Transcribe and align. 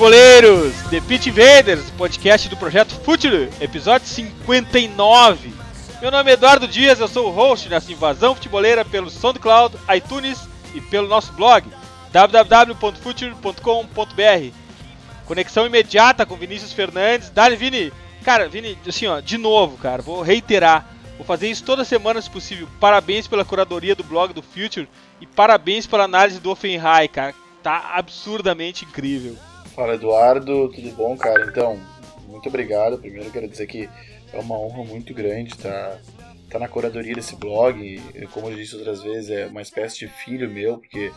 Futeboleiros! 0.00 0.72
The 0.88 0.98
Pitch 1.02 1.26
Invaders, 1.26 1.90
podcast 1.90 2.48
do 2.48 2.56
projeto 2.56 2.94
Futuro, 3.04 3.50
episódio 3.60 4.08
59. 4.08 5.52
Meu 6.00 6.10
nome 6.10 6.30
é 6.30 6.32
Eduardo 6.32 6.66
Dias, 6.66 7.00
eu 7.00 7.06
sou 7.06 7.28
o 7.28 7.30
host 7.30 7.68
nessa 7.68 7.92
invasão 7.92 8.34
futeboleira 8.34 8.82
pelo 8.82 9.10
SoundCloud, 9.10 9.76
iTunes 9.94 10.38
e 10.74 10.80
pelo 10.80 11.06
nosso 11.06 11.34
blog 11.34 11.68
www.future.com.br. 12.12 14.54
Conexão 15.26 15.66
imediata 15.66 16.24
com 16.24 16.34
Vinícius 16.34 16.72
Fernandes. 16.72 17.28
Dali, 17.28 17.56
Vini! 17.56 17.92
Cara, 18.24 18.48
Vini, 18.48 18.78
assim, 18.88 19.06
ó, 19.06 19.20
de 19.20 19.36
novo, 19.36 19.76
cara, 19.76 20.00
vou 20.00 20.22
reiterar. 20.22 20.88
Vou 21.18 21.26
fazer 21.26 21.50
isso 21.50 21.62
toda 21.62 21.84
semana 21.84 22.22
se 22.22 22.30
possível. 22.30 22.66
Parabéns 22.80 23.28
pela 23.28 23.44
curadoria 23.44 23.94
do 23.94 24.02
blog 24.02 24.32
do 24.32 24.40
Future 24.40 24.88
e 25.20 25.26
parabéns 25.26 25.86
pela 25.86 26.04
análise 26.04 26.40
do 26.40 26.50
Offenheim, 26.50 27.06
cara 27.06 27.34
tá 27.62 27.92
absurdamente 27.94 28.84
incrível. 28.84 29.36
Fala 29.80 29.94
Eduardo, 29.94 30.68
tudo 30.68 30.90
bom, 30.90 31.16
cara? 31.16 31.46
Então, 31.46 31.80
muito 32.28 32.46
obrigado. 32.50 32.98
Primeiro 32.98 33.30
quero 33.30 33.48
dizer 33.48 33.66
que 33.66 33.88
é 34.30 34.38
uma 34.38 34.54
honra 34.58 34.84
muito 34.84 35.14
grande 35.14 35.54
estar 35.54 35.70
tá, 35.70 35.98
tá 36.50 36.58
na 36.58 36.68
curadoria 36.68 37.14
desse 37.14 37.34
blog. 37.34 37.98
Como 38.30 38.50
eu 38.50 38.56
disse 38.56 38.76
outras 38.76 39.02
vezes, 39.02 39.30
é 39.30 39.46
uma 39.46 39.62
espécie 39.62 40.00
de 40.00 40.08
filho 40.08 40.50
meu, 40.50 40.76
porque 40.76 41.10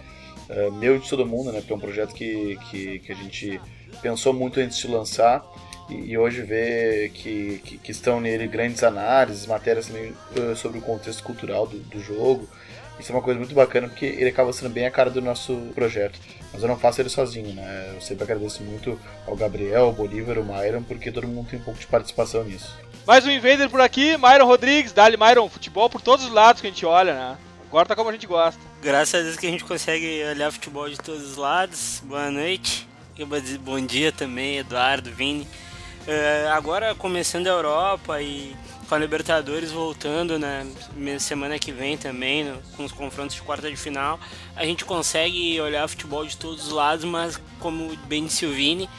é, 0.48 0.70
meu 0.72 0.98
de 0.98 1.10
todo 1.10 1.26
mundo, 1.26 1.52
né? 1.52 1.60
Porque 1.60 1.74
é 1.74 1.76
um 1.76 1.80
projeto 1.80 2.14
que, 2.14 2.58
que, 2.72 3.00
que 3.00 3.12
a 3.12 3.16
gente 3.16 3.60
pensou 4.02 4.32
muito 4.32 4.62
antes 4.62 4.78
de 4.78 4.88
lançar. 4.88 5.44
E, 5.90 6.18
hoje 6.18 6.42
ver 6.42 7.10
que, 7.10 7.60
que, 7.66 7.78
que, 7.78 7.92
estão 7.92 8.22
nele 8.22 8.48
grandes 8.48 8.82
análises, 8.82 9.46
matérias 9.46 9.88
também 9.88 10.14
uh, 10.38 10.56
sobre 10.56 10.80
o 10.80 10.82
contexto 10.82 11.22
cultural 11.22 11.68
do, 11.68 11.80
do 11.80 12.00
jogo, 12.00 12.48
isso 13.00 13.12
é 13.12 13.16
uma 13.16 13.22
coisa 13.22 13.40
muito 13.40 13.56
bacana 13.56 13.88
porque 13.88 14.06
ele 14.06 14.30
acaba 14.30 14.54
sendo 14.54 14.72
bem 14.72 14.86
a 14.86 14.92
cara 14.92 15.10
do 15.10 15.22
nosso 15.22 15.56
projeto. 15.74 16.20
Mas 16.52 16.62
eu 16.62 16.68
não 16.68 16.78
faço 16.78 17.02
ele 17.02 17.10
sozinho, 17.10 17.54
né? 17.54 17.92
Eu 17.96 18.02
sempre 18.02 18.24
agradeço 18.24 18.62
muito 18.64 19.00
ao 19.28 19.36
Gabriel, 19.36 19.86
ao 19.86 19.94
Bolívar, 19.94 20.38
ao 20.38 20.44
Myron, 20.44 20.84
porque 20.84 21.12
todo 21.12 21.28
mundo 21.28 21.50
tem 21.50 21.60
um 21.60 21.64
pouco 21.64 21.80
de 21.80 21.88
participação 21.88 22.44
nisso. 22.44 22.78
Mais 23.06 23.26
um 23.26 23.32
Invader 23.32 23.70
por 23.70 23.82
aqui, 23.82 24.18
Myron 24.18 24.46
Rodrigues, 24.46 24.94
Dali 24.94 25.18
Myron, 25.18 25.50
futebol 25.50 25.90
por 25.90 26.02
todos 26.02 26.26
os 26.26 26.32
lados 26.32 26.62
que 26.62 26.68
a 26.68 26.70
gente 26.70 26.86
olha, 26.86 27.14
né? 27.14 27.38
Agora 27.68 27.88
tá 27.88 27.96
como 27.96 28.10
a 28.10 28.14
gente 28.14 28.28
gosta. 28.28 28.62
Graças 28.82 29.20
a 29.20 29.24
Deus 29.24 29.36
que 29.36 29.48
a 29.48 29.50
gente 29.50 29.64
consegue 29.64 30.24
olhar 30.26 30.52
futebol 30.52 30.88
de 30.88 30.98
todos 30.98 31.32
os 31.32 31.36
lados. 31.36 32.02
Boa 32.06 32.30
noite. 32.30 32.88
Bom 33.62 33.82
dia 33.82 34.12
também, 34.12 34.60
Eduardo, 34.60 35.12
Vini. 35.12 35.48
Uh, 36.08 36.50
agora 36.52 36.94
começando 36.94 37.48
a 37.48 37.52
Europa 37.52 38.22
e 38.22 38.56
a 38.94 39.00
Libertadores 39.00 39.72
voltando, 39.72 40.38
né? 40.40 40.66
Semana 41.20 41.60
que 41.60 41.72
vem 41.72 41.98
também, 41.98 42.44
no, 42.44 42.58
com 42.76 42.86
os 42.86 42.92
confrontos 42.92 43.36
de 43.36 43.42
quarta 43.42 43.70
de 43.70 43.76
final, 43.76 44.20
a 44.56 44.66
gente 44.66 44.86
consegue 44.86 45.60
olhar 45.60 45.88
futebol 45.88 46.26
de 46.26 46.38
todos 46.38 46.68
os 46.68 46.74
lados, 46.74 47.06
mas 47.06 47.40
como 47.60 47.96
bem 48.08 48.26
disse 48.26 48.46
o 48.46 48.52
Vini, 48.52 48.90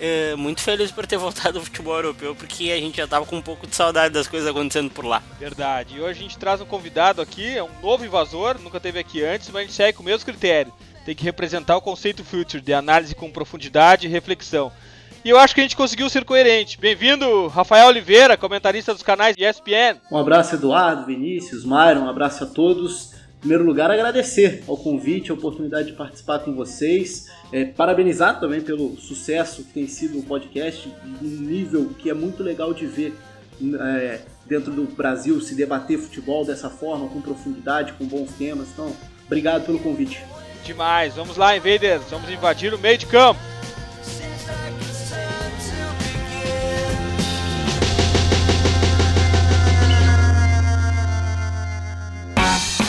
é, 0.00 0.34
muito 0.34 0.60
feliz 0.60 0.90
por 0.90 1.06
ter 1.06 1.16
voltado 1.18 1.58
ao 1.58 1.64
futebol 1.64 1.94
europeu, 1.94 2.34
porque 2.34 2.72
a 2.72 2.78
gente 2.78 2.96
já 2.96 3.06
tava 3.06 3.24
com 3.24 3.36
um 3.36 3.42
pouco 3.42 3.66
de 3.66 3.76
saudade 3.76 4.12
das 4.12 4.26
coisas 4.26 4.48
acontecendo 4.48 4.90
por 4.90 5.04
lá. 5.04 5.22
Verdade. 5.38 5.96
E 5.96 6.00
hoje 6.00 6.18
a 6.18 6.22
gente 6.22 6.38
traz 6.38 6.60
um 6.60 6.66
convidado 6.66 7.22
aqui, 7.22 7.56
é 7.56 7.62
um 7.62 7.80
novo 7.80 8.04
invasor, 8.04 8.58
nunca 8.58 8.80
teve 8.80 8.98
aqui 8.98 9.22
antes, 9.22 9.48
mas 9.50 9.56
a 9.56 9.62
gente 9.62 9.74
segue 9.74 9.96
com 9.96 10.02
o 10.02 10.06
mesmo 10.06 10.26
critério. 10.26 10.72
Tem 11.04 11.14
que 11.14 11.24
representar 11.24 11.76
o 11.76 11.80
conceito 11.80 12.24
Future, 12.24 12.62
de 12.62 12.72
análise 12.72 13.14
com 13.14 13.30
profundidade 13.30 14.06
e 14.06 14.10
reflexão. 14.10 14.72
E 15.24 15.30
eu 15.30 15.38
acho 15.38 15.54
que 15.54 15.60
a 15.60 15.62
gente 15.62 15.76
conseguiu 15.76 16.10
ser 16.10 16.24
coerente. 16.24 16.76
Bem-vindo, 16.80 17.46
Rafael 17.46 17.86
Oliveira, 17.86 18.36
comentarista 18.36 18.92
dos 18.92 19.04
canais 19.04 19.36
ESPN. 19.38 20.00
Um 20.10 20.18
abraço, 20.18 20.56
Eduardo, 20.56 21.06
Vinícius, 21.06 21.64
Myron, 21.64 22.00
um 22.00 22.08
abraço 22.08 22.42
a 22.42 22.46
todos. 22.48 23.12
Em 23.36 23.38
primeiro 23.38 23.64
lugar, 23.64 23.88
agradecer 23.88 24.64
ao 24.66 24.76
convite, 24.76 25.30
a 25.30 25.34
oportunidade 25.34 25.92
de 25.92 25.96
participar 25.96 26.40
com 26.40 26.52
vocês. 26.52 27.28
É, 27.52 27.64
parabenizar 27.64 28.40
também 28.40 28.60
pelo 28.60 28.96
sucesso 28.96 29.62
que 29.62 29.72
tem 29.72 29.86
sido 29.86 30.18
o 30.18 30.24
podcast, 30.24 30.92
um 31.22 31.24
nível 31.24 31.90
que 31.96 32.10
é 32.10 32.14
muito 32.14 32.42
legal 32.42 32.74
de 32.74 32.86
ver 32.86 33.16
é, 33.80 34.20
dentro 34.44 34.72
do 34.72 34.86
Brasil 34.86 35.40
se 35.40 35.54
debater 35.54 35.98
futebol 35.98 36.44
dessa 36.44 36.68
forma, 36.68 37.08
com 37.08 37.20
profundidade, 37.20 37.92
com 37.92 38.04
bons 38.06 38.32
temas. 38.32 38.70
Então, 38.72 38.92
obrigado 39.26 39.66
pelo 39.66 39.78
convite. 39.78 40.20
Demais. 40.64 41.14
Vamos 41.14 41.36
lá, 41.36 41.56
Invaders. 41.56 42.02
Vamos 42.10 42.28
invadir 42.28 42.74
o 42.74 42.78
meio 42.78 42.98
de 42.98 43.06
campo. 43.06 43.40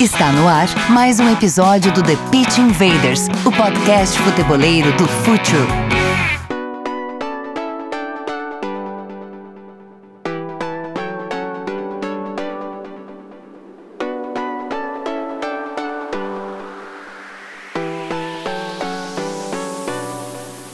Está 0.04 0.34
no 0.34 0.50
ar 0.50 0.68
mais 0.90 1.22
um 1.22 1.32
episódio 1.32 1.90
do 1.94 2.04
The 2.04 2.18
Pitch 2.30 2.58
Invaders, 2.58 3.30
o 3.46 3.52
podcast 3.54 4.20
futeboleiro 4.20 4.92
do 4.98 5.08
Futuro. 5.08 5.66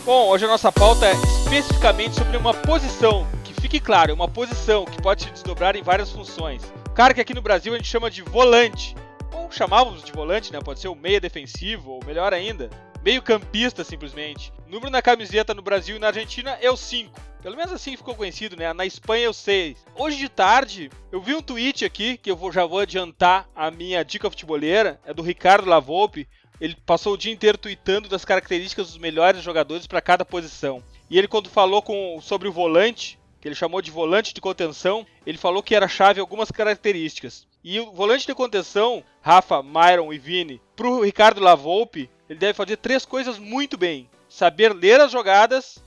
Bom, 0.03 0.29
hoje 0.29 0.45
a 0.45 0.47
nossa 0.47 0.71
pauta 0.71 1.05
é 1.05 1.13
especificamente 1.13 2.15
sobre 2.15 2.35
uma 2.35 2.55
posição, 2.55 3.27
que 3.43 3.53
fique 3.61 3.79
claro, 3.79 4.11
uma 4.11 4.27
posição 4.27 4.85
que 4.85 4.99
pode 4.99 5.21
se 5.21 5.29
desdobrar 5.29 5.75
em 5.75 5.83
várias 5.83 6.11
funções. 6.11 6.63
Cara 6.95 7.13
que 7.13 7.21
aqui 7.21 7.35
no 7.35 7.43
Brasil 7.43 7.75
a 7.75 7.77
gente 7.77 7.87
chama 7.87 8.09
de 8.09 8.23
volante, 8.23 8.95
ou 9.33 9.51
chamávamos 9.51 10.03
de 10.03 10.11
volante, 10.11 10.51
né? 10.51 10.59
Pode 10.59 10.79
ser 10.79 10.87
o 10.87 10.95
meia 10.95 11.19
defensivo, 11.19 11.91
ou 11.91 12.05
melhor 12.05 12.33
ainda, 12.33 12.69
meio 13.03 13.21
campista 13.21 13.83
simplesmente. 13.83 14.51
O 14.67 14.69
número 14.69 14.91
na 14.91 15.01
camiseta 15.01 15.53
no 15.53 15.61
Brasil 15.61 15.95
e 15.95 15.99
na 15.99 16.07
Argentina 16.07 16.57
é 16.61 16.69
o 16.69 16.77
5. 16.77 17.19
Pelo 17.41 17.55
menos 17.55 17.71
assim 17.71 17.95
ficou 17.95 18.15
conhecido, 18.15 18.57
né? 18.57 18.73
Na 18.73 18.85
Espanha 18.85 19.25
é 19.25 19.29
o 19.29 19.33
6. 19.33 19.77
Hoje 19.95 20.17
de 20.17 20.27
tarde, 20.27 20.89
eu 21.11 21.21
vi 21.21 21.33
um 21.33 21.41
tweet 21.41 21.85
aqui, 21.85 22.17
que 22.17 22.29
eu 22.29 22.51
já 22.51 22.65
vou 22.65 22.79
adiantar 22.79 23.47
a 23.55 23.71
minha 23.71 24.03
dica 24.03 24.29
futeboleira, 24.29 24.99
é 25.05 25.13
do 25.13 25.21
Ricardo 25.21 25.69
Lavolpe. 25.69 26.27
Ele 26.59 26.75
passou 26.85 27.13
o 27.13 27.17
dia 27.17 27.31
inteiro 27.31 27.57
tweetando 27.57 28.09
das 28.09 28.25
características 28.25 28.87
dos 28.87 28.97
melhores 28.97 29.41
jogadores 29.41 29.87
para 29.87 30.01
cada 30.01 30.25
posição. 30.25 30.83
E 31.09 31.17
ele 31.17 31.27
quando 31.27 31.49
falou 31.49 31.81
com, 31.81 32.19
sobre 32.21 32.49
o 32.49 32.51
volante, 32.51 33.17
que 33.39 33.47
ele 33.47 33.55
chamou 33.55 33.81
de 33.81 33.89
volante 33.89 34.33
de 34.33 34.41
contenção, 34.41 35.05
ele 35.25 35.37
falou 35.37 35.63
que 35.63 35.73
era 35.73 35.87
chave 35.87 36.19
algumas 36.19 36.51
características. 36.51 37.47
E 37.63 37.79
o 37.79 37.91
volante 37.91 38.25
de 38.25 38.33
contenção, 38.33 39.03
Rafa, 39.21 39.61
Myron 39.61 40.13
e 40.13 40.17
Vini, 40.17 40.61
pro 40.75 41.01
Ricardo 41.01 41.41
Lavolpe, 41.41 42.09
ele 42.29 42.39
deve 42.39 42.53
fazer 42.53 42.77
três 42.77 43.05
coisas 43.05 43.37
muito 43.37 43.77
bem: 43.77 44.09
saber 44.29 44.73
ler 44.73 45.01
as 45.01 45.11
jogadas, 45.11 45.83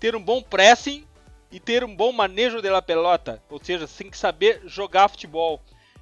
ter 0.00 0.16
um 0.16 0.22
bom 0.22 0.42
pressing 0.42 1.04
e 1.50 1.60
ter 1.60 1.84
um 1.84 1.94
bom 1.94 2.12
manejo 2.12 2.60
da 2.60 2.82
pelota, 2.82 3.40
ou 3.48 3.62
seja, 3.62 3.86
tem 3.86 4.10
que 4.10 4.18
saber 4.18 4.62
jogar 4.64 5.08
futebol. 5.08 5.60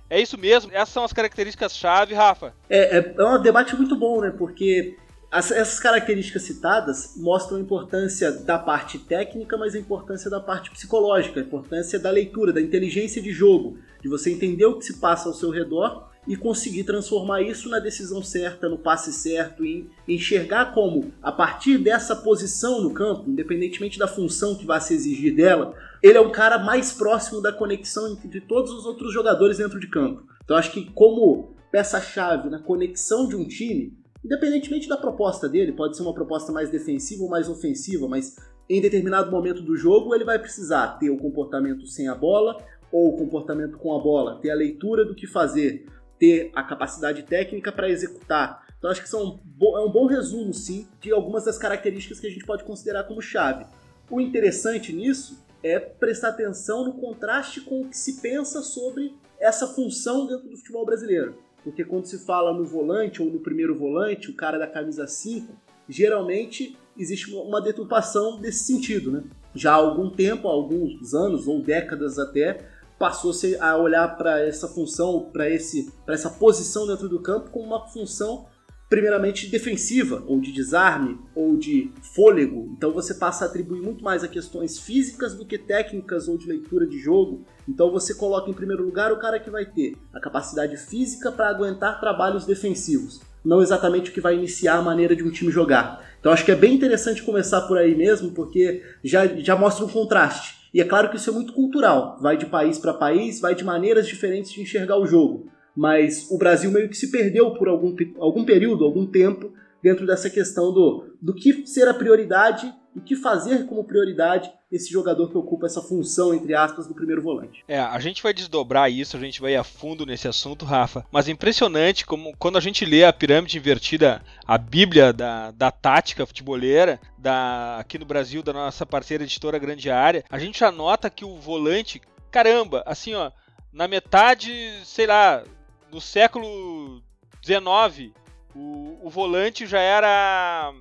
É 0.09 0.21
isso 0.21 0.39
mesmo? 0.39 0.73
Essas 0.73 0.89
são 0.89 1.05
as 1.05 1.13
características-chave, 1.13 2.15
Rafa? 2.15 2.55
É, 2.69 2.99
é, 2.99 3.15
é 3.17 3.25
um 3.25 3.41
debate 3.41 3.77
muito 3.77 3.95
bom, 3.95 4.21
né? 4.21 4.31
Porque 4.37 4.97
as, 5.31 5.51
essas 5.51 5.79
características 5.79 6.43
citadas 6.43 7.15
mostram 7.17 7.59
a 7.59 7.61
importância 7.61 8.33
da 8.33 8.59
parte 8.59 8.99
técnica, 8.99 9.57
mas 9.57 9.75
a 9.75 9.79
importância 9.79 10.29
da 10.29 10.41
parte 10.41 10.71
psicológica, 10.71 11.39
a 11.39 11.43
importância 11.43 11.99
da 11.99 12.11
leitura, 12.11 12.53
da 12.53 12.61
inteligência 12.61 13.23
de 13.23 13.31
jogo, 13.31 13.79
de 14.03 14.09
você 14.09 14.31
entender 14.31 14.65
o 14.65 14.79
que 14.79 14.85
se 14.85 14.99
passa 14.99 15.29
ao 15.29 15.35
seu 15.35 15.51
redor 15.51 16.11
e 16.27 16.37
conseguir 16.37 16.85
transformar 16.85 17.43
isso 17.43 17.69
na 17.69 17.79
decisão 17.79 18.23
certa, 18.23 18.69
no 18.69 18.77
passe 18.77 19.13
certo, 19.13 19.65
e 19.65 19.89
enxergar 20.07 20.75
como, 20.75 21.13
a 21.23 21.33
partir 21.33 21.79
dessa 21.79 22.15
posição 22.15 22.83
no 22.83 22.93
campo, 22.93 23.31
independentemente 23.31 23.99
da 23.99 24.09
função 24.09 24.57
que 24.57 24.67
vai 24.67 24.81
se 24.81 24.95
exigir 24.95 25.35
dela, 25.35 25.75
ele 26.03 26.19
é 26.19 26.21
o 26.21 26.31
cara 26.31 26.59
mais 26.59 26.93
próximo 26.93 27.41
da 27.41 27.53
conexão 27.53 28.13
entre 28.13 28.41
todos 28.41 28.71
os 28.73 28.85
outros 28.85 29.13
jogadores 29.13 29.59
dentro 29.59 29.79
de 29.79 29.89
campo. 29.89 30.25
Então 30.45 30.57
acho 30.57 30.73
que 30.73 30.91
como 30.93 31.55
peça-chave 31.71 32.51
na 32.51 32.59
conexão 32.59 33.29
de 33.29 33.37
um 33.37 33.47
time, 33.47 33.97
Independentemente 34.25 34.89
da 34.89 34.97
proposta 34.97 35.49
dele, 35.49 35.73
pode 35.73 35.97
ser 35.97 36.03
uma 36.03 36.15
proposta 36.15 36.53
mais 36.53 36.71
defensiva 36.71 37.23
ou 37.23 37.31
mais 37.31 37.49
ofensiva, 37.49 38.07
mas 38.07 38.37
em 38.69 38.81
determinado 38.81 39.31
momento 39.31 39.63
do 39.63 39.77
jogo 39.77 40.15
ele 40.15 40.25
vai 40.25 40.39
precisar 40.39 40.99
ter 40.99 41.11
o 41.11 41.17
comportamento 41.17 41.87
sem 41.87 42.09
a 42.09 42.15
bola 42.15 42.57
ou 42.93 43.15
o 43.15 43.17
comportamento 43.17 43.79
com 43.79 43.95
a 43.95 44.03
bola, 44.03 44.39
ter 44.41 44.51
a 44.51 44.55
leitura 44.55 45.05
do 45.05 45.15
que 45.15 45.27
fazer, 45.27 45.87
ter 46.19 46.51
a 46.55 46.63
capacidade 46.63 47.23
técnica 47.23 47.73
para 47.73 47.89
executar. 47.89 48.67
Então 48.79 48.91
acho 48.91 49.03
que 49.03 49.09
são, 49.09 49.41
é 49.61 49.81
um 49.81 49.91
bom 49.91 50.07
resumo, 50.07 50.53
sim, 50.53 50.87
de 51.01 51.11
algumas 51.13 51.45
das 51.45 51.59
características 51.59 52.21
que 52.21 52.27
a 52.27 52.31
gente 52.31 52.45
pode 52.45 52.65
considerar 52.65 53.05
como 53.05 53.21
chave. 53.21 53.65
O 54.11 54.21
interessante 54.21 54.93
nisso 54.93 55.45
é 55.63 55.79
prestar 55.79 56.31
atenção 56.31 56.85
no 56.85 56.95
contraste 56.95 57.61
com 57.61 57.83
o 57.83 57.89
que 57.89 57.97
se 57.97 58.21
pensa 58.21 58.63
sobre 58.63 59.15
essa 59.39 59.67
função 59.67 60.27
dentro 60.27 60.49
do 60.49 60.57
futebol 60.57 60.85
brasileiro. 60.85 61.39
Porque 61.63 61.85
quando 61.85 62.07
se 62.07 62.19
fala 62.25 62.53
no 62.53 62.65
volante 62.65 63.23
ou 63.23 63.31
no 63.31 63.41
primeiro 63.41 63.77
volante, 63.77 64.31
o 64.31 64.35
cara 64.35 64.59
da 64.59 64.67
camisa 64.67 65.07
5, 65.07 65.53
geralmente 65.89 66.77
existe 66.97 67.33
uma 67.35 67.61
deturpação 67.61 68.41
desse 68.41 68.65
sentido, 68.65 69.11
né? 69.11 69.25
Já 69.55 69.73
há 69.73 69.77
algum 69.77 70.11
tempo, 70.11 70.49
há 70.49 70.53
alguns 70.53 71.15
anos 71.15 71.49
ou 71.49 71.63
décadas 71.63 72.19
até, 72.19 72.67
passou-se 72.99 73.57
a 73.57 73.77
olhar 73.77 74.17
para 74.17 74.41
essa 74.41 74.69
função, 74.69 75.31
para 75.33 75.49
essa 75.49 76.31
posição 76.31 76.87
dentro 76.87 77.09
do 77.09 77.21
campo 77.21 77.51
como 77.51 77.65
uma 77.65 77.89
função 77.89 78.47
primeiramente 78.91 79.47
defensiva, 79.47 80.25
ou 80.27 80.41
de 80.41 80.51
desarme, 80.51 81.17
ou 81.33 81.57
de 81.57 81.93
fôlego. 82.03 82.75
Então 82.77 82.93
você 82.93 83.15
passa 83.15 83.45
a 83.45 83.49
atribuir 83.49 83.81
muito 83.81 84.03
mais 84.03 84.25
a 84.25 84.29
questões 84.29 84.81
físicas 84.81 85.33
do 85.33 85.47
que 85.47 85.57
técnicas 85.57 86.27
ou 86.27 86.37
de 86.37 86.49
leitura 86.49 86.85
de 86.85 86.99
jogo. 86.99 87.47
Então 87.69 87.93
você 87.93 88.13
coloca 88.13 88.51
em 88.51 88.53
primeiro 88.53 88.85
lugar 88.85 89.13
o 89.13 89.19
cara 89.21 89.39
que 89.39 89.49
vai 89.49 89.65
ter 89.65 89.97
a 90.13 90.19
capacidade 90.19 90.77
física 90.77 91.31
para 91.31 91.49
aguentar 91.49 92.01
trabalhos 92.01 92.45
defensivos, 92.45 93.21
não 93.45 93.63
exatamente 93.63 94.11
o 94.11 94.13
que 94.13 94.21
vai 94.21 94.35
iniciar 94.35 94.79
a 94.79 94.83
maneira 94.83 95.15
de 95.15 95.23
um 95.23 95.31
time 95.31 95.53
jogar. 95.53 96.05
Então 96.19 96.33
acho 96.33 96.45
que 96.45 96.51
é 96.51 96.57
bem 96.57 96.75
interessante 96.75 97.23
começar 97.23 97.61
por 97.63 97.79
aí 97.79 97.95
mesmo, 97.95 98.33
porque 98.33 98.83
já, 99.05 99.25
já 99.25 99.55
mostra 99.55 99.85
um 99.85 99.89
contraste. 99.89 100.69
E 100.75 100.81
é 100.81 100.85
claro 100.85 101.11
que 101.11 101.17
isso 101.17 101.31
é 101.31 101.33
muito 101.33 101.53
cultural, 101.53 102.19
vai 102.21 102.37
de 102.37 102.47
país 102.47 102.77
para 102.77 102.93
país, 102.93 103.41
vai 103.41 103.55
de 103.55 103.63
maneiras 103.63 104.09
diferentes 104.09 104.51
de 104.51 104.61
enxergar 104.61 104.99
o 104.99 105.07
jogo. 105.07 105.49
Mas 105.77 106.31
o 106.31 106.39
Brasil 106.39 106.71
meio 106.71 106.89
que 106.89 106.97
se 106.97 107.11
perdeu 107.11 107.55
por 107.55 107.69
algum, 107.69 107.95
algum 108.19 108.45
período, 108.45 108.85
algum 108.85 109.07
tempo, 109.07 109.53
dentro 109.83 110.07
dessa 110.07 110.29
questão 110.29 110.73
do, 110.73 111.15
do 111.21 111.35
que 111.35 111.67
ser 111.67 111.89
a 111.89 111.95
prioridade, 111.95 112.73
do 112.95 113.01
que 113.01 113.15
fazer 113.15 113.67
como 113.67 113.85
prioridade 113.85 114.51
esse 114.71 114.93
jogador 114.93 115.29
que 115.29 115.37
ocupa 115.37 115.67
essa 115.67 115.83
função, 115.83 116.33
entre 116.33 116.55
aspas, 116.55 116.87
do 116.87 116.95
primeiro 116.95 117.23
volante. 117.23 117.65
É, 117.67 117.79
a 117.81 117.99
gente 117.99 118.23
vai 118.23 118.33
desdobrar 118.33 118.91
isso, 118.91 119.17
a 119.17 119.21
gente 119.21 119.41
vai 119.41 119.57
a 119.57 119.65
fundo 119.65 120.07
nesse 120.07 120.29
assunto, 120.29 120.65
Rafa. 120.65 121.05
Mas 121.11 121.29
é 121.29 121.33
impressionante 121.33 122.07
como 122.07 122.37
quando 122.39 122.57
a 122.57 122.61
gente 122.61 122.85
lê 122.85 123.05
a 123.05 123.13
pirâmide 123.13 123.59
invertida, 123.59 124.23
a 124.47 124.57
bíblia 124.57 125.13
da, 125.13 125.51
da 125.51 125.71
tática 125.71 126.27
futeboleira, 126.27 127.01
da, 127.19 127.79
aqui 127.79 127.99
no 127.99 128.05
Brasil, 128.05 128.43
da 128.43 128.53
nossa 128.53 128.87
parceira 128.87 129.25
editora 129.25 129.59
Grande 129.59 129.91
Área, 129.91 130.25
a 130.31 130.39
gente 130.39 130.61
já 130.61 130.71
nota 130.71 131.11
que 131.11 131.25
o 131.25 131.37
volante, 131.37 132.01
caramba, 132.31 132.83
assim, 132.87 133.15
ó, 133.15 133.33
na 133.73 133.89
metade, 133.89 134.53
sei 134.85 135.07
lá, 135.07 135.43
no 135.91 136.01
século 136.01 137.03
XIX, 137.45 138.13
o, 138.55 138.99
o 139.03 139.11
volante 139.11 139.67
já 139.67 139.81
era 139.81 140.73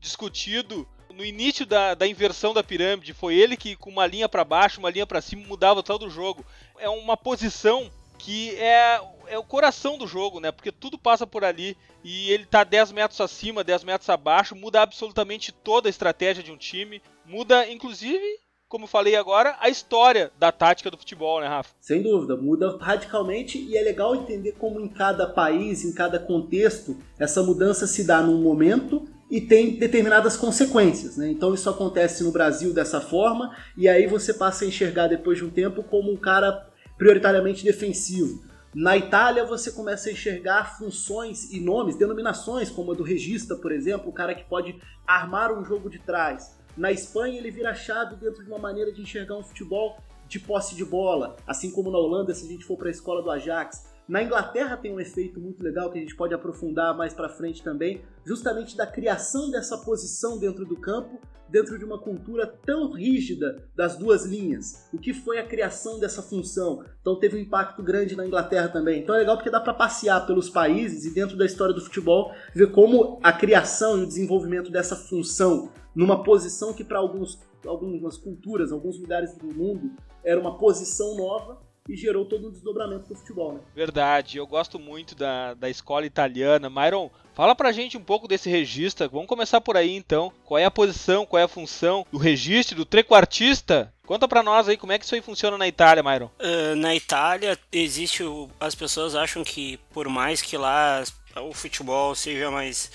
discutido 0.00 0.88
no 1.14 1.24
início 1.24 1.64
da, 1.64 1.94
da 1.94 2.06
inversão 2.06 2.52
da 2.52 2.62
pirâmide. 2.62 3.14
Foi 3.14 3.34
ele 3.34 3.56
que, 3.56 3.76
com 3.76 3.90
uma 3.90 4.06
linha 4.06 4.28
para 4.28 4.44
baixo, 4.44 4.80
uma 4.80 4.90
linha 4.90 5.06
para 5.06 5.20
cima, 5.20 5.46
mudava 5.46 5.80
o 5.80 5.82
tal 5.82 5.98
do 5.98 6.10
jogo. 6.10 6.44
É 6.78 6.88
uma 6.88 7.16
posição 7.16 7.90
que 8.18 8.54
é, 8.56 9.00
é 9.26 9.38
o 9.38 9.44
coração 9.44 9.98
do 9.98 10.06
jogo, 10.06 10.40
né? 10.40 10.50
Porque 10.50 10.72
tudo 10.72 10.98
passa 10.98 11.26
por 11.26 11.44
ali 11.44 11.76
e 12.02 12.30
ele 12.30 12.46
tá 12.46 12.64
10 12.64 12.92
metros 12.92 13.20
acima, 13.20 13.64
10 13.64 13.84
metros 13.84 14.08
abaixo, 14.08 14.54
muda 14.54 14.82
absolutamente 14.82 15.52
toda 15.52 15.88
a 15.88 15.90
estratégia 15.90 16.42
de 16.42 16.52
um 16.52 16.56
time, 16.56 17.02
muda 17.24 17.68
inclusive 17.70 18.40
como 18.68 18.86
falei 18.86 19.14
agora, 19.14 19.56
a 19.60 19.68
história 19.68 20.32
da 20.38 20.50
tática 20.50 20.90
do 20.90 20.98
futebol, 20.98 21.40
né, 21.40 21.46
Rafa? 21.46 21.74
Sem 21.80 22.02
dúvida, 22.02 22.36
muda 22.36 22.76
radicalmente 22.80 23.58
e 23.58 23.76
é 23.76 23.82
legal 23.82 24.14
entender 24.16 24.52
como 24.52 24.80
em 24.80 24.88
cada 24.88 25.26
país, 25.26 25.84
em 25.84 25.92
cada 25.92 26.18
contexto, 26.18 26.96
essa 27.18 27.42
mudança 27.42 27.86
se 27.86 28.04
dá 28.04 28.20
num 28.20 28.42
momento 28.42 29.06
e 29.30 29.40
tem 29.40 29.76
determinadas 29.78 30.36
consequências. 30.36 31.16
Né? 31.16 31.28
Então 31.28 31.54
isso 31.54 31.68
acontece 31.68 32.24
no 32.24 32.32
Brasil 32.32 32.72
dessa 32.72 33.00
forma, 33.00 33.56
e 33.76 33.88
aí 33.88 34.06
você 34.06 34.34
passa 34.34 34.64
a 34.64 34.68
enxergar 34.68 35.06
depois 35.06 35.38
de 35.38 35.44
um 35.44 35.50
tempo 35.50 35.82
como 35.82 36.10
um 36.10 36.16
cara 36.16 36.68
prioritariamente 36.96 37.64
defensivo. 37.64 38.42
Na 38.74 38.96
Itália 38.96 39.44
você 39.44 39.70
começa 39.70 40.08
a 40.08 40.12
enxergar 40.12 40.76
funções 40.78 41.52
e 41.52 41.60
nomes, 41.60 41.94
denominações, 41.94 42.70
como 42.70 42.90
a 42.90 42.94
do 42.94 43.04
regista, 43.04 43.54
por 43.54 43.70
exemplo, 43.70 44.08
o 44.08 44.12
cara 44.12 44.34
que 44.34 44.44
pode 44.44 44.76
armar 45.06 45.56
um 45.56 45.64
jogo 45.64 45.88
de 45.88 46.00
trás. 46.00 46.58
Na 46.76 46.90
Espanha, 46.90 47.38
ele 47.38 47.50
vira 47.50 47.74
chave 47.74 48.16
dentro 48.16 48.42
de 48.42 48.50
uma 48.50 48.58
maneira 48.58 48.92
de 48.92 49.00
enxergar 49.00 49.36
um 49.36 49.42
futebol 49.42 49.96
de 50.26 50.40
posse 50.40 50.74
de 50.74 50.84
bola, 50.84 51.36
assim 51.46 51.70
como 51.70 51.90
na 51.90 51.98
Holanda, 51.98 52.34
se 52.34 52.46
a 52.46 52.48
gente 52.48 52.64
for 52.64 52.76
para 52.76 52.88
a 52.88 52.90
escola 52.90 53.22
do 53.22 53.30
Ajax. 53.30 53.93
Na 54.06 54.22
Inglaterra 54.22 54.76
tem 54.76 54.92
um 54.92 55.00
efeito 55.00 55.40
muito 55.40 55.62
legal 55.62 55.90
que 55.90 55.96
a 55.98 56.00
gente 56.00 56.14
pode 56.14 56.34
aprofundar 56.34 56.94
mais 56.94 57.14
para 57.14 57.30
frente 57.30 57.62
também, 57.62 58.02
justamente 58.24 58.76
da 58.76 58.86
criação 58.86 59.50
dessa 59.50 59.78
posição 59.78 60.38
dentro 60.38 60.66
do 60.66 60.76
campo, 60.76 61.18
dentro 61.48 61.78
de 61.78 61.86
uma 61.86 61.98
cultura 61.98 62.46
tão 62.46 62.92
rígida 62.92 63.66
das 63.74 63.96
duas 63.96 64.26
linhas. 64.26 64.88
O 64.92 64.98
que 64.98 65.14
foi 65.14 65.38
a 65.38 65.46
criação 65.46 65.98
dessa 65.98 66.20
função? 66.20 66.84
Então 67.00 67.18
teve 67.18 67.36
um 67.36 67.40
impacto 67.40 67.82
grande 67.82 68.14
na 68.14 68.26
Inglaterra 68.26 68.68
também. 68.68 69.00
Então 69.00 69.14
é 69.14 69.18
legal 69.18 69.36
porque 69.36 69.50
dá 69.50 69.60
para 69.60 69.72
passear 69.72 70.26
pelos 70.26 70.50
países 70.50 71.06
e 71.06 71.14
dentro 71.14 71.36
da 71.36 71.46
história 71.46 71.74
do 71.74 71.80
futebol 71.80 72.30
ver 72.54 72.72
como 72.72 73.18
a 73.22 73.32
criação 73.32 73.98
e 73.98 74.02
o 74.02 74.06
desenvolvimento 74.06 74.70
dessa 74.70 74.96
função 74.96 75.70
numa 75.94 76.22
posição 76.22 76.74
que 76.74 76.84
para 76.84 76.98
alguns 76.98 77.40
algumas 77.66 78.18
culturas, 78.18 78.70
alguns 78.70 79.00
lugares 79.00 79.34
do 79.38 79.46
mundo 79.46 79.92
era 80.22 80.38
uma 80.38 80.58
posição 80.58 81.16
nova 81.16 81.62
e 81.88 81.96
gerou 81.96 82.24
todo 82.24 82.48
um 82.48 82.50
desdobramento 82.50 83.08
do 83.08 83.14
futebol, 83.14 83.54
né? 83.54 83.60
Verdade, 83.74 84.38
eu 84.38 84.46
gosto 84.46 84.78
muito 84.78 85.14
da, 85.14 85.52
da 85.54 85.68
escola 85.68 86.06
italiana. 86.06 86.70
Myron, 86.70 87.10
fala 87.34 87.54
pra 87.54 87.72
gente 87.72 87.96
um 87.96 88.02
pouco 88.02 88.26
desse 88.26 88.48
registro. 88.48 89.08
Vamos 89.10 89.26
começar 89.26 89.60
por 89.60 89.76
aí 89.76 89.94
então. 89.94 90.32
Qual 90.44 90.58
é 90.58 90.64
a 90.64 90.70
posição, 90.70 91.26
qual 91.26 91.40
é 91.40 91.44
a 91.44 91.48
função 91.48 92.06
do 92.10 92.16
registro, 92.16 92.76
do 92.76 92.86
trequartista? 92.86 93.92
Conta 94.06 94.26
pra 94.26 94.42
nós 94.42 94.68
aí 94.68 94.76
como 94.76 94.92
é 94.92 94.98
que 94.98 95.04
isso 95.04 95.14
aí 95.14 95.20
funciona 95.20 95.58
na 95.58 95.68
Itália, 95.68 96.02
Myron. 96.02 96.30
Uh, 96.40 96.76
na 96.76 96.94
Itália 96.94 97.58
existe 97.70 98.22
o, 98.22 98.50
as 98.58 98.74
pessoas 98.74 99.14
acham 99.14 99.44
que 99.44 99.78
por 99.92 100.08
mais 100.08 100.40
que 100.40 100.56
lá 100.56 101.02
o 101.36 101.52
futebol 101.52 102.14
seja 102.14 102.50
mais 102.50 102.90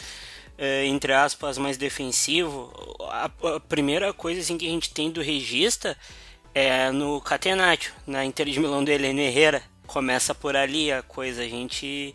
uh, 0.58 0.86
entre 0.86 1.14
aspas 1.14 1.58
mais 1.58 1.78
defensivo, 1.78 2.72
a, 3.02 3.26
a, 3.26 3.60
primeira 3.60 4.14
coisa 4.14 4.40
assim 4.40 4.58
que 4.58 4.68
a 4.68 4.72
gente 4.72 4.94
tem 4.94 5.12
do 5.12 5.22
regista 5.22 5.98
é 6.54 6.92
no 6.92 7.22
Catenaccio, 7.22 7.94
na 8.06 8.26
Inter 8.26 8.48
de 8.48 8.60
Milão 8.60 8.84
do 8.84 8.92
Heleno 8.92 9.20
Herrera. 9.20 9.64
Começa 9.88 10.36
por 10.36 10.56
ali 10.56 10.92
a 10.92 11.02
coisa, 11.02 11.42
a 11.42 11.48
gente 11.48 12.14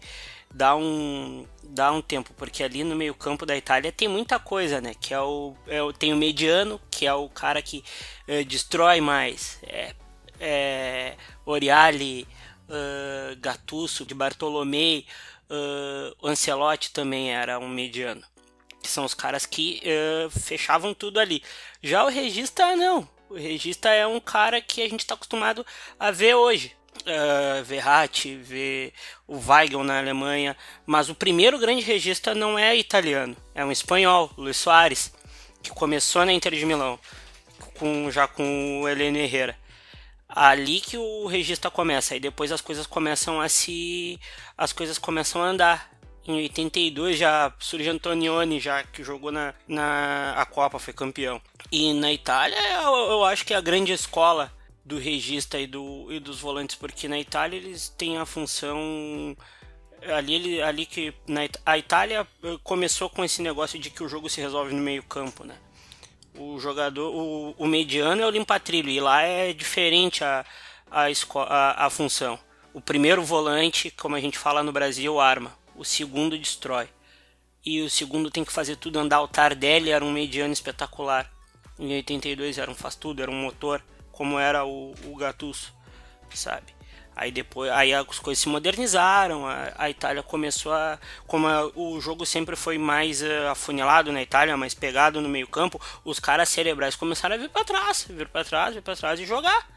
dá 0.53 0.77
um 0.77 1.47
dá 1.63 1.91
um 1.91 2.01
tempo, 2.01 2.33
porque 2.35 2.63
ali 2.63 2.85
no 2.85 2.95
meio-campo 2.95 3.45
da 3.45 3.57
Itália 3.57 3.91
tem 3.91 4.07
muita 4.07 4.39
coisa, 4.39 4.81
né? 4.81 4.95
Que 5.01 5.13
é 5.13 5.21
o, 5.21 5.57
é 5.67 5.83
o 5.83 5.93
tem 5.93 6.13
o 6.13 6.17
mediano, 6.17 6.81
que 6.91 7.07
é 7.07 7.13
o 7.13 7.29
cara 7.29 7.61
que 7.61 7.83
é, 8.29 8.45
destrói 8.45 9.01
mais. 9.01 9.59
É, 9.65 9.95
é 10.39 11.17
Oriali, 11.45 12.29
uh, 12.69 13.37
Gattuso, 13.41 14.07
de 14.07 14.15
Bartolomei, 14.15 15.07
uh, 15.51 16.27
Ancelotti 16.29 16.93
também 16.93 17.33
era 17.33 17.59
um 17.59 17.69
mediano. 17.69 18.23
Que 18.83 18.89
são 18.89 19.05
os 19.05 19.15
caras 19.15 19.47
que 19.47 19.83
uh, 19.85 20.31
fechavam 20.31 20.95
tudo 20.95 21.19
ali. 21.19 21.43
Já 21.83 22.05
o 22.05 22.09
regista 22.09 22.77
não. 22.77 23.09
O 23.35 23.37
regista 23.37 23.89
é 23.89 24.07
um 24.07 24.21
cara 24.21 24.61
que 24.61 24.81
a 24.81 24.89
gente 24.89 25.01
está 25.01 25.15
acostumado 25.15 25.67
a 25.99 26.13
ver 26.13 26.37
hoje. 26.37 26.73
Uh, 27.01 27.65
Verratti, 27.65 28.37
ver 28.37 28.93
o 29.27 29.37
Weigel 29.37 29.83
na 29.83 29.99
Alemanha, 29.99 30.57
mas 30.87 31.09
o 31.09 31.17
primeiro 31.17 31.59
grande 31.59 31.83
regista 31.83 32.33
não 32.33 32.57
é 32.57 32.77
italiano, 32.77 33.37
é 33.53 33.65
um 33.65 33.73
espanhol, 33.73 34.31
Luiz 34.39 34.57
Soares, 34.57 35.13
que 35.61 35.71
começou 35.71 36.25
na 36.25 36.33
Inter 36.33 36.55
de 36.55 36.65
Milão, 36.65 36.97
com, 37.77 38.09
já 38.09 38.29
com 38.29 38.83
o 38.83 38.89
Heleno 38.89 39.19
Herrera. 39.19 39.59
Ali 40.29 40.81
que 40.81 40.97
o 40.97 41.27
regista 41.27 41.69
começa, 41.69 42.15
e 42.15 42.21
depois 42.21 42.53
as 42.53 42.61
coisas 42.61 42.87
começam 42.87 43.41
a 43.41 43.49
se. 43.49 44.21
as 44.57 44.73
coisas 44.73 44.97
começam 44.97 45.43
a 45.43 45.47
andar. 45.47 45.91
Em 46.27 46.37
82 46.37 47.19
já 47.19 47.53
surge 47.59 47.89
Antonioni, 47.89 48.59
já 48.59 48.83
que 48.83 49.05
jogou 49.05 49.31
na, 49.31 49.53
na 49.69 50.33
a 50.39 50.47
Copa, 50.47 50.79
foi 50.79 50.95
campeão. 50.95 51.41
E 51.71 51.93
na 51.93 52.11
Itália 52.11 52.57
eu, 52.83 52.95
eu 53.11 53.25
acho 53.25 53.45
que 53.45 53.53
é 53.53 53.57
a 53.57 53.61
grande 53.61 53.93
escola 53.93 54.51
do 54.83 54.99
regista 54.99 55.59
e, 55.59 55.67
do, 55.67 56.11
e 56.11 56.19
dos 56.19 56.41
volantes, 56.41 56.77
porque 56.77 57.09
na 57.09 57.19
Itália 57.19 57.59
eles 57.59 57.91
têm 57.91 58.17
a 58.17 58.25
função 58.25 59.37
ali, 60.17 60.63
ali 60.63 60.87
que 60.87 61.13
na, 61.29 61.43
a 61.65 61.77
Itália 61.77 62.27
eh, 62.43 62.59
começou 62.63 63.11
com 63.11 63.23
esse 63.23 63.43
negócio 63.43 63.79
de 63.79 63.91
que 63.91 64.03
o 64.03 64.09
jogo 64.09 64.31
se 64.31 64.41
resolve 64.41 64.75
no 64.75 64.81
meio 64.81 65.03
campo, 65.03 65.45
né? 65.45 65.57
O 66.39 66.59
jogador, 66.59 67.15
o, 67.15 67.55
o 67.59 67.67
mediano 67.67 68.23
é 68.23 68.27
o 68.27 68.31
limpa-trilho 68.31 68.89
e 68.89 68.99
lá 68.99 69.23
é 69.23 69.53
diferente 69.53 70.25
a, 70.25 70.45
a, 70.91 71.05
a, 71.07 71.87
a 71.87 71.91
função. 71.91 72.39
O 72.73 72.81
primeiro 72.81 73.23
volante, 73.23 73.91
como 73.91 74.17
a 74.17 74.21
gente 74.21 74.39
fala 74.39 74.63
no 74.63 74.73
Brasil, 74.73 75.21
arma 75.21 75.64
o 75.77 75.85
segundo 75.85 76.39
destrói. 76.39 76.89
E 77.65 77.81
o 77.81 77.89
segundo 77.89 78.31
tem 78.31 78.45
que 78.45 78.53
fazer 78.53 78.77
tudo 78.77 78.99
andar. 78.99 79.23
O 79.23 79.29
Tardelli 79.29 79.91
era 79.91 80.05
um 80.05 80.13
mediano 80.13 80.53
espetacular. 80.53 81.31
Em 81.79 81.95
82 81.97 82.59
era 82.59 82.71
um 82.71 82.75
faz 82.75 82.95
tudo, 82.95 83.23
era 83.23 83.31
um 83.31 83.43
motor, 83.43 83.83
como 84.13 84.39
era 84.39 84.65
o, 84.65 84.95
o 85.07 85.17
Gattuso, 85.17 85.73
sabe? 86.33 86.75
Aí 87.17 87.31
depois, 87.31 87.71
aí 87.71 87.95
as 87.95 88.19
coisas 88.19 88.43
se 88.43 88.49
modernizaram, 88.49 89.47
a, 89.47 89.73
a 89.77 89.89
Itália 89.91 90.23
começou 90.23 90.73
a, 90.73 90.99
como 91.27 91.47
a, 91.47 91.67
o 91.75 92.01
jogo 92.01 92.27
sempre 92.27 92.57
foi 92.57 92.77
mais 92.77 93.23
uh, 93.23 93.49
afunilado 93.53 94.11
na 94.11 94.21
Itália, 94.21 94.57
mais 94.57 94.75
pegado 94.75 95.21
no 95.21 95.29
meio 95.29 95.47
campo, 95.47 95.81
os 96.05 96.19
caras 96.19 96.49
cerebrais 96.49 96.97
começaram 96.97 97.37
a 97.37 97.39
vir 97.39 97.51
para 97.51 97.65
trás, 97.65 98.07
vir 98.09 98.29
para 98.29 98.45
trás, 98.45 98.75
vir 98.75 98.83
para 98.83 98.97
trás 98.97 99.21
e 99.21 99.27
jogar, 99.27 99.69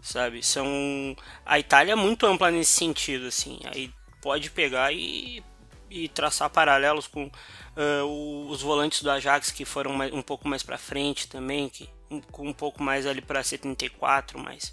sabe? 0.00 0.42
São 0.42 1.16
a 1.46 1.58
Itália 1.58 1.92
é 1.92 1.96
muito 1.96 2.26
ampla 2.26 2.50
nesse 2.50 2.72
sentido, 2.72 3.28
assim. 3.28 3.60
Aí 3.64 3.90
pode 4.24 4.50
pegar 4.50 4.90
e, 4.90 5.44
e 5.90 6.08
traçar 6.08 6.48
paralelos 6.48 7.06
com 7.06 7.26
uh, 7.26 8.48
os 8.48 8.62
volantes 8.62 9.02
do 9.02 9.10
Ajax 9.10 9.50
que 9.50 9.66
foram 9.66 9.92
mais, 9.92 10.10
um 10.14 10.22
pouco 10.22 10.48
mais 10.48 10.62
para 10.62 10.78
frente 10.78 11.28
também, 11.28 11.68
que 11.68 11.90
um, 12.10 12.22
um 12.38 12.52
pouco 12.54 12.82
mais 12.82 13.06
ali 13.06 13.20
para 13.20 13.42
74, 13.42 14.38
mais 14.38 14.72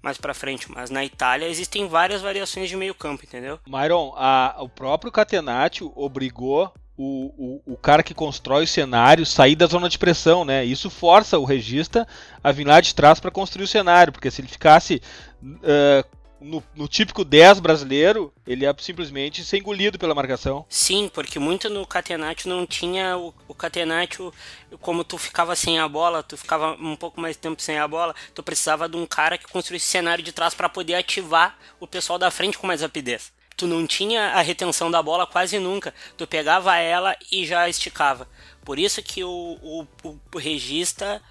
mais 0.00 0.18
para 0.18 0.32
frente, 0.32 0.70
mas 0.70 0.88
na 0.88 1.04
Itália 1.04 1.48
existem 1.48 1.88
várias 1.88 2.22
variações 2.22 2.68
de 2.68 2.76
meio 2.76 2.94
campo, 2.94 3.24
entendeu? 3.24 3.58
Myron, 3.66 4.14
a, 4.16 4.54
o 4.60 4.68
próprio 4.68 5.10
Catenaccio 5.10 5.92
obrigou 5.96 6.72
o, 6.96 7.60
o, 7.66 7.72
o 7.72 7.76
cara 7.76 8.04
que 8.04 8.14
constrói 8.14 8.64
o 8.64 8.68
cenário 8.68 9.26
sair 9.26 9.56
da 9.56 9.66
zona 9.66 9.88
de 9.88 9.98
pressão, 9.98 10.44
né? 10.44 10.64
Isso 10.64 10.88
força 10.90 11.40
o 11.40 11.44
regista 11.44 12.06
a 12.44 12.52
vir 12.52 12.64
lá 12.64 12.80
de 12.80 12.94
trás 12.94 13.18
para 13.18 13.32
construir 13.32 13.64
o 13.64 13.68
cenário, 13.68 14.12
porque 14.12 14.30
se 14.30 14.40
ele 14.40 14.48
ficasse 14.48 15.02
uh, 15.42 16.16
no, 16.46 16.62
no, 16.74 16.88
típico 16.88 17.24
10 17.24 17.60
brasileiro, 17.60 18.32
ele 18.46 18.64
ia 18.64 18.74
simplesmente 18.78 19.44
ser 19.44 19.58
engolido 19.58 19.98
pela 19.98 20.14
marcação. 20.14 20.64
Sim, 20.68 21.10
porque 21.12 21.38
muito 21.38 21.68
no 21.68 21.86
Catenaccio 21.86 22.48
não 22.48 22.66
tinha 22.66 23.16
o, 23.16 23.34
o 23.48 23.54
Catenaccio, 23.54 24.32
como 24.80 25.04
tu 25.04 25.18
ficava 25.18 25.56
sem 25.56 25.78
a 25.78 25.88
bola, 25.88 26.22
tu 26.22 26.36
ficava 26.36 26.72
um 26.80 26.96
pouco 26.96 27.20
mais 27.20 27.36
tempo 27.36 27.60
sem 27.60 27.78
a 27.78 27.88
bola, 27.88 28.14
tu 28.34 28.42
precisava 28.42 28.88
de 28.88 28.96
um 28.96 29.06
cara 29.06 29.36
que 29.36 29.46
construísse 29.46 29.86
cenário 29.86 30.22
de 30.22 30.32
trás 30.32 30.54
para 30.54 30.68
poder 30.68 30.94
ativar 30.94 31.58
o 31.80 31.86
pessoal 31.86 32.18
da 32.18 32.30
frente 32.30 32.58
com 32.58 32.66
mais 32.66 32.80
rapidez 32.80 33.34
tu 33.56 33.66
não 33.66 33.86
tinha 33.86 34.32
a 34.32 34.42
retenção 34.42 34.90
da 34.90 35.02
bola 35.02 35.26
quase 35.26 35.58
nunca. 35.58 35.94
Tu 36.14 36.26
pegava 36.26 36.76
ela 36.76 37.16
e 37.32 37.46
já 37.46 37.66
esticava. 37.68 38.28
Por 38.62 38.78
isso 38.78 39.02
que 39.02 39.24
o, 39.24 39.58
o, 39.62 39.86
o 40.34 40.38
regista, 40.38 41.22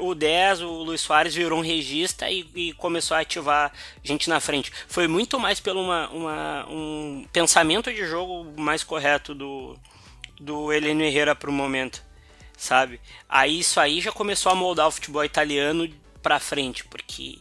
o 0.00 0.14
10, 0.14 0.62
o 0.62 0.82
Luiz 0.82 1.00
Soares 1.00 1.34
virou 1.34 1.58
um 1.58 1.62
regista 1.62 2.30
e, 2.30 2.48
e, 2.54 2.72
começou 2.74 3.16
a 3.16 3.20
ativar 3.20 3.72
gente 4.02 4.28
na 4.28 4.40
frente. 4.40 4.72
Foi 4.88 5.06
muito 5.06 5.38
mais 5.38 5.60
pelo 5.60 5.82
uma, 5.82 6.08
uma, 6.10 6.66
um 6.68 7.26
pensamento 7.32 7.92
de 7.92 8.04
jogo 8.06 8.60
mais 8.60 8.82
correto 8.82 9.34
do, 9.34 9.78
do 10.40 10.72
Heleno 10.72 11.02
Herrera 11.02 11.34
para 11.34 11.50
o 11.50 11.52
momento, 11.52 12.02
sabe? 12.56 13.00
Aí 13.28 13.60
isso 13.60 13.78
aí 13.78 14.00
já 14.00 14.10
começou 14.10 14.50
a 14.50 14.54
moldar 14.54 14.88
o 14.88 14.90
futebol 14.90 15.24
italiano 15.24 15.88
para 16.22 16.40
frente, 16.40 16.84
porque 16.84 17.38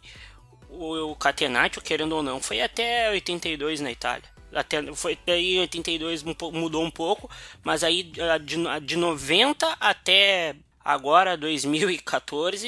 o, 0.69 1.11
o 1.11 1.15
Catenaccio, 1.15 1.81
querendo 1.81 2.15
ou 2.15 2.23
não, 2.23 2.41
foi 2.41 2.61
até 2.61 3.09
82 3.09 3.81
na 3.81 3.91
Itália. 3.91 4.29
Até, 4.53 4.81
foi 4.95 5.17
daí 5.27 5.59
82 5.59 6.23
mudou 6.23 6.83
um 6.83 6.89
pouco, 6.89 7.29
mas 7.63 7.83
aí 7.83 8.03
de, 8.03 8.57
de 8.83 8.95
90 8.97 9.77
até 9.79 10.55
agora 10.83 11.37
2014 11.37 12.67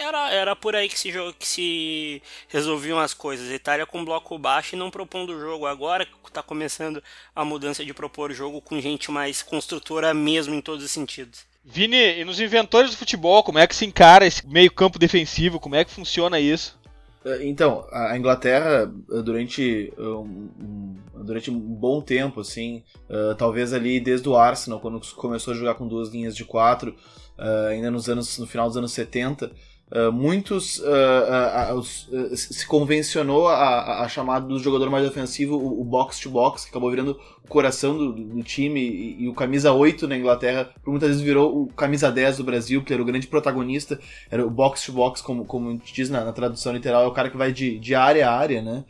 era, 0.00 0.30
era 0.30 0.56
por 0.56 0.74
aí 0.74 0.88
que 0.88 0.98
se, 0.98 1.12
que 1.38 1.46
se 1.46 2.22
resolviam 2.48 2.98
as 2.98 3.14
coisas. 3.14 3.50
Itália 3.50 3.86
com 3.86 4.04
bloco 4.04 4.38
baixo 4.38 4.74
e 4.74 4.78
não 4.78 4.90
propondo 4.90 5.30
o 5.30 5.40
jogo. 5.40 5.66
Agora 5.66 6.06
está 6.26 6.42
começando 6.42 7.02
a 7.34 7.44
mudança 7.44 7.84
de 7.84 7.94
propor 7.94 8.30
o 8.30 8.34
jogo 8.34 8.60
com 8.60 8.80
gente 8.80 9.10
mais 9.10 9.42
construtora 9.42 10.12
mesmo 10.12 10.54
em 10.54 10.60
todos 10.60 10.84
os 10.84 10.90
sentidos. 10.90 11.46
Vini, 11.64 12.20
e 12.20 12.24
nos 12.24 12.40
inventores 12.40 12.90
do 12.90 12.96
futebol, 12.96 13.42
como 13.42 13.58
é 13.58 13.66
que 13.66 13.74
se 13.74 13.86
encara 13.86 14.26
esse 14.26 14.46
meio 14.46 14.70
campo 14.70 14.98
defensivo? 14.98 15.58
Como 15.58 15.74
é 15.74 15.84
que 15.84 15.90
funciona 15.90 16.38
isso? 16.38 16.78
Eh, 17.24 17.46
então, 17.46 17.86
a 17.90 18.16
Inglaterra, 18.18 18.92
eh, 19.10 19.22
durante 19.22 19.92
eh, 19.96 20.02
um, 20.02 20.94
durante 21.14 21.50
um 21.50 21.58
bom 21.58 22.02
tempo, 22.02 22.40
assim, 22.40 22.82
uh, 23.08 23.34
talvez 23.36 23.72
ali 23.72 23.98
desde 23.98 24.28
o 24.28 24.36
Arsenal, 24.36 24.78
quando 24.78 25.00
começou 25.14 25.54
a 25.54 25.56
jogar 25.56 25.74
com 25.74 25.88
duas 25.88 26.10
linhas 26.10 26.36
de 26.36 26.44
quatro, 26.44 26.94
uh, 27.38 27.68
ainda 27.68 27.90
nos 27.90 28.08
anos, 28.08 28.38
no 28.38 28.46
final 28.46 28.68
dos 28.68 28.76
anos 28.76 28.92
70, 28.92 29.50
Uh, 29.94 30.10
muitos 30.10 30.80
uh, 30.80 31.78
uh, 31.78 32.36
se 32.36 32.66
convencionou 32.66 33.46
a, 33.46 34.02
a, 34.02 34.08
chamada 34.08 34.44
do 34.44 34.58
jogador 34.58 34.90
mais 34.90 35.06
ofensivo 35.06 35.54
o, 35.54 35.84
box 35.84 36.18
to 36.18 36.30
box, 36.30 36.64
que 36.64 36.70
acabou 36.70 36.90
virando 36.90 37.16
o 37.44 37.48
coração 37.48 37.96
do, 37.96 38.12
do 38.12 38.42
time 38.42 38.80
e, 38.80 39.22
e, 39.22 39.28
o 39.28 39.34
camisa 39.34 39.70
8 39.70 40.08
na 40.08 40.16
Inglaterra, 40.16 40.68
por 40.82 40.90
muitas 40.90 41.10
vezes 41.10 41.22
virou 41.22 41.62
o 41.62 41.66
camisa 41.68 42.10
10 42.10 42.38
do 42.38 42.44
Brasil, 42.44 42.82
que 42.82 42.92
era 42.92 43.00
o 43.00 43.04
grande 43.04 43.28
protagonista, 43.28 44.00
era 44.28 44.44
o 44.44 44.50
box 44.50 44.84
to 44.86 44.92
box, 44.92 45.22
como, 45.22 45.44
como 45.44 45.70
gente 45.70 45.94
diz 45.94 46.10
na, 46.10 46.24
na 46.24 46.32
tradução 46.32 46.72
literal, 46.72 47.04
é 47.04 47.06
o 47.06 47.12
cara 47.12 47.30
que 47.30 47.36
vai 47.36 47.52
de, 47.52 47.78
de 47.78 47.94
área 47.94 48.28
a 48.28 48.36
área, 48.36 48.62
né? 48.62 48.84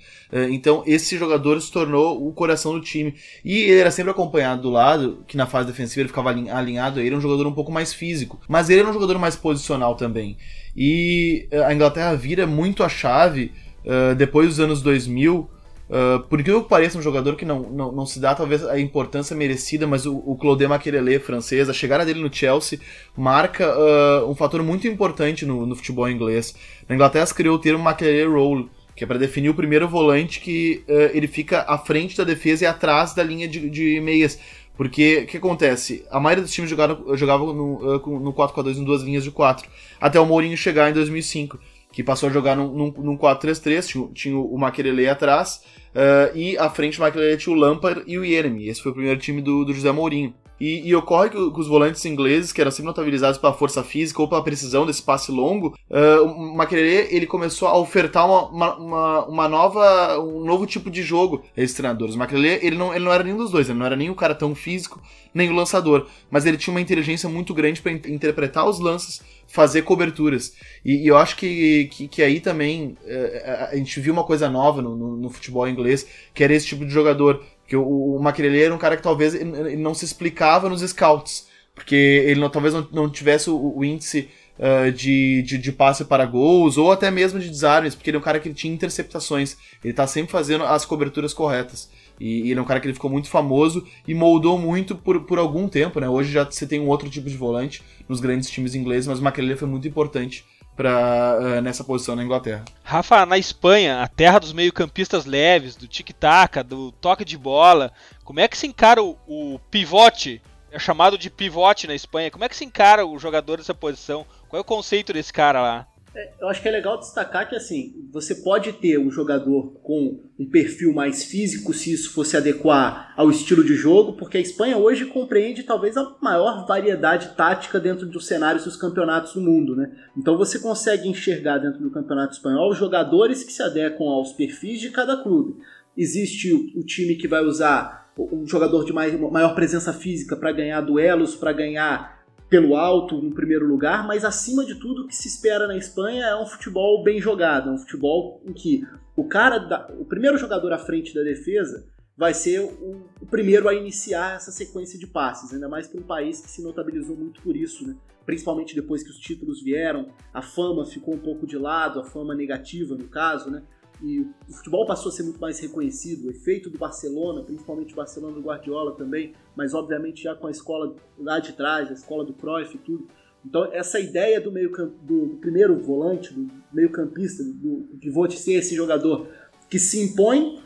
então 0.50 0.82
esse 0.87 1.18
jogador 1.18 1.61
se 1.61 1.70
tornou 1.70 2.26
o 2.26 2.32
coração 2.32 2.73
do 2.73 2.80
time. 2.80 3.14
E 3.44 3.58
ele 3.58 3.80
era 3.80 3.90
sempre 3.90 4.11
acompanhado 4.11 4.62
do 4.62 4.70
lado, 4.70 5.23
que 5.28 5.37
na 5.37 5.46
fase 5.46 5.66
defensiva 5.66 6.00
ele 6.00 6.08
ficava 6.08 6.30
alinhado, 6.30 6.99
ele 6.99 7.08
era 7.08 7.16
um 7.16 7.20
jogador 7.20 7.46
um 7.46 7.52
pouco 7.52 7.70
mais 7.70 7.92
físico, 7.92 8.40
mas 8.49 8.70
ele 8.70 8.80
era 8.80 8.88
um 8.88 8.94
jogador 8.94 9.18
mais 9.18 9.37
posicional 9.37 9.96
também. 9.96 10.38
E 10.76 11.47
eh, 11.50 11.64
a 11.64 11.73
Inglaterra 11.73 12.14
vira 12.14 12.47
muito 12.47 12.83
a 12.83 12.88
chave 12.88 13.52
uh, 13.85 14.14
depois 14.14 14.49
dos 14.49 14.61
anos 14.61 14.83
2000. 14.83 15.37
Uh, 15.37 15.49
eh, 15.90 16.23
por 16.28 16.43
que 16.43 16.50
eu 16.50 16.64
pareça 16.64 16.99
um 16.99 17.02
jogador 17.02 17.37
que 17.37 17.45
não, 17.45 17.61
não, 17.61 17.93
não, 17.93 18.07
se 18.07 18.19
dá 18.19 18.35
talvez 18.35 18.66
a 18.66 18.81
importância 18.81 19.37
merecida, 19.37 19.87
mas 19.87 20.07
o, 20.07 20.16
o 20.16 20.37
Claude 20.37 20.66
Makelele, 20.66 21.19
francês, 21.19 21.69
a 21.69 21.73
chegada 21.73 22.04
dele 22.04 22.21
no 22.21 22.33
Chelsea 22.33 22.81
marca 23.16 23.73
uh, 23.78 24.28
um 24.28 24.35
fator 24.35 24.62
muito 24.62 24.88
importante 24.88 25.45
no, 25.45 25.66
no, 25.66 25.76
futebol 25.76 26.09
inglês. 26.09 26.54
Na 26.88 26.95
Inglaterra 26.95 27.26
se 27.26 27.35
criou 27.35 27.57
o 27.57 27.59
termo 27.59 27.85
Makelele 27.85 28.33
Role, 28.33 28.69
que 28.97 29.04
é 29.04 29.07
para 29.07 29.19
definir 29.19 29.50
o 29.50 29.54
primeiro 29.54 29.87
volante 29.87 30.40
que 30.40 30.83
uh, 30.88 31.16
ele 31.16 31.28
fica 31.28 31.64
à 31.69 31.76
frente 31.76 32.16
da 32.16 32.25
defesa 32.25 32.64
e 32.64 32.66
atrás 32.66 33.14
da 33.14 33.23
linha 33.23 33.47
de, 33.47 33.69
de 33.69 34.00
meias. 34.00 34.38
Porque 34.76 35.19
o 35.19 35.26
que 35.26 35.37
acontece? 35.37 36.04
A 36.11 36.19
maioria 36.19 36.43
dos 36.43 36.52
times 36.52 36.69
jogaram, 36.69 37.16
jogava 37.16 37.45
no, 37.45 37.99
no 38.21 38.33
4x2 38.33 38.78
em 38.78 38.85
duas 38.85 39.02
linhas 39.02 39.23
de 39.23 39.31
4. 39.31 39.69
Até 40.00 40.19
o 40.19 40.26
Mourinho 40.26 40.57
chegar 40.57 40.90
em 40.90 40.93
2005, 40.93 41.61
que 41.93 42.02
passou 42.02 42.28
a 42.28 42.33
jogar 42.33 42.57
num, 42.57 42.73
num, 42.73 42.93
num 42.99 43.16
4-3-3, 43.16 43.87
tinha, 43.87 44.09
tinha, 44.12 44.37
o 44.37 44.59
Maquelele 44.59 45.09
atrás, 45.09 45.62
uh, 45.95 46.37
e 46.37 46.59
à 46.59 46.69
frente 46.69 46.99
do 46.99 47.02
Maquelele 47.02 47.37
tinha 47.37 47.54
o 47.54 47.59
Lampard 47.59 48.02
e 48.07 48.19
o 48.19 48.25
Yeremy. 48.25 48.69
Esse 48.69 48.83
foi 48.83 48.90
o 48.90 48.95
primeiro 48.95 49.21
time 49.21 49.40
do, 49.40 49.64
do 49.64 49.73
José 49.73 49.93
Mourinho. 49.93 50.35
E, 50.61 50.88
e, 50.88 50.94
ocorre 50.94 51.30
que, 51.30 51.37
os 51.37 51.66
volantes 51.66 52.04
ingleses, 52.04 52.52
que 52.52 52.61
eram 52.61 52.70
sempre 52.70 52.87
notabilizados 52.87 53.38
pela 53.38 53.52
força 53.52 53.82
física 53.82 54.23
ou 54.23 54.28
pela 54.28 54.42
precisão 54.42 54.87
desse 54.87 55.02
passe 55.02 55.32
longo, 55.32 55.76
uh, 55.90 56.25
o 56.25 56.56
Maquelele, 56.56 57.08
ele 57.14 57.26
começou 57.26 57.66
a 57.66 57.76
ofertar 57.76 58.26
uma, 58.26 58.76
uma, 58.76 59.25
uma, 59.26 59.49
nova, 59.49 60.18
um 60.20 60.44
novo 60.44 60.66
tipo 60.66 60.90
de 60.90 61.02
jogo 61.02 61.42
a 61.56 61.61
esses 61.61 61.76
treinadores. 61.76 62.14
O 62.14 62.18
Maquelele, 62.18 62.64
ele 62.64 62.76
não, 62.76 62.94
ele 62.94 63.04
não 63.04 63.12
era 63.12 63.25
nenhum 63.25 63.37
dos 63.37 63.50
dois, 63.50 63.68
ele 63.68 63.78
não 63.78 63.87
era 63.87 63.96
nem 63.96 64.11
o 64.11 64.14
cara 64.14 64.34
tão 64.34 64.54
físico, 64.54 65.02
nem 65.34 65.50
o 65.50 65.54
lançador, 65.54 66.06
mas 66.30 66.46
ele 66.46 66.56
tinha 66.56 66.73
uma 66.73 66.80
inteligência 66.80 67.28
muito 67.28 67.52
grande 67.52 67.82
para 67.82 67.90
interpretar 67.90 68.68
os 68.68 68.78
lances, 68.78 69.20
fazer 69.49 69.82
coberturas. 69.82 70.54
E, 70.84 71.04
e 71.04 71.08
eu 71.08 71.16
acho 71.16 71.37
que, 71.37 71.87
que, 71.90 72.06
que 72.08 72.23
aí 72.23 72.38
também 72.38 72.96
uh, 73.02 73.70
a 73.70 73.76
gente 73.76 73.99
viu 73.99 74.12
uma 74.12 74.25
coisa 74.25 74.49
nova 74.49 74.80
no, 74.80 74.96
no, 74.96 75.16
no 75.16 75.30
futebol 75.30 75.68
inglês, 75.68 76.06
que 76.32 76.44
era 76.44 76.54
esse 76.54 76.66
tipo 76.66 76.84
de 76.84 76.92
jogador 76.92 77.42
que 77.66 77.76
o, 77.76 77.83
o 77.83 78.21
era 78.28 78.75
um 78.75 78.78
cara 78.78 78.97
que 78.97 79.02
talvez 79.02 79.35
ele 79.35 79.76
não 79.76 79.94
se 79.94 80.04
explicava 80.04 80.68
nos 80.68 80.83
scouts. 80.83 81.47
Porque 81.75 81.94
ele 81.94 82.40
não, 82.40 82.49
talvez 82.49 82.73
não, 82.73 82.87
não 82.92 83.11
tivesse 83.11 83.50
o, 83.50 83.76
o 83.76 83.85
índice 83.85 84.28
uh, 84.59 84.92
de, 84.92 85.42
de, 85.42 85.59
de, 85.59 85.73
passe 85.73 86.04
para 86.04 86.25
gols, 86.25 86.78
ou 86.78 86.92
até 86.92 87.11
mesmo 87.11 87.40
de 87.40 87.49
desarmes, 87.49 87.97
porque 87.97 88.11
ele 88.11 88.16
é 88.16 88.21
um 88.21 88.23
cara 88.23 88.38
que 88.38 88.52
tinha 88.54 88.73
interceptações. 88.73 89.56
Ele 89.83 89.92
tá 89.92 90.06
sempre 90.06 90.30
fazendo 90.30 90.64
as 90.64 90.85
coberturas 90.85 91.35
corretas. 91.35 91.90
E, 92.21 92.49
ele 92.50 92.61
é 92.61 92.62
um 92.62 92.66
cara 92.66 92.78
que 92.78 92.87
ele 92.87 92.94
ficou 92.94 93.11
muito 93.11 93.28
famoso 93.28 93.85
e 94.06 94.14
moldou 94.14 94.56
muito 94.56 94.94
por, 94.94 95.23
por 95.23 95.38
algum 95.38 95.66
tempo, 95.68 95.99
né? 95.99 96.09
Hoje 96.09 96.30
já 96.30 96.44
você 96.44 96.64
tem 96.64 96.78
um 96.78 96.88
outro 96.88 97.11
tipo 97.11 97.28
de 97.28 97.37
volante 97.37 97.83
nos 98.09 98.21
grandes 98.21 98.49
times 98.49 98.76
ingleses, 98.76 99.09
mas 99.09 99.18
o 99.18 99.23
Maquelele 99.23 99.56
foi 99.56 99.66
muito 99.66 99.88
importante 99.88 100.44
pra, 100.76 101.38
uh, 101.40 101.61
nessa 101.61 101.85
posição 101.85 102.16
na 102.16 102.25
Inglaterra. 102.25 102.64
Rafa, 102.83 103.25
na 103.25 103.38
Espanha, 103.38 104.02
a 104.02 104.09
terra 104.09 104.38
dos 104.38 104.52
meio-campistas 104.52 105.25
leves, 105.25 105.76
do 105.76 105.87
tic-tac, 105.88 106.62
do 106.62 106.93
toque 106.93 107.25
de 107.25 107.38
bola, 107.38 107.93
como 108.25 108.40
é 108.40 108.49
que 108.49 108.59
se 108.59 108.66
encara 108.66 109.02
o, 109.02 109.16
o 109.26 109.59
pivote? 109.71 110.43
É 110.71 110.78
chamado 110.78 111.16
de 111.16 111.31
pivote 111.31 111.87
na 111.87 111.95
Espanha. 111.95 112.33
Como 112.33 112.45
é 112.45 112.49
que 112.49 112.57
se 112.57 112.64
encara 112.64 113.07
o 113.07 113.16
jogador 113.16 113.59
dessa 113.59 113.75
posição? 113.75 114.26
Qual 114.49 114.59
é 114.59 114.61
o 114.61 114.64
conceito 114.64 115.12
desse 115.12 115.33
cara 115.33 115.62
lá? 115.62 115.87
É, 116.14 116.30
eu 116.40 116.49
acho 116.49 116.62
que 116.62 116.68
é 116.68 116.71
legal 116.71 116.99
destacar 116.99 117.49
que 117.49 117.56
assim, 117.56 118.06
você 118.12 118.37
pode 118.37 118.73
ter 118.75 118.99
um 118.99 119.11
jogador 119.11 119.73
com 119.83 120.21
um 120.38 120.49
perfil 120.49 120.92
mais 120.92 121.25
físico, 121.25 121.75
se 121.75 121.92
isso 121.92 122.12
fosse 122.12 122.37
adequar 122.37 123.12
ao 123.16 123.30
estilo 123.30 123.64
de 123.64 123.75
jogo, 123.75 124.12
porque 124.12 124.38
a 124.38 124.40
Espanha 124.40 124.76
hoje 124.76 125.06
compreende 125.06 125.64
talvez 125.64 125.97
a 125.97 126.16
maior 126.23 126.66
variedade 126.66 127.35
tática 127.37 127.80
dentro 127.80 128.06
dos 128.06 128.26
cenários 128.26 128.64
dos 128.64 128.76
campeonatos 128.76 129.35
do 129.35 129.40
mundo, 129.40 129.75
né? 129.75 129.90
Então 130.16 130.38
você 130.38 130.61
consegue 130.61 131.09
enxergar 131.09 131.59
dentro 131.59 131.80
do 131.80 131.90
campeonato 131.90 132.35
espanhol 132.35 132.73
jogadores 132.75 133.42
que 133.42 133.52
se 133.52 133.62
adequam 133.62 134.06
aos 134.06 134.33
perfis 134.33 134.80
de 134.80 134.90
cada 134.90 135.16
clube. 135.16 135.56
Existe 135.97 136.52
o, 136.52 136.85
time 136.85 137.16
que 137.16 137.26
vai 137.26 137.44
usar 137.44 138.12
um 138.16 138.47
jogador 138.47 138.85
de 138.85 138.92
maior 138.92 139.54
presença 139.54 139.92
física 139.92 140.37
para 140.37 140.52
ganhar 140.52 140.80
duelos, 140.80 141.35
para 141.35 141.52
ganhar 141.52 142.24
pelo 142.54 142.76
alto 142.76 143.20
no 143.20 143.34
primeiro 143.34 143.66
lugar, 143.66 144.06
mas 144.06 144.25
acima 144.25 144.64
de 144.64 144.76
tudo 144.76 145.02
o 145.02 145.08
que 145.08 145.16
se 145.16 145.26
espera 145.26 145.66
na 145.66 145.76
Espanha 145.76 146.25
é 146.25 146.37
um 146.37 146.46
futebol 146.46 147.02
bem 147.02 147.20
jogado, 147.20 147.68
é 147.68 147.73
um 147.73 147.78
futebol 147.78 148.40
em 148.46 148.52
que 148.52 148.87
o 149.16 149.25
cara, 149.25 149.58
da, 149.58 149.92
o 149.99 150.04
primeiro 150.04 150.38
jogador 150.38 150.73
à 150.73 150.78
frente 150.78 151.12
da 151.12 151.25
defesa 151.25 151.84
vai 152.16 152.32
ser 152.32 152.61
o, 152.61 153.08
o, 153.20 153.26
primeiro 153.26 153.68
a 153.68 153.75
iniciar 153.75 154.37
essa 154.37 154.52
sequência 154.52 154.96
de 154.96 155.04
passes, 155.04 155.52
ainda 155.52 155.68
mais 155.68 155.88
para 155.88 156.00
um 156.00 156.04
país 156.04 156.40
que 156.40 156.49
se 156.49 156.62
notabilizou 156.62 157.16
muito 157.16 157.42
por 157.42 157.56
isso, 157.56 157.88
né? 157.88 157.96
principalmente 158.25 158.73
depois 158.73 159.02
que 159.02 159.11
os 159.11 159.18
títulos 159.18 159.61
vieram, 159.61 160.11
a 160.32 160.40
fama 160.40 160.87
ficou 160.87 161.14
um 161.14 161.18
pouco 161.18 161.49
de 161.49 161.58
lado, 161.58 161.99
a 161.99 162.04
fama 162.04 162.37
negativa 162.37 162.94
no 162.94 163.08
caso, 163.08 163.50
né? 163.50 163.64
E 164.03 164.21
o 164.21 164.53
futebol 164.53 164.87
passou 164.87 165.11
a 165.11 165.13
ser 165.13 165.23
muito 165.23 165.41
mais 165.41 165.59
reconhecido. 165.59 166.27
O 166.27 166.31
efeito 166.31 166.69
do 166.69 166.79
Barcelona, 166.79 167.43
principalmente 167.43 167.93
o 167.93 167.97
Barcelona 167.97 168.35
do 168.35 168.41
Guardiola 168.41 168.97
também, 168.97 169.33
mas 169.57 169.75
obviamente 169.75 170.23
já 170.23 170.35
com 170.35 170.47
a 170.47 170.51
escola 170.51 170.95
lá 171.19 171.39
de 171.39 171.53
trás, 171.53 171.91
a 171.91 171.95
escola 171.95 172.25
do 172.25 172.33
Cruyff 172.33 172.75
e 172.75 172.79
tudo. 172.79 173.09
Então 173.45 173.65
essa 173.73 174.01
ideia 174.01 174.41
do 174.41 174.51
meio 174.51 174.71
do, 174.71 175.27
do 175.27 175.37
primeiro 175.37 175.79
volante, 175.79 176.33
do 176.33 176.51
meio 176.73 176.91
campista, 176.91 177.43
do 177.45 177.89
pivô 178.01 178.27
de 178.27 178.37
ser 178.37 178.55
esse 178.55 178.75
jogador 178.75 179.29
que 179.69 179.79
se 179.79 180.01
impõe, 180.01 180.61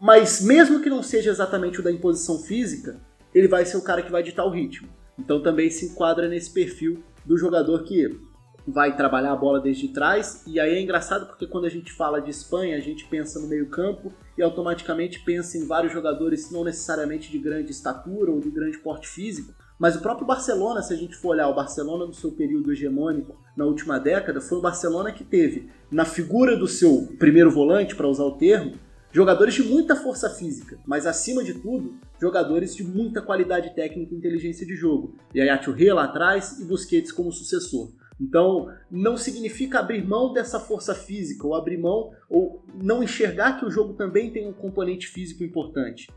mas 0.00 0.40
mesmo 0.40 0.80
que 0.80 0.88
não 0.88 1.02
seja 1.02 1.30
exatamente 1.30 1.80
o 1.80 1.82
da 1.82 1.90
imposição 1.90 2.38
física, 2.38 3.00
ele 3.34 3.48
vai 3.48 3.64
ser 3.66 3.76
o 3.76 3.82
cara 3.82 4.02
que 4.02 4.10
vai 4.10 4.22
ditar 4.22 4.44
o 4.44 4.50
ritmo. 4.50 4.88
Então 5.18 5.42
também 5.42 5.70
se 5.70 5.86
enquadra 5.86 6.28
nesse 6.28 6.50
perfil 6.50 7.02
do 7.24 7.36
jogador 7.36 7.82
que 7.84 8.29
vai 8.70 8.96
trabalhar 8.96 9.32
a 9.32 9.36
bola 9.36 9.60
desde 9.60 9.88
trás. 9.88 10.42
E 10.46 10.58
aí 10.58 10.74
é 10.74 10.80
engraçado 10.80 11.26
porque 11.26 11.46
quando 11.46 11.66
a 11.66 11.70
gente 11.70 11.92
fala 11.92 12.20
de 12.20 12.30
Espanha, 12.30 12.76
a 12.76 12.80
gente 12.80 13.04
pensa 13.06 13.38
no 13.40 13.48
meio-campo 13.48 14.12
e 14.36 14.42
automaticamente 14.42 15.20
pensa 15.20 15.58
em 15.58 15.66
vários 15.66 15.92
jogadores 15.92 16.50
não 16.50 16.64
necessariamente 16.64 17.30
de 17.30 17.38
grande 17.38 17.70
estatura 17.70 18.30
ou 18.30 18.40
de 18.40 18.50
grande 18.50 18.78
porte 18.78 19.08
físico, 19.08 19.52
mas 19.80 19.96
o 19.96 20.00
próprio 20.00 20.26
Barcelona, 20.26 20.82
se 20.82 20.92
a 20.92 20.96
gente 20.96 21.16
for 21.16 21.30
olhar 21.30 21.48
o 21.48 21.54
Barcelona 21.54 22.04
no 22.04 22.12
seu 22.12 22.30
período 22.32 22.70
hegemônico 22.70 23.34
na 23.56 23.64
última 23.64 23.98
década, 23.98 24.38
foi 24.38 24.58
o 24.58 24.60
Barcelona 24.60 25.10
que 25.10 25.24
teve 25.24 25.70
na 25.90 26.04
figura 26.04 26.54
do 26.54 26.68
seu 26.68 27.08
primeiro 27.18 27.50
volante, 27.50 27.96
para 27.96 28.06
usar 28.06 28.24
o 28.24 28.36
termo, 28.36 28.74
jogadores 29.10 29.54
de 29.54 29.62
muita 29.62 29.96
força 29.96 30.28
física, 30.28 30.78
mas 30.86 31.06
acima 31.06 31.42
de 31.42 31.54
tudo, 31.54 31.94
jogadores 32.20 32.76
de 32.76 32.84
muita 32.84 33.22
qualidade 33.22 33.74
técnica 33.74 34.14
e 34.14 34.18
inteligência 34.18 34.66
de 34.66 34.76
jogo. 34.76 35.14
E 35.34 35.40
aí 35.40 35.48
Aturre 35.48 35.90
lá 35.92 36.04
atrás 36.04 36.60
e 36.60 36.64
Busquets 36.66 37.10
como 37.10 37.32
sucessor. 37.32 37.90
Então, 38.20 38.70
não 38.90 39.16
significa 39.16 39.78
abrir 39.78 40.06
mão 40.06 40.32
dessa 40.32 40.60
força 40.60 40.94
física, 40.94 41.46
ou 41.46 41.54
abrir 41.54 41.78
mão, 41.78 42.10
ou 42.28 42.62
não 42.74 43.02
enxergar 43.02 43.58
que 43.58 43.64
o 43.64 43.70
jogo 43.70 43.94
também 43.94 44.30
tem 44.30 44.46
um 44.46 44.52
componente 44.52 45.08
físico 45.08 45.42
importante. 45.42 46.10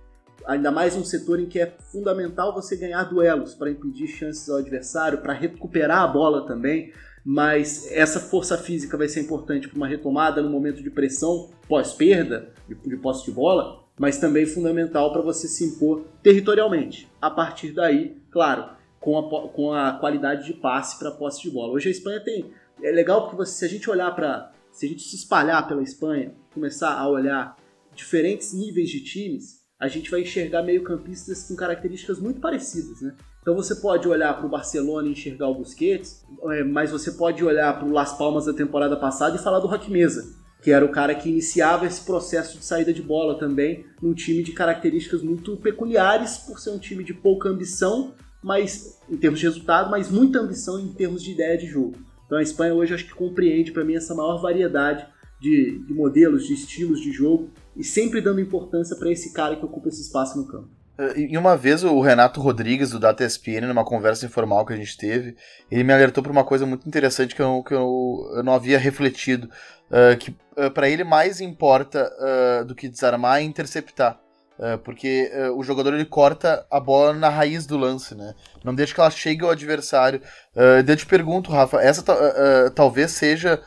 Ainda 0.46 0.70
mais 0.70 0.96
um 0.96 1.06
setor 1.06 1.40
em 1.40 1.46
que 1.46 1.60
é 1.60 1.74
fundamental 1.92 2.54
você 2.54 2.76
ganhar 2.76 3.04
duelos 3.06 3.56
para 3.56 3.72
impedir 3.72 4.08
chances 4.08 4.50
ao 4.50 4.58
adversário, 4.58 5.20
para 5.20 5.32
recuperar 5.32 6.02
a 6.02 6.08
bola 6.08 6.46
também. 6.46 6.92
Mas 7.24 7.90
essa 7.90 8.20
força 8.20 8.58
física 8.58 8.98
vai 8.98 9.08
ser 9.08 9.22
importante 9.22 9.70
para 9.70 9.78
uma 9.78 9.88
retomada 9.88 10.42
no 10.42 10.50
momento 10.50 10.84
de 10.84 10.90
pressão 10.90 11.52
pós-perda 11.70 12.50
de 12.68 12.98
posse 12.98 13.24
de 13.24 13.32
bola, 13.32 13.82
mas 13.98 14.18
também 14.18 14.46
fundamental 14.46 15.14
para 15.14 15.22
você 15.22 15.48
se 15.48 15.64
impor 15.64 16.04
territorialmente. 16.22 17.10
A 17.22 17.30
partir 17.30 17.72
daí, 17.72 18.18
claro, 18.30 18.66
com 19.04 19.20
a, 19.20 19.50
com 19.50 19.74
a 19.74 19.92
qualidade 20.00 20.46
de 20.46 20.54
passe 20.54 20.98
para 20.98 21.12
posse 21.12 21.42
de 21.42 21.52
bola. 21.52 21.74
Hoje 21.74 21.90
a 21.90 21.92
Espanha 21.92 22.22
tem. 22.22 22.52
É 22.82 22.90
legal 22.90 23.24
porque 23.24 23.36
você, 23.36 23.52
se 23.52 23.66
a 23.66 23.68
gente 23.68 23.90
olhar 23.90 24.10
para. 24.16 24.52
Se 24.72 24.86
a 24.86 24.90
gente 24.90 25.04
se 25.04 25.16
espalhar 25.16 25.68
pela 25.68 25.84
Espanha, 25.84 26.34
começar 26.52 26.98
a 26.98 27.08
olhar 27.08 27.56
diferentes 27.94 28.54
níveis 28.54 28.90
de 28.90 29.04
times, 29.04 29.62
a 29.80 29.88
gente 29.88 30.10
vai 30.10 30.22
enxergar 30.22 30.64
meio-campistas 30.64 31.48
com 31.48 31.56
características 31.56 32.18
muito 32.20 32.40
parecidas, 32.40 33.02
né? 33.02 33.14
Então 33.42 33.56
você 33.56 33.76
pode 33.76 34.08
olhar 34.08 34.36
para 34.36 34.48
o 34.48 34.50
Barcelona 34.50 35.08
e 35.08 35.12
enxergar 35.12 35.50
o 35.50 35.56
Busquets, 35.56 36.26
é, 36.50 36.64
mas 36.64 36.90
você 36.90 37.12
pode 37.12 37.44
olhar 37.44 37.78
para 37.78 37.88
o 37.88 37.92
Las 37.92 38.18
Palmas 38.18 38.46
da 38.46 38.54
temporada 38.54 38.96
passada 38.96 39.36
e 39.36 39.40
falar 39.40 39.60
do 39.60 39.68
Roque 39.68 39.92
Mesa, 39.92 40.34
que 40.64 40.72
era 40.72 40.84
o 40.84 40.90
cara 40.90 41.14
que 41.14 41.30
iniciava 41.30 41.86
esse 41.86 42.04
processo 42.04 42.58
de 42.58 42.66
saída 42.66 42.92
de 42.92 43.02
bola 43.02 43.38
também, 43.38 43.86
num 44.02 44.14
time 44.14 44.42
de 44.42 44.54
características 44.54 45.22
muito 45.22 45.58
peculiares, 45.58 46.38
por 46.38 46.58
ser 46.58 46.72
um 46.72 46.80
time 46.80 47.04
de 47.04 47.14
pouca 47.14 47.50
ambição, 47.50 48.16
mas 48.44 49.00
em 49.10 49.18
termos 49.18 49.40
de 49.40 49.46
resultado, 49.46 49.90
mas 49.90 50.10
muita 50.12 50.40
ambição 50.40 50.80
em 50.80 50.90
termos 50.90 51.24
de 51.24 51.32
ideia 51.32 51.58
de 51.58 51.66
jogo. 51.66 51.96
Então 52.26 52.38
a 52.38 52.42
Espanha 52.42 52.74
hoje 52.74 52.94
acho 52.94 53.06
que 53.06 53.14
compreende 53.14 53.72
para 53.72 53.84
mim 53.84 53.96
essa 53.96 54.14
maior 54.14 54.42
variedade 54.42 55.06
de, 55.40 55.84
de, 55.86 55.94
modelos, 55.94 56.46
de 56.46 56.54
estilos 56.54 57.00
de 57.00 57.12
jogo 57.12 57.50
e 57.76 57.84
sempre 57.84 58.22
dando 58.22 58.40
importância 58.40 58.96
para 58.96 59.12
esse 59.12 59.34
cara 59.34 59.56
que 59.56 59.66
ocupa 59.66 59.90
esse 59.90 60.02
espaço 60.02 60.38
no 60.38 60.48
campo. 60.48 60.70
Eh, 60.98 61.32
e 61.32 61.38
uma 61.38 61.58
vez 61.58 61.84
o 61.84 62.00
Renato 62.00 62.40
Rodrigues, 62.40 62.92
do 62.92 63.00
Data 63.00 63.26
ESPN, 63.26 63.68
numa 63.68 63.84
conversa 63.84 64.26
informal 64.26 64.66
que 64.66 64.74
a 64.74 64.76
gente 64.78 64.98
teve, 64.98 65.36
ele 65.70 65.84
me 65.84 65.94
alertou 65.94 66.24
para 66.24 66.32
uma 66.32 66.44
coisa 66.44 66.66
muito 66.66 66.88
interessante 66.88 67.36
que 67.36 67.42
eu, 67.42 67.64
que 67.64 67.74
eu, 67.74 68.32
eu 68.36 68.44
não 68.44 68.54
havia 68.54 68.78
refletido. 68.78 69.50
Uh, 69.92 70.18
que 70.18 70.32
uh, 70.32 70.72
para 70.74 70.90
ele 70.90 71.04
mais 71.04 71.40
importa 71.40 72.12
uh, 72.20 72.66
do 72.66 72.74
que 72.74 72.88
desarmar 72.88 73.40
é 73.40 73.44
interceptar. 73.44 74.20
Uh, 74.64 74.78
porque 74.78 75.30
uh, 75.36 75.60
o 75.60 75.62
jogador 75.62 75.94
ele 75.94 76.06
corta 76.06 76.66
a 76.72 76.80
bola 76.80 77.12
na 77.12 77.28
raiz 77.28 77.66
do 77.66 77.76
lance, 77.76 78.16
né? 78.16 78.34
Não 78.64 78.74
deixa 78.74 78.94
que 78.94 79.02
ela 79.02 79.12
chegue 79.12 79.44
ao 79.44 79.52
adversário. 79.52 80.22
Uh, 80.56 80.90
eu 80.90 80.96
te 80.96 81.06
pergunto, 81.06 81.52
Rafa, 81.52 81.82
essa 81.82 82.02
talvez 82.74 83.12
seja, 83.12 83.62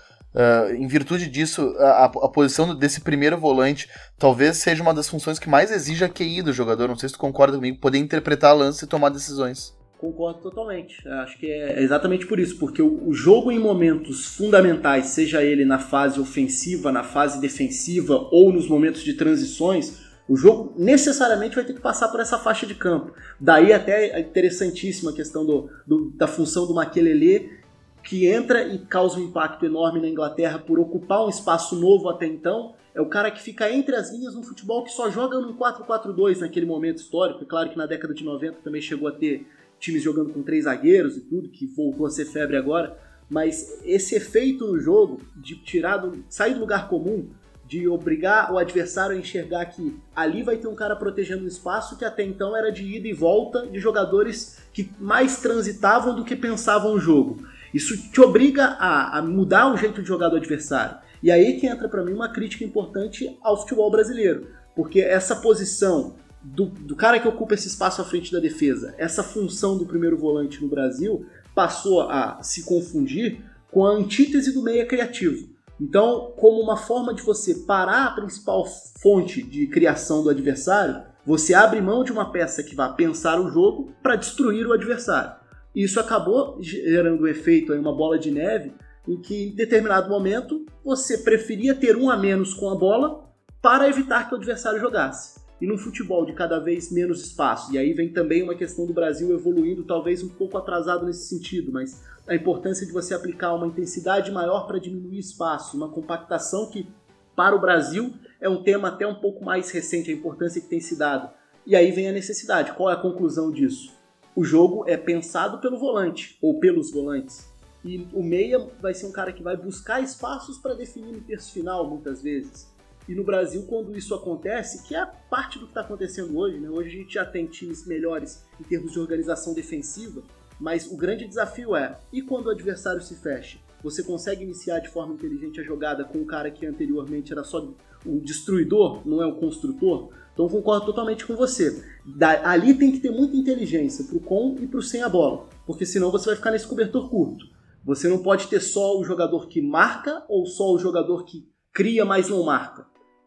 em 0.79 0.87
virtude 0.87 1.29
disso, 1.29 1.75
a, 1.79 2.05
a, 2.05 2.29
posição 2.29 2.75
desse 2.75 3.03
primeiro 3.03 3.39
volante 3.39 3.91
talvez 4.19 4.57
seja 4.57 4.83
uma 4.83 4.95
das 4.95 5.07
funções 5.07 5.39
que 5.39 5.51
mais 5.51 5.71
exige 5.71 6.03
a 6.03 6.09
QI 6.09 6.41
do 6.41 6.53
jogador. 6.53 6.89
Não 6.89 6.97
sei 6.97 7.11
se 7.11 7.15
tu 7.15 7.19
concorda 7.19 7.57
comigo, 7.57 7.79
poder 7.79 7.99
interpretar 7.99 8.57
lance 8.57 8.87
e 8.87 8.89
tomar 8.89 9.11
decisões. 9.11 9.77
Concordo 9.99 10.41
totalmente. 10.41 11.07
Acho 11.09 11.39
que 11.39 11.51
é 11.51 11.83
exatamente 11.83 12.27
por 12.27 12.39
isso, 12.39 12.59
porque 12.59 12.81
o 12.81 13.13
jogo 13.13 13.53
em 13.53 13.59
momentos 13.59 14.25
fundamentais, 14.25 15.07
seja 15.07 15.43
ele 15.43 15.67
na 15.67 15.79
fase 15.79 16.19
ofensiva, 16.19 16.91
na 16.91 17.03
fase 17.03 17.39
defensiva 17.39 18.29
ou 18.31 18.51
nos 18.51 18.67
momentos 18.69 19.03
de 19.03 19.15
transições, 19.15 20.06
o 20.29 20.37
jogo 20.37 20.75
necessariamente 20.77 21.55
vai 21.55 21.65
ter 21.65 21.73
que 21.73 21.81
passar 21.81 22.09
por 22.09 22.21
essa 22.21 22.39
faixa 22.39 22.67
de 22.67 22.75
campo. 22.75 23.13
Daí 23.39 23.73
até 23.73 24.15
a 24.15 24.21
interessantíssima 24.21 25.13
questão 25.13 25.47
do, 25.47 25.71
do, 25.87 26.11
da 26.11 26.27
função 26.27 26.67
do 26.67 26.75
Maquelele, 26.75 27.61
que 28.03 28.27
entra 28.27 28.67
e 28.67 28.79
causa 28.79 29.19
um 29.19 29.25
impacto 29.25 29.65
enorme 29.65 30.01
na 30.01 30.09
Inglaterra 30.09 30.59
por 30.59 30.79
ocupar 30.79 31.25
um 31.25 31.29
espaço 31.29 31.77
novo 31.77 32.09
até 32.09 32.27
então. 32.27 32.75
É 32.95 33.01
o 33.01 33.07
cara 33.07 33.31
que 33.31 33.43
fica 33.43 33.71
entre 33.71 33.95
as 33.95 34.11
linhas 34.11 34.35
no 34.35 34.43
futebol 34.43 34.83
que 34.83 34.91
só 34.91 35.11
joga 35.11 35.39
no 35.39 35.55
4-4-2 35.55 36.39
naquele 36.41 36.67
momento 36.67 36.99
histórico. 36.99 37.43
É 37.43 37.47
claro 37.47 37.69
que 37.69 37.77
na 37.77 37.87
década 37.87 38.15
de 38.15 38.25
90 38.25 38.59
também 38.65 38.81
chegou 38.81 39.09
a 39.09 39.13
ter 39.13 39.47
times 39.79 40.03
jogando 40.03 40.33
com 40.33 40.43
três 40.43 40.65
zagueiros 40.65 41.17
e 41.17 41.21
tudo, 41.21 41.49
que 41.49 41.67
voltou 41.67 42.07
a 42.07 42.11
ser 42.11 42.25
febre 42.25 42.57
agora. 42.57 42.97
Mas 43.29 43.81
esse 43.85 44.15
efeito 44.15 44.67
no 44.67 44.79
jogo 44.79 45.21
de 45.37 45.57
tirar 45.57 45.99
do, 45.99 46.25
sair 46.29 46.55
do 46.55 46.61
lugar 46.61 46.89
comum 46.89 47.29
de 47.67 47.89
obrigar 47.89 48.53
o 48.53 48.59
adversário 48.59 49.17
a 49.17 49.19
enxergar 49.19 49.67
que 49.67 49.97
ali 50.15 50.43
vai 50.43 50.57
ter 50.57 50.69
um 50.69 50.75
cara 50.75 50.95
protegendo 50.95 51.45
um 51.45 51.49
espaço 51.49 51.97
que 51.97 52.05
até 52.05 52.23
então 52.23 52.57
era 52.57 52.71
de 52.71 52.85
ida 52.85 53.09
e 53.09 53.13
volta 53.13 53.67
de 53.67 53.81
jogadores 53.81 54.59
que 54.73 54.91
mais 55.01 55.41
transitavam 55.41 56.15
do 56.15 56.25
que 56.25 56.37
pensavam 56.37 56.95
o 56.95 57.01
jogo. 57.01 57.45
Isso 57.75 57.97
te 58.11 58.21
obriga 58.21 58.77
a, 58.79 59.19
a 59.19 59.23
mudar 59.23 59.73
o 59.73 59.77
jeito 59.77 60.01
de 60.01 60.09
jogar 60.09 60.29
do 60.29 60.37
adversário. 60.37 60.99
E 61.23 61.31
aí 61.31 61.59
que 61.59 61.67
entra 61.67 61.89
para 61.89 62.05
mim 62.05 62.13
uma 62.13 62.29
crítica 62.29 62.65
importante 62.65 63.37
ao 63.43 63.59
futebol 63.59 63.91
brasileiro, 63.91 64.49
porque 64.75 65.01
essa 65.01 65.37
posição 65.37 66.15
do, 66.43 66.67
do 66.67 66.95
cara 66.95 67.19
que 67.19 67.27
ocupa 67.27 67.55
esse 67.55 67.67
espaço 67.67 68.01
à 68.01 68.05
frente 68.05 68.31
da 68.31 68.39
defesa, 68.39 68.95
essa 68.97 69.25
função 69.25 69.77
do 69.77 69.87
primeiro 69.87 70.17
volante 70.17 70.63
no 70.63 70.69
Brasil 70.69 71.27
passou 71.55 72.03
a 72.03 72.41
se 72.43 72.65
confundir 72.65 73.41
com 73.71 73.85
a 73.85 73.91
antítese 73.91 74.53
do 74.53 74.63
meia 74.63 74.87
criativo. 74.87 75.56
Então, 75.81 76.33
como 76.37 76.61
uma 76.61 76.77
forma 76.77 77.13
de 77.13 77.23
você 77.23 77.55
parar 77.67 78.07
a 78.07 78.11
principal 78.13 78.65
fonte 79.01 79.43
de 79.43 79.67
criação 79.67 80.23
do 80.23 80.31
adversário, 80.31 81.03
você 81.25 81.53
abre 81.53 81.81
mão 81.81 82.03
de 82.03 82.13
uma 82.13 82.33
peça 82.33 82.63
que 82.63 82.75
vai 82.75 82.95
pensar 82.95 83.41
o 83.41 83.51
jogo 83.51 83.93
para 84.03 84.17
destruir 84.17 84.67
o 84.67 84.73
adversário. 84.73 85.37
Isso 85.75 86.01
acabou 86.01 86.57
gerando 86.63 87.23
um 87.23 87.27
efeito 87.27 87.75
uma 87.75 87.95
bola 87.95 88.19
de 88.19 88.31
neve, 88.31 88.73
em 89.07 89.21
que 89.21 89.49
em 89.49 89.55
determinado 89.55 90.09
momento 90.09 90.65
você 90.83 91.19
preferia 91.19 91.75
ter 91.75 91.97
um 91.97 92.11
a 92.11 92.17
menos 92.17 92.55
com 92.55 92.71
a 92.71 92.75
bola 92.75 93.25
para 93.61 93.89
evitar 93.89 94.29
que 94.29 94.35
o 94.35 94.39
adversário 94.39 94.81
jogasse. 94.81 95.46
E 95.61 95.67
no 95.67 95.79
futebol 95.79 96.27
de 96.27 96.35
cada 96.35 96.59
vez 96.59 96.93
menos 96.93 97.25
espaço, 97.25 97.73
e 97.73 97.79
aí 97.79 97.95
vem 97.95 98.13
também 98.13 98.43
uma 98.43 98.55
questão 98.55 98.87
do 98.87 98.93
Brasil 98.93 99.33
evoluindo, 99.33 99.85
talvez 99.85 100.23
um 100.23 100.29
pouco 100.29 100.59
atrasado 100.59 101.07
nesse 101.07 101.27
sentido, 101.27 101.73
mas 101.73 102.03
a 102.27 102.35
importância 102.35 102.87
de 102.87 102.93
você 102.93 103.15
aplicar 103.15 103.55
uma 103.55 103.67
intensidade 103.67 104.31
maior 104.31 104.67
para 104.67 104.79
diminuir 104.79 105.19
espaço, 105.19 105.77
uma 105.77 105.89
compactação 105.89 106.69
que, 106.71 106.87
para 107.35 107.57
o 107.57 107.61
Brasil, 107.61 108.13
é 108.41 108.49
um 108.49 108.63
tema 108.63 108.89
até 108.89 109.07
um 109.07 109.15
pouco 109.15 109.45
mais 109.45 109.71
recente, 109.71 110.11
a 110.11 110.15
importância 110.15 110.61
que 110.61 110.69
tem 110.69 110.81
se 110.81 110.97
dado. 110.97 111.31
E 111.67 111.75
aí 111.75 111.91
vem 111.91 112.09
a 112.09 112.13
necessidade. 112.13 112.73
Qual 112.73 112.91
é 112.91 112.93
a 112.93 113.01
conclusão 113.01 113.51
disso? 113.51 113.93
O 114.35 114.45
jogo 114.45 114.85
é 114.87 114.97
pensado 114.97 115.59
pelo 115.59 115.79
volante, 115.79 116.37
ou 116.43 116.61
pelos 116.61 116.93
volantes. 116.93 117.49
E 117.85 118.07
o 118.13 118.23
meia 118.23 118.59
vai 118.81 118.93
ser 118.93 119.07
um 119.07 119.13
cara 119.13 119.33
que 119.33 119.43
vai 119.43 119.57
buscar 119.57 120.03
espaços 120.03 120.59
para 120.59 120.75
definir 120.75 121.13
no 121.13 121.21
terço 121.21 121.53
final, 121.53 121.89
muitas 121.89 122.23
vezes. 122.23 122.76
E 123.09 123.15
no 123.15 123.23
Brasil, 123.23 123.63
quando 123.69 123.97
isso 123.97 124.15
acontece, 124.15 124.87
que 124.87 124.95
é 124.95 125.07
parte 125.31 125.59
do 125.59 125.67
que 125.67 125.71
está 125.71 125.83
acontecendo 125.83 126.37
hoje, 126.37 126.59
né? 126.59 126.69
hoje 126.69 126.89
a 126.89 127.03
gente 127.03 127.15
já 127.15 127.25
tem 127.25 127.47
times 127.47 127.87
melhores 127.87 128.45
em 128.61 128.65
termos 128.65 128.93
de 128.93 128.99
organização 128.99 129.55
defensiva, 129.55 130.23
mas 130.59 130.91
o 130.91 130.97
grande 130.97 131.27
desafio 131.27 131.77
é: 131.77 132.01
e 132.13 132.21
quando 132.21 132.47
o 132.47 132.51
adversário 132.51 133.01
se 133.01 133.15
fecha? 133.15 133.59
Você 133.83 134.03
consegue 134.03 134.43
iniciar 134.43 134.81
de 134.81 134.89
forma 134.89 135.15
inteligente 135.15 135.61
a 135.61 135.63
jogada 135.65 136.05
com 136.05 136.19
o 136.19 136.27
cara 136.27 136.51
que 136.51 136.67
anteriormente 136.67 137.33
era 137.33 137.45
só 137.45 137.73
o 138.05 138.21
destruidor, 138.21 139.07
não 139.07 139.23
é 139.23 139.27
o 139.27 139.37
construtor? 139.37 140.11
Então 140.33 140.49
concordo 140.49 140.87
totalmente 140.87 141.25
com 141.25 141.37
você. 141.37 141.85
Da, 142.05 142.51
ali 142.51 142.75
tem 142.75 142.91
que 142.91 142.99
ter 142.99 143.11
muita 143.11 143.37
inteligência 143.37 144.05
pro 144.05 144.19
com 144.19 144.57
e 144.61 144.67
pro 144.67 144.83
sem 144.83 145.03
a 145.03 145.09
bola, 145.09 145.49
porque 145.65 145.87
senão 145.87 146.11
você 146.11 146.27
vai 146.27 146.37
ficar 146.37 146.51
nesse 146.51 146.67
cobertor 146.67 147.09
curto. 147.09 147.47
Você 147.85 148.09
não 148.09 148.19
pode 148.19 148.49
ter 148.49 148.61
só 148.61 148.99
o 148.99 149.05
jogador 149.05 149.47
que 149.49 149.63
marca 149.63 150.25
ou 150.29 150.45
só 150.45 150.73
o 150.73 150.79
jogador 150.79 151.25
que 151.25 151.49
cria, 151.73 152.05
mas 152.05 152.29
não 152.29 152.43
marca. 152.43 152.87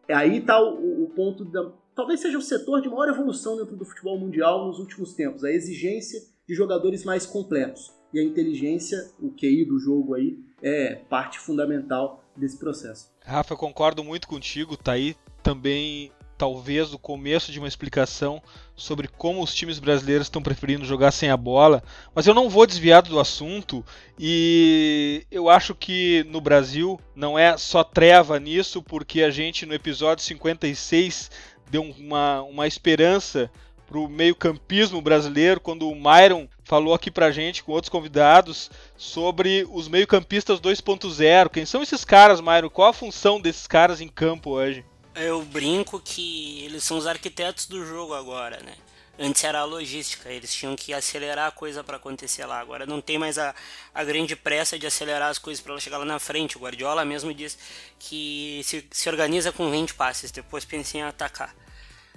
É 0.10 0.16
aí 0.16 0.42
tá 0.42 0.60
o, 0.60 1.04
o 1.04 1.10
ponto 1.10 1.46
da. 1.46 1.72
Talvez 1.96 2.20
seja 2.20 2.38
o 2.38 2.42
setor 2.42 2.82
de 2.82 2.90
maior 2.90 3.10
evolução 3.10 3.56
dentro 3.58 3.76
do 3.76 3.86
futebol 3.86 4.18
mundial 4.18 4.66
nos 4.66 4.80
últimos 4.80 5.14
tempos, 5.14 5.44
a 5.44 5.52
exigência 5.52 6.20
de 6.48 6.56
jogadores 6.56 7.06
mais 7.06 7.28
completos. 7.28 7.94
E 8.12 8.20
a 8.20 8.24
inteligência, 8.24 8.98
o 9.20 9.30
QI 9.30 9.66
do 9.66 9.78
jogo 9.78 10.16
aí, 10.16 10.40
é 10.64 10.96
parte 10.96 11.38
fundamental 11.38 12.24
desse 12.36 12.58
processo. 12.58 13.12
Rafa, 13.24 13.54
eu 13.54 13.58
concordo 13.58 14.04
muito 14.04 14.28
contigo, 14.28 14.76
tá 14.76 14.94
aí 14.94 15.16
também 15.44 16.12
talvez, 16.40 16.94
o 16.94 16.98
começo 16.98 17.52
de 17.52 17.60
uma 17.60 17.68
explicação 17.68 18.42
sobre 18.74 19.10
como 19.10 19.44
os 19.44 19.54
times 19.54 19.78
brasileiros 19.78 20.28
estão 20.28 20.42
preferindo 20.42 20.86
jogar 20.86 21.12
sem 21.12 21.30
a 21.30 21.36
bola, 21.36 21.84
mas 22.16 22.26
eu 22.26 22.34
não 22.34 22.50
vou 22.50 22.66
desviar 22.66 23.02
do 23.02 23.20
assunto 23.20 23.86
e 24.18 25.26
eu 25.30 25.50
acho 25.50 25.76
que 25.76 26.26
no 26.30 26.40
Brasil 26.40 26.98
não 27.14 27.38
é 27.38 27.58
só 27.58 27.84
treva 27.84 28.40
nisso, 28.40 28.82
porque 28.82 29.22
a 29.22 29.30
gente 29.30 29.66
no 29.66 29.74
episódio 29.74 30.24
56 30.24 31.30
deu 31.70 31.84
uma, 31.84 32.42
uma 32.44 32.66
esperança 32.66 33.52
pro 33.86 34.08
meio-campismo 34.08 35.02
brasileiro, 35.02 35.60
quando 35.60 35.90
o 35.90 35.96
Myron 35.96 36.48
falou 36.64 36.94
aqui 36.94 37.12
pra 37.12 37.32
gente 37.32 37.64
com 37.64 37.74
outros 37.74 37.90
convidados 37.90 38.72
sobre 38.96 39.68
os 39.74 39.90
meio-campistas 39.90 40.62
2.0. 40.62 41.50
Quem 41.50 41.66
são 41.66 41.84
esses 41.84 42.06
caras, 42.06 42.40
Myron? 42.40 42.70
Qual 42.70 42.88
a 42.88 42.94
função 42.94 43.42
desses 43.42 43.68
caras 43.68 44.00
em 44.00 44.08
campo 44.08 44.52
hoje? 44.52 44.86
Eu 45.16 45.44
brinco 45.44 46.00
que 46.00 46.64
eles 46.64 46.84
são 46.84 46.98
os 46.98 47.08
arquitetos 47.08 47.66
do 47.66 47.86
jogo 47.86 48.14
agora, 48.14 48.62
né? 48.64 48.76
Antes 49.22 49.44
era 49.44 49.60
a 49.60 49.66
logística, 49.66 50.30
eles 50.30 50.54
tinham 50.54 50.78
que 50.78 50.94
acelerar 50.94 51.50
a 51.50 51.52
coisa 51.52 51.84
para 51.84 51.98
acontecer 51.98 52.46
lá. 52.46 52.58
Agora 52.60 52.86
não 52.86 53.02
tem 53.02 53.18
mais 53.18 53.38
a, 53.38 53.54
a 53.94 54.02
grande 54.02 54.34
pressa 54.34 54.80
de 54.80 54.88
acelerar 54.88 55.30
as 55.30 55.38
coisas 55.38 55.62
para 55.62 55.74
ela 55.74 55.82
chegar 55.82 55.98
lá 55.98 56.06
na 56.06 56.20
frente. 56.20 56.58
O 56.58 56.62
Guardiola 56.62 57.04
mesmo 57.04 57.34
diz 57.34 57.58
que 58.00 58.62
se, 58.64 58.88
se 58.90 59.10
organiza 59.10 59.52
com 59.52 59.70
20 59.70 59.94
passes, 59.96 60.32
depois 60.32 60.64
pensa 60.64 60.98
em 60.98 61.02
atacar. 61.02 61.54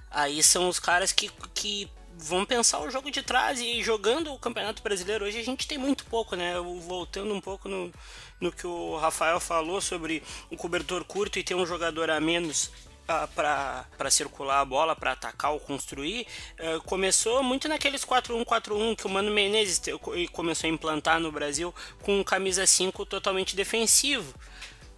Aí 0.08 0.40
são 0.44 0.68
os 0.68 0.78
caras 0.78 1.10
que, 1.10 1.28
que 1.52 1.90
vão 2.18 2.44
pensar 2.44 2.80
o 2.80 2.90
jogo 2.90 3.10
de 3.10 3.22
trás 3.22 3.60
e 3.60 3.82
jogando 3.82 4.32
o 4.32 4.38
Campeonato 4.38 4.82
Brasileiro 4.82 5.24
hoje 5.24 5.38
a 5.38 5.44
gente 5.44 5.66
tem 5.66 5.78
muito 5.78 6.04
pouco, 6.06 6.36
né? 6.36 6.54
Voltando 6.86 7.32
um 7.34 7.40
pouco 7.40 7.68
no, 7.68 7.92
no 8.40 8.52
que 8.52 8.66
o 8.66 8.96
Rafael 8.96 9.40
falou 9.40 9.80
sobre 9.80 10.22
o 10.50 10.56
cobertor 10.56 11.04
curto 11.04 11.38
e 11.38 11.44
ter 11.44 11.54
um 11.54 11.66
jogador 11.66 12.10
a 12.10 12.20
menos 12.20 12.70
ah, 13.08 13.28
para 13.34 14.10
circular 14.10 14.60
a 14.60 14.64
bola, 14.64 14.94
para 14.94 15.12
atacar 15.12 15.52
ou 15.52 15.58
construir, 15.58 16.24
uh, 16.60 16.80
começou 16.84 17.42
muito 17.42 17.68
naqueles 17.68 18.04
4-1-4-1 18.04 18.96
que 18.96 19.06
o 19.06 19.10
Mano 19.10 19.30
Menezes 19.32 19.82
começou 20.30 20.70
a 20.70 20.72
implantar 20.72 21.18
no 21.18 21.32
Brasil 21.32 21.74
com 22.02 22.22
camisa 22.22 22.64
5 22.64 23.04
totalmente 23.04 23.56
defensivo. 23.56 24.32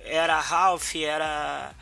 Era 0.01 0.39
Ralph, 0.39 0.97
era 0.97 1.75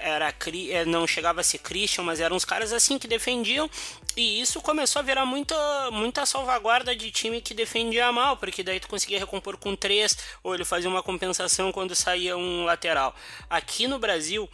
era 0.00 0.34
é, 0.70 0.84
não 0.84 1.06
chegava 1.06 1.40
a 1.40 1.44
ser 1.44 1.58
Christian, 1.58 2.04
mas 2.04 2.20
eram 2.20 2.36
uns 2.36 2.44
caras 2.44 2.72
assim 2.72 2.98
que 2.98 3.06
defendiam 3.06 3.70
e 4.16 4.40
isso 4.40 4.62
começou 4.62 5.00
a 5.00 5.02
virar 5.02 5.26
muita, 5.26 5.90
muita 5.90 6.24
salvaguarda 6.24 6.96
de 6.96 7.10
time 7.10 7.40
que 7.42 7.52
defendia 7.52 8.10
mal, 8.10 8.38
porque 8.38 8.62
daí 8.62 8.80
tu 8.80 8.88
conseguia 8.88 9.18
recompor 9.18 9.58
com 9.58 9.76
três, 9.76 10.16
ou 10.42 10.54
ele 10.54 10.64
fazia 10.64 10.88
uma 10.88 11.02
compensação 11.02 11.70
quando 11.70 11.94
saía 11.94 12.34
um 12.34 12.64
lateral. 12.64 13.14
Aqui 13.50 13.86
no 13.86 13.98
Brasil 13.98 14.48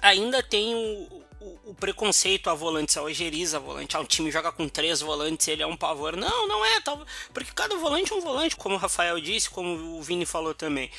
ainda 0.00 0.42
tem 0.42 0.74
o, 0.74 1.24
o, 1.66 1.74
preconceito 1.74 2.48
a 2.48 2.54
volantes, 2.54 2.96
a 2.96 3.02
ojeriza 3.02 3.58
a 3.58 3.60
volante. 3.60 3.96
Ah, 3.98 4.00
o 4.00 4.06
time 4.06 4.30
joga 4.30 4.50
com 4.50 4.66
três 4.66 5.02
volantes, 5.02 5.46
ele 5.48 5.62
é 5.62 5.66
um 5.66 5.76
pavor. 5.76 6.16
Não, 6.16 6.48
não 6.48 6.64
é, 6.64 6.80
tá, 6.80 6.98
porque 7.34 7.52
cada 7.54 7.76
volante 7.76 8.12
é 8.12 8.16
um 8.16 8.20
volante, 8.22 8.56
como 8.56 8.76
o 8.76 8.78
Rafael 8.78 9.20
disse, 9.20 9.50
como 9.50 9.98
o 9.98 10.02
Vini 10.02 10.24
falou 10.24 10.54
também. 10.54 10.90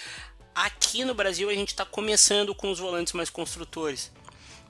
Aqui 0.54 1.06
no 1.06 1.14
Brasil 1.14 1.50
a 1.50 1.54
gente 1.54 1.70
está 1.70 1.86
começando 1.86 2.54
com 2.54 2.70
os 2.70 2.80
volantes 2.80 3.14
mais 3.14 3.30
construtores. 3.30 4.12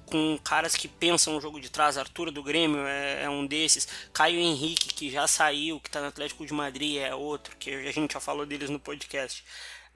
Com 0.05 0.37
caras 0.43 0.75
que 0.75 0.87
pensam 0.87 1.37
o 1.37 1.41
jogo 1.41 1.59
de 1.59 1.69
trás, 1.69 1.97
Arthur 1.97 2.31
do 2.31 2.43
Grêmio 2.43 2.85
é, 2.85 3.23
é 3.23 3.29
um 3.29 3.45
desses, 3.45 3.87
Caio 4.13 4.39
Henrique, 4.39 4.93
que 4.93 5.09
já 5.09 5.25
saiu, 5.25 5.79
que 5.79 5.87
está 5.87 6.01
no 6.01 6.07
Atlético 6.07 6.45
de 6.45 6.53
Madrid, 6.53 6.97
é 6.97 7.15
outro, 7.15 7.55
que 7.57 7.71
a 7.71 7.91
gente 7.91 8.13
já 8.13 8.19
falou 8.19 8.45
deles 8.45 8.69
no 8.69 8.79
podcast. 8.79 9.43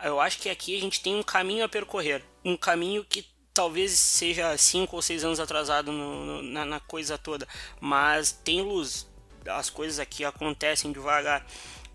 Eu 0.04 0.20
acho 0.20 0.40
que 0.40 0.50
aqui 0.50 0.76
a 0.76 0.82
gente 0.82 1.02
tem 1.02 1.16
um 1.16 1.24
caminho 1.24 1.64
a 1.64 1.70
percorrer, 1.70 2.24
um 2.44 2.58
caminho 2.58 3.04
que 3.04 3.28
talvez 3.54 3.92
seja 3.92 4.58
cinco 4.58 4.96
ou 4.96 5.02
seis 5.02 5.24
anos 5.24 5.40
atrasado 5.40 5.92
no, 5.92 6.26
no, 6.26 6.42
na, 6.42 6.66
na 6.66 6.80
coisa 6.80 7.18
toda, 7.18 7.48
mas 7.80 8.32
tem 8.32 8.62
luz. 8.62 9.08
As 9.48 9.70
coisas 9.70 10.00
aqui 10.00 10.26
acontecem 10.26 10.92
devagar. 10.92 11.46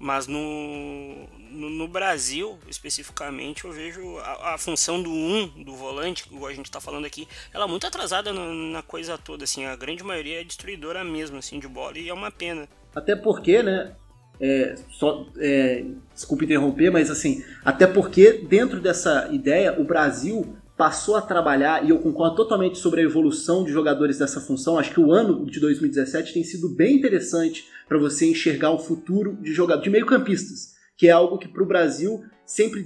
Mas 0.03 0.27
no, 0.27 1.29
no, 1.51 1.69
no, 1.69 1.87
Brasil, 1.87 2.59
especificamente, 2.67 3.67
eu 3.67 3.71
vejo 3.71 4.17
a, 4.17 4.55
a, 4.55 4.59
função 4.59 5.03
do 5.03 5.11
1, 5.11 5.13
um, 5.13 5.63
do 5.63 5.77
volante, 5.77 6.25
igual 6.33 6.51
a 6.51 6.55
gente 6.55 6.65
está 6.65 6.81
falando 6.81 7.05
aqui, 7.05 7.29
ela 7.53 7.67
é 7.67 7.69
muito 7.69 7.87
atrasada 7.87 8.33
no, 8.33 8.73
na 8.73 8.81
coisa 8.83 9.19
toda, 9.19 9.45
assim, 9.45 9.67
a 9.67 9.77
grande 9.77 10.03
maioria 10.03 10.41
é 10.41 10.45
destruidora 10.45 11.05
mesmo, 11.05 11.37
assim, 11.37 11.61
de 11.61 11.69
bola, 11.69 11.99
e 11.99 12.09
é 12.09 12.15
uma 12.15 12.31
pena. 12.31 12.67
Até 12.95 13.15
porque, 13.15 13.63
né, 13.63 13.95
é, 14.41 14.75
só, 14.89 15.27
é, 15.37 15.85
desculpe 16.15 16.47
interromper, 16.47 16.91
mas 16.91 17.11
assim, 17.11 17.45
até 17.63 17.87
porque 17.87 18.33
dentro 18.33 18.81
dessa 18.81 19.29
ideia, 19.31 19.79
o 19.79 19.85
Brasil 19.85 20.57
passou 20.81 21.15
a 21.15 21.21
trabalhar, 21.21 21.85
e 21.85 21.91
eu 21.91 21.99
concordo 21.99 22.37
totalmente 22.37 22.79
sobre 22.79 23.03
a 23.03 23.05
evolução 23.05 23.63
de 23.65 23.71
jogadores 23.71 24.17
dessa 24.17 24.41
função. 24.41 24.79
Acho 24.79 24.95
que 24.95 24.99
o 24.99 25.13
ano 25.13 25.45
de 25.45 25.61
2017 25.61 26.33
tem 26.33 26.43
sido 26.43 26.71
bem 26.71 26.97
interessante 26.97 27.69
para 27.87 27.99
você 27.99 28.25
enxergar 28.31 28.71
o 28.71 28.79
futuro 28.79 29.37
de 29.43 29.53
jogadores, 29.53 29.85
de 29.85 29.91
meio-campistas, 29.91 30.77
que 30.97 31.07
é 31.07 31.11
algo 31.11 31.37
que 31.37 31.49
para 31.49 31.63
o 31.63 31.67
Brasil 31.67 32.25
sempre 32.47 32.83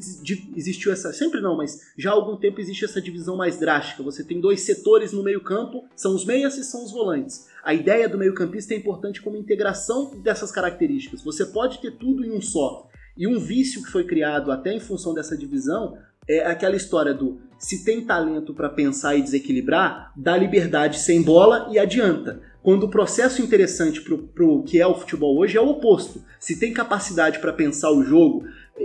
existiu 0.57 0.91
essa. 0.91 1.13
Sempre 1.13 1.41
não, 1.41 1.57
mas 1.57 1.93
já 1.97 2.11
há 2.11 2.15
algum 2.15 2.37
tempo 2.37 2.61
existe 2.61 2.85
essa 2.85 3.01
divisão 3.01 3.37
mais 3.37 3.61
drástica. 3.61 4.03
Você 4.03 4.25
tem 4.25 4.41
dois 4.41 4.63
setores 4.63 5.13
no 5.13 5.23
meio-campo, 5.23 5.85
são 5.95 6.17
os 6.17 6.25
meias 6.25 6.59
e 6.59 6.65
são 6.65 6.85
os 6.85 6.91
volantes. 6.91 7.47
A 7.63 7.75
ideia 7.75 8.09
do 8.09 8.19
meio-campista 8.19 8.75
é 8.75 8.77
importante 8.77 9.23
como 9.23 9.37
integração 9.37 10.21
dessas 10.21 10.51
características. 10.51 11.23
Você 11.23 11.47
pode 11.47 11.79
ter 11.79 11.93
tudo 11.93 12.25
em 12.25 12.33
um 12.33 12.41
só. 12.41 12.89
E 13.17 13.29
um 13.29 13.39
vício 13.39 13.85
que 13.85 13.93
foi 13.93 14.03
criado 14.03 14.51
até 14.51 14.73
em 14.73 14.81
função 14.81 15.15
dessa 15.15 15.37
divisão 15.37 15.97
é 16.29 16.47
aquela 16.47 16.77
história 16.77 17.13
do 17.13 17.41
se 17.59 17.85
tem 17.85 18.05
talento 18.05 18.53
para 18.53 18.69
pensar 18.69 19.17
e 19.17 19.23
desequilibrar, 19.23 20.13
dá 20.17 20.37
liberdade 20.37 20.99
sem 20.99 21.23
bola 21.23 21.69
e 21.71 21.79
adianta. 21.79 22.43
Quando 22.63 22.85
o 22.85 22.91
processo 22.91 23.43
interessante 23.43 24.01
para 24.01 24.45
o 24.45 24.63
que 24.63 24.81
é 24.81 24.87
o 24.87 24.95
futebol 24.95 25.37
hoje 25.39 25.57
é 25.57 25.61
o 25.61 25.69
oposto. 25.69 26.23
Se 26.39 26.59
tem 26.59 26.73
capacidade 26.73 27.39
para 27.39 27.53
pensar 27.53 27.91
o 27.91 28.03
jogo 28.03 28.45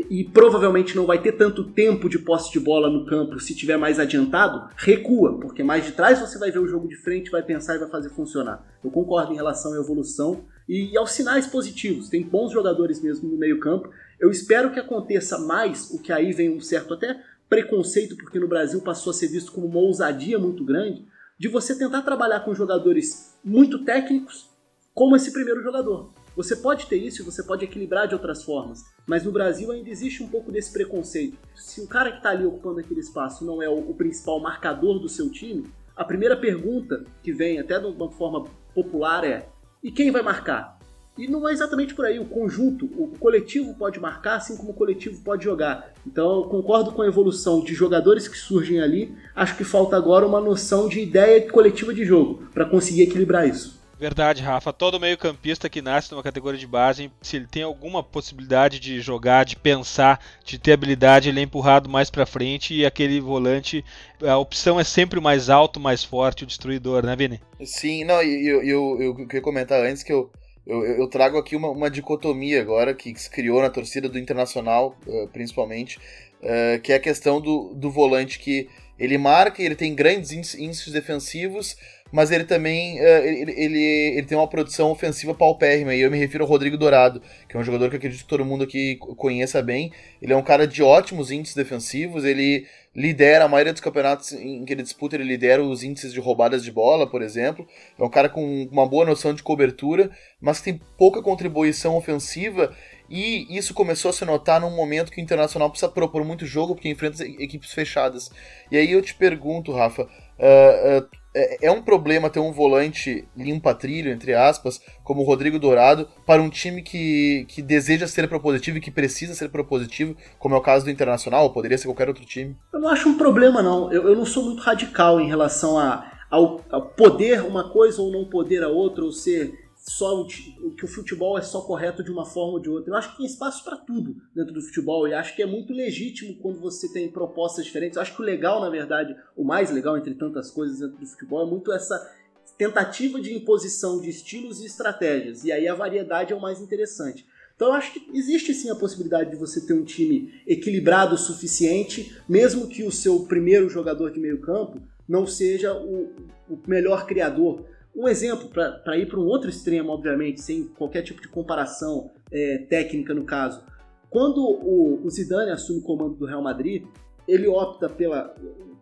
e 0.10 0.23
provavelmente 0.23 0.95
não 0.95 1.06
vai 1.06 1.21
ter 1.21 1.34
tanto 1.34 1.63
tempo 1.63 2.08
de 2.08 2.19
posse 2.19 2.52
de 2.52 2.60
bola 2.60 2.89
no 2.89 3.06
campo 3.06 3.39
se 3.39 3.56
tiver 3.56 3.78
mais 3.78 3.99
adiantado, 3.99 4.69
recua, 4.78 5.39
porque 5.39 5.63
mais 5.63 5.86
de 5.86 5.93
trás 5.93 6.19
você 6.19 6.38
vai 6.38 6.52
ver 6.52 6.60
o 6.60 6.67
jogo 6.67 6.88
de 6.88 6.95
frente, 6.95 7.32
vai 7.32 7.41
pensar 7.41 7.75
e 7.75 7.80
vai 7.80 7.89
fazer 7.89 8.10
funcionar. 8.10 8.65
Eu 8.84 8.91
concordo 8.91 9.34
em 9.34 9.36
relação 9.36 9.73
à 9.73 9.78
evolução 9.78 10.45
e 10.67 10.95
aos 10.97 11.12
sinais 11.12 11.47
positivos. 11.47 12.10
Tem 12.10 12.21
bons 12.21 12.52
jogadores 12.52 13.02
mesmo 13.02 13.28
no 13.28 13.38
meio-campo. 13.38 13.89
Eu 14.19 14.30
espero 14.30 14.71
que 14.71 14.80
aconteça 14.80 15.39
mais, 15.39 15.89
o 15.91 15.99
que 15.99 16.12
aí 16.12 16.32
vem 16.34 16.56
um 16.56 16.60
certo 16.60 16.93
até 16.93 17.19
preconceito, 17.50 18.16
porque 18.16 18.40
no 18.40 18.48
Brasil 18.48 18.82
passou 18.82 19.12
a 19.12 19.14
ser 19.14 19.28
visto 19.28 19.52
como 19.52 19.68
uma 19.68 19.80
ousadia 19.80 20.38
muito 20.38 20.64
grande, 20.64 21.06
de 21.38 21.48
você 21.48 21.78
tentar 21.78 22.04
trabalhar 22.04 22.42
com 22.42 22.54
jogadores 22.54 23.36
muito 23.44 23.84
técnicos 23.84 24.50
como 24.94 25.16
esse 25.16 25.32
primeiro 25.32 25.64
jogador. 25.64 26.12
Você 26.36 26.56
pode 26.56 26.86
ter 26.86 26.98
isso 26.98 27.22
e 27.22 27.26
você 27.26 27.44
pode 27.44 27.66
equilibrar 27.66 28.08
de 28.08 28.14
outras 28.14 28.44
formas, 28.44 28.84
mas 29.06 29.24
no 29.24 29.32
Brasil 29.32 29.72
ainda 29.72 29.90
existe 29.90 30.22
um 30.24 30.28
pouco 30.28 30.52
desse 30.52 30.72
preconceito. 30.72 31.38
Se 31.56 31.82
o 31.82 31.88
cara 31.88 32.12
que 32.12 32.18
está 32.18 32.30
ali 32.30 32.46
ocupando 32.46 32.80
aquele 32.80 33.00
espaço 33.00 33.44
não 33.46 33.62
é 33.62 33.68
o, 33.68 33.90
o 33.90 33.94
principal 33.94 34.40
marcador 34.40 35.00
do 35.00 35.10
seu 35.10 35.30
time, 35.30 35.68
a 35.96 36.06
primeira 36.06 36.38
pergunta 36.38 37.04
que 37.22 37.34
vem 37.34 37.60
até 37.60 37.78
de 37.78 37.88
uma 37.88 38.12
forma 38.12 38.46
popular 38.74 39.26
é: 39.26 39.50
e 39.84 39.92
quem 39.92 40.12
vai 40.12 40.22
marcar? 40.22 40.79
E 41.20 41.28
não 41.28 41.48
é 41.48 41.52
exatamente 41.52 41.94
por 41.94 42.06
aí. 42.06 42.18
O 42.18 42.26
conjunto, 42.26 42.86
o 42.98 43.08
coletivo 43.20 43.74
pode 43.74 44.00
marcar, 44.00 44.38
assim 44.38 44.56
como 44.56 44.72
o 44.72 44.74
coletivo 44.74 45.22
pode 45.22 45.44
jogar. 45.44 45.92
Então, 46.08 46.38
eu 46.38 46.44
concordo 46.44 46.94
com 46.94 47.02
a 47.02 47.08
evolução 47.08 47.62
de 47.62 47.74
jogadores 47.74 48.26
que 48.26 48.38
surgem 48.38 48.80
ali. 48.80 49.14
Acho 49.36 49.58
que 49.58 49.66
falta 49.66 49.98
agora 49.98 50.26
uma 50.26 50.40
noção 50.40 50.88
de 50.88 51.02
ideia 51.02 51.46
coletiva 51.52 51.94
de 51.94 52.06
jogo 52.06 52.48
para 52.54 52.64
conseguir 52.64 53.04
equilibrar 53.04 53.46
isso. 53.46 53.78
Verdade, 54.00 54.42
Rafa. 54.42 54.72
Todo 54.72 54.98
meio-campista 54.98 55.68
que 55.68 55.82
nasce 55.82 56.10
numa 56.10 56.24
categoria 56.24 56.58
de 56.58 56.66
base, 56.66 57.12
se 57.22 57.36
ele 57.36 57.48
tem 57.48 57.64
alguma 57.64 58.02
possibilidade 58.02 58.80
de 58.80 59.02
jogar, 59.02 59.44
de 59.44 59.58
pensar, 59.58 60.24
de 60.46 60.58
ter 60.58 60.72
habilidade, 60.72 61.28
ele 61.28 61.42
é 61.42 61.44
empurrado 61.44 61.90
mais 61.90 62.10
para 62.10 62.26
frente 62.26 62.74
e 62.74 62.86
aquele 62.86 63.20
volante, 63.20 63.84
a 64.22 64.38
opção 64.38 64.80
é 64.80 64.86
sempre 64.86 65.20
o 65.20 65.22
mais 65.22 65.50
alto, 65.50 65.82
mais 65.82 66.02
forte, 66.02 66.46
o 66.46 66.48
destruidor, 66.48 67.06
né, 67.06 67.14
Vini? 67.14 67.42
Sim, 67.66 68.06
não, 68.06 68.22
eu, 68.22 68.64
eu, 68.64 69.02
eu, 69.02 69.16
eu 69.20 69.28
queria 69.28 69.42
comentar 69.42 69.86
antes 69.86 70.02
que 70.02 70.14
eu, 70.14 70.32
eu, 70.70 70.86
eu 70.86 71.08
trago 71.08 71.38
aqui 71.38 71.56
uma, 71.56 71.70
uma, 71.70 71.90
dicotomia 71.90 72.62
agora 72.62 72.94
que 72.94 73.14
se 73.20 73.28
criou 73.28 73.60
na 73.60 73.72
torcida 73.72 74.08
do 74.08 74.20
Internacional, 74.20 74.96
uh, 75.08 75.28
principalmente, 75.30 75.98
uh, 76.44 76.80
que 76.84 76.94
é 76.94 76.96
a 76.96 77.00
questão 77.00 77.42
do, 77.42 77.74
do 77.74 77.90
volante 77.90 78.38
que 78.38 78.70
ele 78.98 79.18
marca, 79.18 79.64
ele 79.64 79.76
tem 79.76 79.96
grandes 79.96 80.54
índices 80.54 80.94
defensivos, 80.94 81.76
mas 82.12 82.30
ele 82.30 82.44
também 82.44 83.00
uh, 83.00 83.04
ele, 83.04 83.52
ele, 83.52 83.84
ele, 84.18 84.28
tem 84.28 84.38
uma 84.38 84.48
produção 84.48 84.92
ofensiva 84.92 85.34
paupérrima, 85.34 85.96
e 85.96 86.02
eu 86.02 86.12
me 86.12 86.20
refiro 86.20 86.44
ao 86.44 86.50
Rodrigo 86.50 86.78
Dourado, 86.78 87.20
que 87.48 87.58
é 87.58 87.60
um 87.60 87.64
jogador 87.64 87.90
que 87.90 87.96
acredito 87.96 88.22
que 88.22 88.28
todo 88.30 88.46
mundo 88.46 88.64
aqui 88.64 88.98
conheça 89.18 89.64
bem. 89.64 89.92
Ele 90.22 90.34
é 90.34 90.38
um 90.38 90.44
cara 90.44 90.68
de 90.68 90.84
ótimos 90.84 91.32
índices 91.32 91.56
defensivos, 91.56 92.24
ele 92.24 92.68
lidera 92.95 93.45
a 93.45 93.47
maioria 93.47 93.71
dos 93.71 93.82
campeonatos 93.82 94.32
em 94.34 94.65
que 94.65 94.73
ele 94.73 94.82
disputa, 94.82 95.15
ele 95.15 95.23
lidera 95.23 95.63
os 95.63 95.84
índices 95.84 96.12
de 96.12 96.19
roubadas 96.19 96.63
de 96.63 96.71
bola, 96.71 97.08
por 97.08 97.21
exemplo. 97.21 97.67
É 97.97 98.04
um 98.04 98.10
cara 98.10 98.30
com 98.30 98.67
uma 98.71 98.88
boa 98.88 99.06
noção 99.06 99.34
de 99.34 99.43
cobertura, 99.43 100.10
mas 100.41 100.62
tem 100.62 100.80
pouca 100.97 101.21
contribuição 101.21 101.95
ofensiva. 101.95 102.75
E 103.10 103.47
isso 103.56 103.73
começou 103.73 104.10
a 104.10 104.13
se 104.13 104.25
notar 104.25 104.62
num 104.62 104.75
momento 104.75 105.12
que 105.12 105.19
o 105.19 105.23
Internacional 105.23 105.69
precisa 105.69 105.91
propor 105.91 106.23
muito 106.23 106.45
jogo 106.45 106.75
porque 106.75 106.89
enfrenta 106.89 107.23
equipes 107.23 107.71
fechadas. 107.71 108.30
E 108.71 108.78
aí 108.78 108.91
eu 108.91 109.02
te 109.02 109.15
pergunto, 109.15 109.71
Rafa, 109.71 110.04
uh, 110.04 110.99
uh, 110.99 111.19
é, 111.34 111.68
é, 111.68 111.72
um 111.72 111.82
problema 111.82 112.30
ter 112.30 112.39
um 112.39 112.52
volante 112.52 113.28
limpa-trilho, 113.36 114.12
entre 114.12 114.34
aspas, 114.34 114.82
como 115.04 115.22
o 115.22 115.26
Rodrigo 115.26 115.60
Dourado, 115.60 116.08
para 116.26 116.42
um 116.42 116.50
time 116.50 116.82
que, 116.82 117.46
que 117.48 117.62
deseja 117.62 118.08
ser 118.08 118.28
propositivo 118.28 118.78
e 118.78 118.82
que 118.82 118.92
precisa 118.92 119.34
ser 119.34 119.50
propositivo, 119.50 120.15
como 120.38 120.56
é 120.56 120.58
o 120.58 120.62
caso 120.62 120.86
do 120.86 120.92
Internacional, 120.92 121.44
ou 121.44 121.54
poderia 121.54 121.78
ser 121.78 121.88
qualquer 121.88 122.08
outro 122.08 122.26
time? 122.26 122.58
Eu 122.74 122.80
não 122.80 122.89
acho 122.89 123.10
um 123.10 123.18
problema, 123.18 123.62
não. 123.62 123.92
Eu, 123.92 124.10
eu 124.10 124.15
não 124.15 124.26
sou 124.26 124.46
muito 124.46 124.62
radical 124.62 125.20
em 125.20 125.28
relação 125.28 125.78
a, 125.78 126.12
ao, 126.30 126.62
ao 126.72 126.82
poder 126.82 127.44
uma 127.44 127.70
coisa 127.70 128.02
ou 128.02 128.12
não 128.12 128.26
poder 128.26 128.63
a 128.63 128.68
outra, 128.68 129.04
ou 129.04 129.12
ser 129.12 129.69
só 129.89 130.21
o, 130.21 130.25
que 130.28 130.86
o 130.86 130.88
futebol 130.88 131.36
é 131.36 131.41
só 131.41 131.62
correto 131.62 132.04
de 132.04 132.12
uma 132.12 132.23
forma 132.23 132.54
ou 132.54 132.60
de 132.60 132.69
outra. 132.69 132.91
Eu 132.91 132.95
acho 132.95 133.10
que 133.12 133.17
tem 133.17 133.25
espaço 133.25 133.63
para 133.63 133.75
tudo 133.75 134.17
dentro 134.36 134.54
do 134.54 134.62
futebol 134.62 135.08
e 135.08 135.15
acho 135.15 135.36
que 135.36 135.41
é 135.41 135.47
muito 135.47 135.73
legítimo 135.73 136.36
quando 136.36 136.60
você 136.60 136.93
tem 136.93 137.12
propostas 137.12 137.65
diferentes. 137.65 137.95
Eu 137.95 138.04
acho 138.04 138.15
que 138.15 138.21
o 138.21 138.25
legal, 138.25 138.62
na 138.62 138.69
verdade, 138.69 139.15
o 139.36 139.43
mais 139.43 139.71
legal 139.71 139.97
entre 139.97 140.13
tantas 140.13 140.52
coisas 140.52 140.80
dentro 140.80 140.95
do 140.95 141.08
futebol 141.08 141.41
é 141.41 141.49
muito 141.49 141.73
essa 141.73 142.15
tentativa 142.56 143.19
de 143.19 143.34
imposição 143.34 143.99
de 143.99 144.12
estilos 144.12 144.62
e 144.62 144.67
estratégias. 144.67 145.43
E 145.43 145.52
aí 145.52 145.67
a 145.67 145.73
variedade 145.73 146.34
é 146.34 146.36
o 146.36 146.41
mais 146.41 146.62
interessante. 146.62 147.25
Então 147.56 147.69
eu 147.69 147.73
acho 147.73 147.91
que 147.91 148.12
existe 148.13 148.54
sim 148.54 148.69
a 148.69 148.75
possibilidade 148.75 149.32
de 149.32 149.38
você 149.38 149.60
ter 149.60 149.73
um 149.73 149.84
time 149.84 150.39
equilibrado 150.45 151.15
o 151.15 151.17
suficiente, 151.17 152.15
mesmo 152.30 152.67
que 152.67 152.84
o 152.84 152.91
seu 152.91 153.21
primeiro 153.21 153.67
jogador 153.67 154.12
de 154.12 154.19
meio 154.19 154.39
campo 154.39 154.80
não 155.08 155.25
seja 155.25 155.73
o, 155.73 156.13
o 156.47 156.60
melhor 156.67 157.08
criador 157.08 157.65
um 158.00 158.08
exemplo, 158.08 158.48
para 158.48 158.98
ir 158.98 159.10
para 159.10 159.20
um 159.20 159.26
outro 159.26 159.50
extremo, 159.50 159.92
obviamente, 159.92 160.40
sem 160.40 160.64
qualquer 160.64 161.02
tipo 161.02 161.22
de 161.22 161.28
comparação 161.28 162.10
é, 162.32 162.60
técnica 162.70 163.14
no 163.14 163.26
caso. 163.26 163.62
Quando 164.10 164.42
o, 164.42 165.06
o 165.06 165.10
Zidane 165.10 165.52
assume 165.52 165.80
o 165.80 165.84
comando 165.84 166.16
do 166.16 166.26
Real 166.26 166.42
Madrid, 166.42 166.86
ele 167.28 167.46
opta 167.46 167.90
pela. 167.90 168.34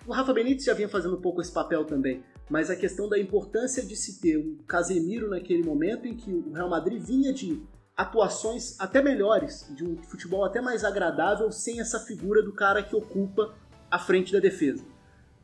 O 0.06 0.13
Rafa 0.13 0.32
Benítez 0.34 0.65
já 0.65 0.73
vinha 0.75 0.88
fazendo 0.88 1.17
um 1.17 1.21
pouco 1.21 1.41
esse 1.41 1.51
papel 1.51 1.84
também, 1.84 2.23
mas 2.47 2.69
a 2.69 2.75
questão 2.75 3.10
da 3.10 3.17
importância 3.17 3.84
de 3.84 3.95
se 3.95 4.21
ter 4.21 4.38
um 4.38 4.56
Casemiro 4.67 5.32
naquele 5.32 5.63
momento 5.63 6.08
em 6.08 6.15
que 6.15 6.32
o 6.32 6.53
Real 6.53 6.69
Madrid 6.69 7.01
vinha 7.01 7.34
de 7.34 7.60
atuações 7.97 8.80
até 8.80 9.01
melhores, 9.01 9.67
de 9.75 9.84
um 9.84 9.97
futebol 10.03 10.45
até 10.45 10.62
mais 10.62 10.86
agradável, 10.86 11.51
sem 11.51 11.80
essa 11.80 11.99
figura 11.99 12.43
do 12.43 12.53
cara 12.53 12.84
que 12.84 12.95
ocupa 12.95 13.56
a 13.89 13.97
frente 13.97 14.32
da 14.32 14.39
defesa. 14.39 14.86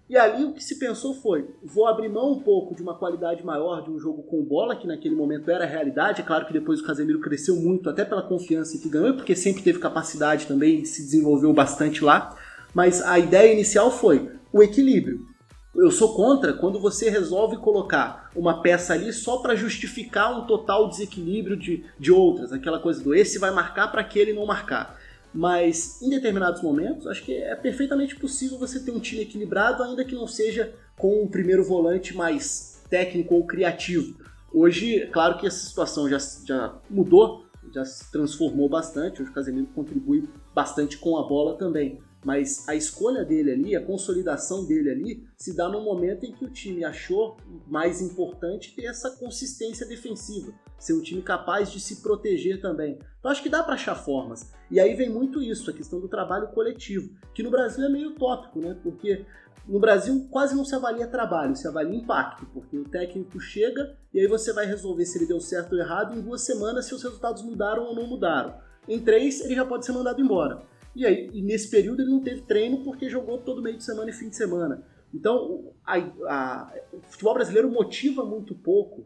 E 0.10 0.18
ali 0.18 0.44
o 0.44 0.54
que 0.54 0.64
se 0.64 0.78
pensou 0.78 1.14
foi: 1.14 1.48
vou 1.64 1.88
abrir 1.88 2.10
mão 2.10 2.34
um 2.34 2.40
pouco 2.40 2.76
de 2.76 2.82
uma 2.82 2.96
qualidade 2.96 3.44
maior 3.44 3.84
de 3.84 3.90
um 3.90 4.00
jogo 4.00 4.24
com 4.24 4.44
bola, 4.44 4.76
que 4.76 4.88
naquele 4.88 5.16
momento 5.16 5.50
era 5.50 5.64
a 5.64 5.68
realidade. 5.68 6.22
É 6.22 6.26
claro 6.26 6.46
que 6.46 6.54
depois 6.54 6.80
o 6.80 6.84
Casemiro 6.84 7.20
cresceu 7.20 7.56
muito, 7.56 7.90
até 7.90 8.04
pela 8.04 8.22
confiança 8.22 8.78
que 8.78 8.90
ganhou, 8.90 9.16
porque 9.16 9.36
sempre 9.36 9.64
teve 9.64 9.80
capacidade 9.80 10.46
também 10.46 10.84
se 10.86 11.02
desenvolveu 11.02 11.54
bastante 11.54 12.04
lá. 12.04 12.36
Mas 12.74 13.02
a 13.02 13.18
ideia 13.18 13.54
inicial 13.54 13.92
foi 13.92 14.32
o 14.52 14.62
equilíbrio. 14.62 15.34
Eu 15.76 15.90
sou 15.90 16.16
contra 16.16 16.54
quando 16.54 16.80
você 16.80 17.10
resolve 17.10 17.58
colocar 17.58 18.30
uma 18.36 18.62
peça 18.62 18.94
ali 18.94 19.12
só 19.12 19.38
para 19.38 19.56
justificar 19.56 20.38
um 20.38 20.46
total 20.46 20.88
desequilíbrio 20.88 21.58
de, 21.58 21.84
de 22.00 22.12
outras, 22.12 22.54
aquela 22.54 22.80
coisa 22.80 23.04
do 23.04 23.16
esse 23.16 23.40
vai 23.40 23.50
marcar 23.50 23.88
para 23.88 24.02
aquele 24.02 24.34
não 24.34 24.46
marcar. 24.46 25.00
Mas 25.34 26.02
em 26.02 26.10
determinados 26.10 26.62
momentos, 26.62 27.08
acho 27.08 27.24
que 27.24 27.34
é 27.34 27.56
perfeitamente 27.56 28.16
possível 28.16 28.60
você 28.60 28.80
ter 28.80 28.92
um 28.92 29.00
time 29.00 29.24
equilibrado, 29.24 29.82
ainda 29.82 30.06
que 30.06 30.14
não 30.14 30.28
seja 30.28 30.74
com 30.98 31.24
um 31.24 31.28
primeiro 31.28 31.64
volante 31.64 32.16
mais 32.16 32.84
técnico 32.90 33.34
ou 33.34 33.46
criativo. 33.46 34.16
Hoje, 34.54 35.10
claro 35.12 35.38
que 35.40 35.48
essa 35.48 35.66
situação 35.66 36.08
já, 36.08 36.20
já 36.46 36.76
mudou, 36.88 37.48
já 37.74 37.84
se 37.84 38.12
transformou 38.12 38.70
bastante. 38.70 39.22
Hoje 39.22 39.32
o 39.32 39.34
Casemiro 39.34 39.68
contribui 39.74 40.30
bastante 40.54 40.98
com 41.00 41.18
a 41.18 41.24
bola 41.24 41.58
também. 41.58 42.00
Mas 42.24 42.68
a 42.68 42.76
escolha 42.76 43.26
dele 43.26 43.52
ali, 43.52 43.76
a 43.76 43.86
consolidação 43.86 44.66
dele 44.66 44.90
ali, 44.90 45.28
se 45.36 45.56
dá 45.56 45.68
no 45.68 45.82
momento 45.82 46.26
em 46.26 46.32
que 46.32 46.46
o 46.46 46.50
time 46.50 46.86
achou 46.86 47.38
mais 47.68 48.02
importante 48.02 48.74
ter 48.76 48.86
essa 48.86 49.12
consistência 49.12 49.86
defensiva, 49.86 50.54
ser 50.78 50.94
um 50.94 51.02
time 51.02 51.22
capaz 51.22 51.72
de 51.72 51.80
se 51.80 52.02
proteger 52.02 52.62
também. 52.62 52.98
Então 53.20 53.32
acho 53.32 53.44
que 53.44 53.50
dá 53.50 53.62
para 53.62 53.74
achar 53.74 53.96
formas. 53.96 54.52
E 54.72 54.80
aí 54.80 54.96
vem 54.96 55.10
muito 55.10 55.42
isso, 55.42 55.70
a 55.70 55.74
questão 55.74 56.00
do 56.00 56.08
trabalho 56.08 56.48
coletivo, 56.48 57.10
que 57.34 57.44
no 57.44 57.52
Brasil 57.52 57.86
é 57.86 57.90
meio 57.90 58.10
utópico, 58.10 58.60
né? 58.60 58.78
Porque 58.82 59.26
no 59.68 59.80
Brasil 59.80 60.28
quase 60.30 60.56
não 60.56 60.66
se 60.66 60.76
avalia 60.76 61.08
trabalho, 61.08 61.56
se 61.56 61.68
avalia 61.68 61.98
impacto, 61.98 62.46
porque 62.54 62.78
o 62.78 62.84
técnico 62.84 63.40
chega 63.40 63.96
e 64.14 64.20
aí 64.20 64.28
você 64.28 64.52
vai 64.52 64.66
resolver 64.66 65.06
se 65.06 65.18
ele 65.18 65.26
deu 65.26 65.40
certo 65.40 65.74
ou 65.74 65.80
errado 65.80 66.18
em 66.18 66.22
duas 66.22 66.42
semanas 66.42 66.86
se 66.86 66.94
os 66.94 67.04
resultados 67.04 67.42
mudaram 67.44 67.86
ou 67.86 67.96
não 67.96 68.06
mudaram. 68.08 68.56
Em 68.88 69.00
três, 69.00 69.40
ele 69.42 69.56
já 69.56 69.66
pode 69.66 69.86
ser 69.86 69.94
mandado 69.94 70.22
embora. 70.22 70.62
E 70.96 71.06
aí, 71.06 71.30
e 71.34 71.42
nesse 71.42 71.70
período 71.70 72.02
ele 72.02 72.12
não 72.12 72.22
teve 72.22 72.42
treino 72.42 72.84
porque 72.84 73.10
jogou 73.10 73.40
todo 73.40 73.62
meio 73.62 73.78
de 73.78 73.84
semana 73.84 74.10
e 74.10 74.14
fim 74.14 74.30
de 74.30 74.36
semana. 74.36 74.86
Então, 75.14 75.74
a, 75.86 75.98
a, 75.98 76.74
o 76.92 77.02
futebol 77.02 77.34
brasileiro 77.36 77.70
motiva 77.70 78.26
muito 78.26 78.56
pouco 78.56 79.06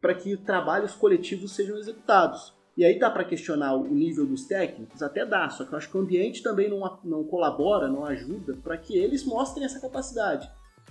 para 0.00 0.14
que 0.14 0.36
trabalhos 0.36 0.94
coletivos 0.94 1.54
sejam 1.54 1.76
executados. 1.76 2.54
E 2.76 2.84
aí 2.84 2.98
dá 2.98 3.10
para 3.10 3.24
questionar 3.24 3.74
o 3.74 3.86
nível 3.86 4.24
dos 4.24 4.46
técnicos? 4.46 5.02
Até 5.02 5.26
dá, 5.26 5.50
só 5.50 5.64
que 5.64 5.72
eu 5.72 5.76
acho 5.76 5.90
que 5.90 5.96
o 5.96 6.00
ambiente 6.00 6.42
também 6.42 6.68
não, 6.68 6.98
não 7.04 7.24
colabora, 7.24 7.88
não 7.88 8.04
ajuda 8.04 8.56
para 8.62 8.78
que 8.78 8.96
eles 8.96 9.24
mostrem 9.24 9.64
essa 9.64 9.80
capacidade. 9.80 10.48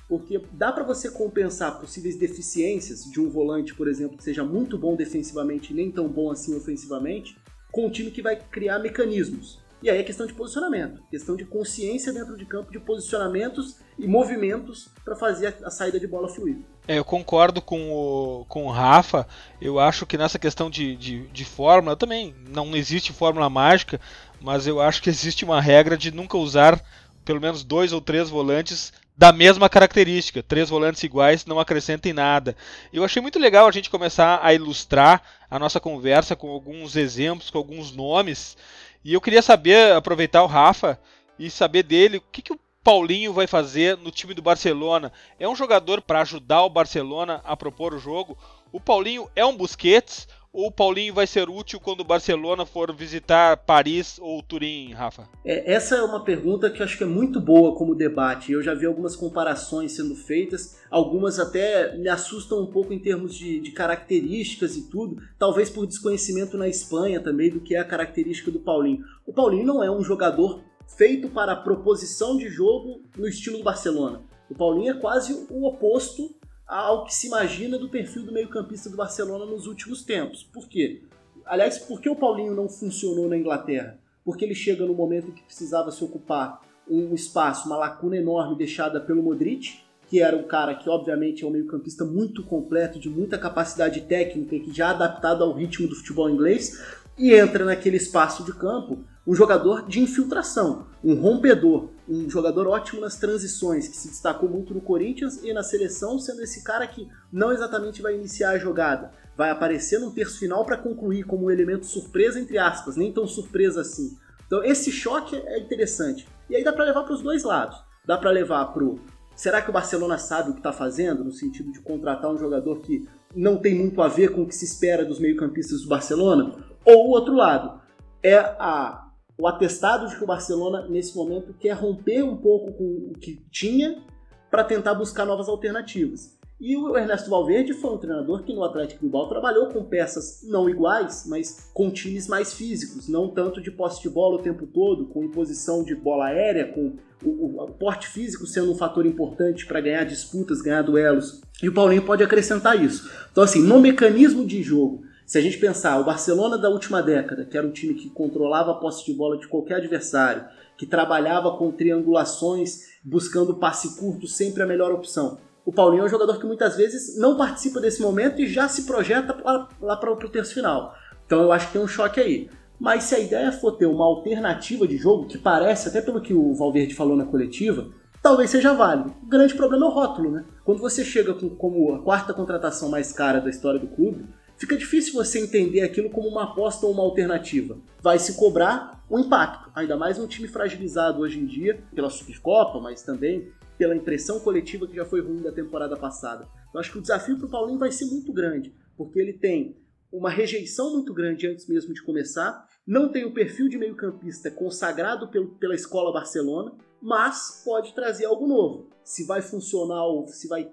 Porque 0.07 0.41
dá 0.51 0.71
para 0.71 0.83
você 0.83 1.09
compensar 1.09 1.79
possíveis 1.79 2.17
deficiências 2.17 3.03
de 3.05 3.19
um 3.19 3.29
volante, 3.29 3.73
por 3.73 3.87
exemplo, 3.87 4.17
que 4.17 4.23
seja 4.23 4.43
muito 4.43 4.77
bom 4.77 4.95
defensivamente 4.95 5.71
e 5.71 5.75
nem 5.75 5.91
tão 5.91 6.07
bom 6.07 6.31
assim 6.31 6.55
ofensivamente, 6.55 7.37
com 7.71 7.87
um 7.87 7.89
time 7.89 8.11
que 8.11 8.21
vai 8.21 8.35
criar 8.35 8.79
mecanismos. 8.79 9.59
E 9.81 9.89
aí 9.89 9.99
é 9.99 10.03
questão 10.03 10.27
de 10.27 10.33
posicionamento, 10.33 11.01
questão 11.09 11.35
de 11.35 11.45
consciência 11.45 12.11
dentro 12.11 12.35
de 12.35 12.45
campo 12.45 12.71
de 12.71 12.79
posicionamentos 12.79 13.77
e 13.97 14.07
movimentos 14.07 14.89
para 15.05 15.15
fazer 15.15 15.55
a, 15.63 15.69
saída 15.69 15.99
de 15.99 16.05
bola 16.05 16.27
fluir. 16.27 16.57
É, 16.87 16.97
eu 16.97 17.05
concordo 17.05 17.61
com 17.61 17.91
o, 17.91 18.45
com 18.45 18.65
o 18.65 18.71
Rafa. 18.71 19.25
Eu 19.61 19.79
acho 19.79 20.05
que 20.05 20.17
nessa 20.17 20.37
questão 20.37 20.69
de, 20.69 20.95
de, 20.95 21.27
de 21.27 21.45
fórmula 21.45 21.95
também 21.95 22.35
não 22.49 22.75
existe 22.75 23.13
fórmula 23.13 23.49
mágica, 23.49 24.01
mas 24.41 24.67
eu 24.67 24.81
acho 24.81 25.01
que 25.01 25.09
existe 25.09 25.45
uma 25.45 25.61
regra 25.61 25.97
de 25.97 26.11
nunca 26.11 26.37
usar 26.37 26.81
pelo 27.23 27.39
menos 27.39 27.63
dois 27.63 27.93
ou 27.93 28.01
três 28.01 28.29
volantes 28.29 28.91
da 29.19 29.33
mesma 29.33 29.67
característica. 29.67 30.41
Três 30.41 30.69
volantes 30.69 31.03
iguais 31.03 31.45
não 31.45 31.59
acrescentem 31.59 32.13
nada. 32.13 32.55
Eu 32.91 33.03
achei 33.03 33.21
muito 33.21 33.37
legal 33.37 33.67
a 33.67 33.71
gente 33.71 33.89
começar 33.89 34.39
a 34.41 34.53
ilustrar 34.53 35.21
a 35.51 35.59
nossa 35.59 35.77
conversa 35.77 36.35
com 36.35 36.49
alguns 36.49 36.95
exemplos, 36.95 37.49
com 37.49 37.57
alguns 37.57 37.91
nomes. 37.91 38.57
E 39.03 39.13
eu 39.13 39.21
queria 39.21 39.41
saber, 39.41 39.93
aproveitar 39.93 40.43
o 40.43 40.47
Rafa 40.47 40.99
e 41.37 41.49
saber 41.49 41.83
dele 41.83 42.17
o 42.17 42.21
que, 42.21 42.41
que 42.41 42.53
o 42.53 42.59
Paulinho 42.83 43.31
vai 43.31 43.47
fazer 43.47 43.97
no 43.97 44.11
time 44.11 44.33
do 44.33 44.41
Barcelona. 44.41 45.11
É 45.39 45.47
um 45.47 45.55
jogador 45.55 46.01
para 46.01 46.21
ajudar 46.21 46.63
o 46.63 46.69
Barcelona 46.69 47.41
a 47.45 47.55
propor 47.55 47.93
o 47.93 47.99
jogo? 47.99 48.37
O 48.71 48.79
Paulinho 48.79 49.29
é 49.35 49.45
um 49.45 49.55
Busquets 49.55 50.27
ou 50.51 50.67
o 50.67 50.71
Paulinho 50.71 51.13
vai 51.13 51.27
ser 51.27 51.49
útil 51.49 51.79
quando 51.79 52.01
o 52.01 52.05
Barcelona 52.05 52.65
for 52.65 52.93
visitar 52.93 53.57
Paris 53.57 54.17
ou 54.19 54.41
Turim, 54.41 54.91
Rafa? 54.93 55.29
É, 55.45 55.73
essa 55.73 55.95
é 55.95 56.01
uma 56.01 56.23
pergunta 56.23 56.69
que 56.69 56.81
eu 56.81 56.85
acho 56.85 56.97
que 56.97 57.03
é 57.03 57.07
muito 57.07 57.39
boa 57.39 57.75
como 57.75 57.95
debate. 57.95 58.51
Eu 58.51 58.61
já 58.61 58.73
vi 58.73 58.85
algumas 58.85 59.15
comparações 59.15 59.93
sendo 59.93 60.15
feitas, 60.15 60.79
algumas 60.89 61.39
até 61.39 61.95
me 61.97 62.09
assustam 62.09 62.61
um 62.61 62.67
pouco 62.67 62.91
em 62.91 62.99
termos 62.99 63.35
de, 63.35 63.59
de 63.59 63.71
características 63.71 64.75
e 64.75 64.89
tudo, 64.89 65.21
talvez 65.37 65.69
por 65.69 65.85
desconhecimento 65.85 66.57
na 66.57 66.67
Espanha 66.67 67.21
também 67.21 67.49
do 67.49 67.61
que 67.61 67.75
é 67.75 67.79
a 67.79 67.85
característica 67.85 68.51
do 68.51 68.59
Paulinho. 68.59 69.03
O 69.25 69.33
Paulinho 69.33 69.65
não 69.65 69.83
é 69.83 69.91
um 69.91 70.03
jogador 70.03 70.61
feito 70.97 71.29
para 71.29 71.55
proposição 71.55 72.35
de 72.35 72.49
jogo 72.49 73.03
no 73.15 73.27
estilo 73.27 73.59
do 73.59 73.63
Barcelona. 73.63 74.23
O 74.49 74.55
Paulinho 74.55 74.91
é 74.91 74.99
quase 74.99 75.45
o 75.49 75.67
oposto 75.67 76.38
ao 76.69 77.03
que 77.03 77.15
se 77.15 77.25
imagina 77.25 77.79
do 77.79 77.89
perfil 77.89 78.23
do 78.23 78.31
meio-campista 78.31 78.91
do 78.91 78.95
Barcelona 78.95 79.43
nos 79.43 79.65
últimos 79.65 80.03
tempos. 80.03 80.43
Por 80.43 80.69
quê? 80.69 81.01
Aliás, 81.43 81.79
por 81.79 81.99
que 81.99 82.07
o 82.07 82.15
Paulinho 82.15 82.53
não 82.53 82.69
funcionou 82.69 83.27
na 83.27 83.35
Inglaterra? 83.35 83.99
Porque 84.23 84.45
ele 84.45 84.53
chega 84.53 84.85
no 84.85 84.93
momento 84.93 85.29
em 85.29 85.31
que 85.31 85.41
precisava 85.41 85.91
se 85.91 86.03
ocupar 86.03 86.61
um 86.87 87.15
espaço, 87.15 87.65
uma 87.67 87.75
lacuna 87.75 88.17
enorme 88.17 88.55
deixada 88.55 89.01
pelo 89.01 89.23
Modric, 89.23 89.79
que 90.07 90.21
era 90.21 90.37
um 90.37 90.43
cara 90.43 90.75
que 90.75 90.87
obviamente 90.87 91.43
é 91.43 91.47
um 91.47 91.51
meio-campista 91.51 92.05
muito 92.05 92.43
completo, 92.43 92.99
de 92.99 93.09
muita 93.09 93.37
capacidade 93.39 94.01
técnica 94.01 94.55
e 94.55 94.59
que 94.59 94.71
já 94.71 94.89
é 94.89 94.89
adaptado 94.91 95.43
ao 95.43 95.53
ritmo 95.53 95.87
do 95.87 95.95
futebol 95.95 96.29
inglês, 96.29 96.79
e 97.17 97.33
entra 97.33 97.65
naquele 97.65 97.97
espaço 97.97 98.43
de 98.43 98.53
campo 98.53 99.03
um 99.25 99.33
jogador 99.33 99.87
de 99.87 99.99
infiltração, 99.99 100.87
um 101.03 101.15
rompedor, 101.15 101.89
um 102.09 102.27
jogador 102.27 102.67
ótimo 102.67 102.99
nas 102.99 103.17
transições, 103.17 103.87
que 103.87 103.95
se 103.95 104.07
destacou 104.07 104.49
muito 104.49 104.73
no 104.73 104.81
Corinthians 104.81 105.43
e 105.43 105.53
na 105.53 105.61
seleção, 105.61 106.17
sendo 106.17 106.41
esse 106.41 106.63
cara 106.63 106.87
que 106.87 107.07
não 107.31 107.51
exatamente 107.51 108.01
vai 108.01 108.15
iniciar 108.15 108.49
a 108.49 108.57
jogada, 108.57 109.11
vai 109.37 109.51
aparecer 109.51 109.99
no 109.99 110.11
terço 110.11 110.39
final 110.39 110.65
para 110.65 110.75
concluir 110.75 111.23
como 111.23 111.45
um 111.45 111.51
elemento 111.51 111.85
surpresa, 111.85 112.39
entre 112.39 112.57
aspas, 112.57 112.97
nem 112.97 113.13
tão 113.13 113.27
surpresa 113.27 113.81
assim. 113.81 114.17
Então 114.47 114.63
esse 114.63 114.91
choque 114.91 115.35
é 115.35 115.59
interessante. 115.59 116.27
E 116.49 116.55
aí 116.55 116.63
dá 116.63 116.73
para 116.73 116.85
levar 116.85 117.03
para 117.03 117.13
os 117.13 117.21
dois 117.21 117.43
lados. 117.43 117.77
Dá 118.03 118.17
para 118.17 118.31
levar 118.31 118.65
pro 118.73 118.99
será 119.35 119.61
que 119.61 119.69
o 119.69 119.73
Barcelona 119.73 120.17
sabe 120.17 120.49
o 120.49 120.53
que 120.53 120.59
está 120.59 120.73
fazendo 120.73 121.23
no 121.23 121.31
sentido 121.31 121.71
de 121.71 121.79
contratar 121.79 122.29
um 122.29 122.37
jogador 122.37 122.81
que 122.81 123.07
não 123.33 123.55
tem 123.55 123.75
muito 123.75 124.01
a 124.01 124.07
ver 124.07 124.33
com 124.33 124.41
o 124.41 124.47
que 124.47 124.55
se 124.55 124.65
espera 124.65 125.05
dos 125.05 125.19
meio-campistas 125.19 125.83
do 125.83 125.87
Barcelona? 125.87 126.55
Ou 126.83 127.07
o 127.07 127.09
outro 127.11 127.35
lado 127.35 127.79
é 128.23 128.35
a 128.35 129.08
o 129.39 129.47
atestado 129.47 130.07
de 130.07 130.17
que 130.17 130.23
o 130.23 130.27
Barcelona, 130.27 130.85
nesse 130.89 131.15
momento, 131.15 131.53
quer 131.53 131.71
romper 131.71 132.23
um 132.23 132.35
pouco 132.35 132.73
com 132.73 132.83
o 132.83 133.13
que 133.17 133.41
tinha 133.49 134.03
para 134.51 134.65
tentar 134.65 134.93
buscar 134.93 135.25
novas 135.25 135.47
alternativas. 135.47 136.37
E 136.59 136.75
o 136.75 136.97
Ernesto 136.97 137.29
Valverde 137.29 137.73
foi 137.73 137.91
um 137.93 137.97
treinador 137.97 138.43
que 138.43 138.53
no 138.53 138.65
Atlético 138.65 138.99
Bilbao 138.99 139.29
trabalhou 139.29 139.67
com 139.67 139.81
peças 139.85 140.41
não 140.43 140.69
iguais, 140.69 141.23
mas 141.25 141.69
com 141.73 141.89
times 141.89 142.27
mais 142.27 142.53
físicos, 142.53 143.07
não 143.07 143.29
tanto 143.29 143.61
de 143.61 143.71
posse 143.71 144.01
de 144.01 144.09
bola 144.09 144.35
o 144.35 144.41
tempo 144.41 144.67
todo, 144.67 145.05
com 145.05 145.23
imposição 145.23 145.85
de 145.85 145.95
bola 145.95 146.25
aérea, 146.25 146.67
com 146.73 146.97
o, 147.23 147.63
o 147.63 147.71
porte 147.71 148.09
físico 148.09 148.45
sendo 148.45 148.73
um 148.73 148.77
fator 148.77 149.05
importante 149.05 149.65
para 149.65 149.79
ganhar 149.79 150.03
disputas, 150.03 150.61
ganhar 150.61 150.81
duelos. 150.81 151.39
E 151.63 151.69
o 151.69 151.73
Paulinho 151.73 152.01
pode 152.01 152.23
acrescentar 152.23 152.83
isso. 152.83 153.09
Então, 153.31 153.45
assim, 153.45 153.61
no 153.61 153.79
mecanismo 153.79 154.45
de 154.45 154.61
jogo, 154.61 155.03
se 155.29 155.37
a 155.37 155.41
gente 155.41 155.59
pensar 155.59 155.99
o 155.99 156.03
Barcelona 156.03 156.57
da 156.57 156.69
última 156.69 157.01
década, 157.01 157.45
que 157.45 157.57
era 157.57 157.67
um 157.67 157.71
time 157.71 157.93
que 157.93 158.09
controlava 158.09 158.71
a 158.71 158.75
posse 158.75 159.05
de 159.05 159.13
bola 159.13 159.37
de 159.37 159.47
qualquer 159.47 159.75
adversário, 159.75 160.43
que 160.75 160.85
trabalhava 160.85 161.55
com 161.57 161.71
triangulações, 161.71 162.87
buscando 163.03 163.55
passe 163.55 163.99
curto, 163.99 164.27
sempre 164.27 164.63
a 164.63 164.65
melhor 164.65 164.91
opção 164.91 165.37
o 165.69 165.71
Paulinho 165.71 166.01
é 166.01 166.05
um 166.05 166.09
jogador 166.09 166.39
que 166.39 166.47
muitas 166.47 166.75
vezes 166.75 167.15
não 167.15 167.37
participa 167.37 167.79
desse 167.79 168.01
momento 168.01 168.41
e 168.41 168.47
já 168.47 168.67
se 168.67 168.87
projeta 168.87 169.37
lá 169.79 169.95
para 169.95 170.11
o 170.11 170.29
terço 170.29 170.55
final. 170.55 170.95
Então 171.27 171.43
eu 171.43 171.51
acho 171.51 171.67
que 171.67 171.73
tem 171.73 171.81
um 171.81 171.87
choque 171.87 172.19
aí. 172.19 172.49
Mas 172.79 173.03
se 173.03 173.13
a 173.13 173.19
ideia 173.19 173.51
for 173.51 173.73
ter 173.73 173.85
uma 173.85 174.03
alternativa 174.03 174.87
de 174.87 174.97
jogo, 174.97 175.27
que 175.27 175.37
parece, 175.37 175.87
até 175.87 176.01
pelo 176.01 176.21
que 176.21 176.33
o 176.33 176.55
Valverde 176.55 176.95
falou 176.95 177.15
na 177.15 177.25
coletiva, 177.25 177.87
talvez 178.19 178.49
seja 178.49 178.73
válido. 178.73 179.13
O 179.21 179.27
grande 179.27 179.53
problema 179.53 179.85
é 179.85 179.89
o 179.89 179.91
rótulo, 179.91 180.31
né? 180.31 180.45
Quando 180.65 180.79
você 180.79 181.05
chega 181.05 181.35
com, 181.35 181.49
como 181.49 181.93
a 181.93 181.99
quarta 181.99 182.33
contratação 182.33 182.89
mais 182.89 183.11
cara 183.11 183.39
da 183.39 183.51
história 183.51 183.79
do 183.79 183.89
clube, 183.89 184.25
fica 184.59 184.75
difícil 184.75 185.13
você 185.13 185.39
entender 185.39 185.81
aquilo 185.81 186.09
como 186.09 186.27
uma 186.27 186.43
aposta 186.43 186.85
ou 186.85 186.91
uma 186.91 187.01
alternativa. 187.01 187.79
Vai 188.01 188.19
se 188.19 188.33
cobrar 188.33 189.03
um 189.09 189.17
impacto, 189.17 189.71
ainda 189.73 189.95
mais 189.95 190.19
um 190.19 190.27
time 190.27 190.47
fragilizado 190.47 191.21
hoje 191.21 191.39
em 191.39 191.45
dia 191.45 191.81
pela 191.95 192.09
Supercopa, 192.09 192.79
mas 192.79 193.01
também 193.01 193.51
pela 193.77 193.95
impressão 193.95 194.41
coletiva 194.41 194.85
que 194.85 194.97
já 194.97 195.05
foi 195.05 195.21
ruim 195.21 195.41
da 195.41 195.51
temporada 195.51 195.95
passada. 195.95 196.45
Eu 196.73 196.79
acho 196.79 196.91
que 196.91 196.97
o 196.97 197.01
desafio 197.01 197.37
para 197.37 197.47
o 197.47 197.49
Paulinho 197.49 197.79
vai 197.79 197.91
ser 197.91 198.05
muito 198.05 198.33
grande, 198.33 198.75
porque 198.97 199.17
ele 199.17 199.33
tem 199.33 199.77
uma 200.11 200.29
rejeição 200.29 200.91
muito 200.91 201.13
grande 201.13 201.47
antes 201.47 201.67
mesmo 201.67 201.93
de 201.93 202.03
começar, 202.03 202.67
não 202.85 203.09
tem 203.09 203.23
o 203.23 203.33
perfil 203.33 203.69
de 203.69 203.77
meio-campista 203.77 204.51
consagrado 204.51 205.29
pela 205.59 205.75
escola 205.75 206.11
Barcelona, 206.11 206.73
mas 207.01 207.61
pode 207.63 207.93
trazer 207.93 208.25
algo 208.25 208.45
novo. 208.45 208.89
Se 209.03 209.25
vai 209.25 209.41
funcionar 209.41 210.05
ou 210.05 210.27
se 210.27 210.47
vai 210.47 210.69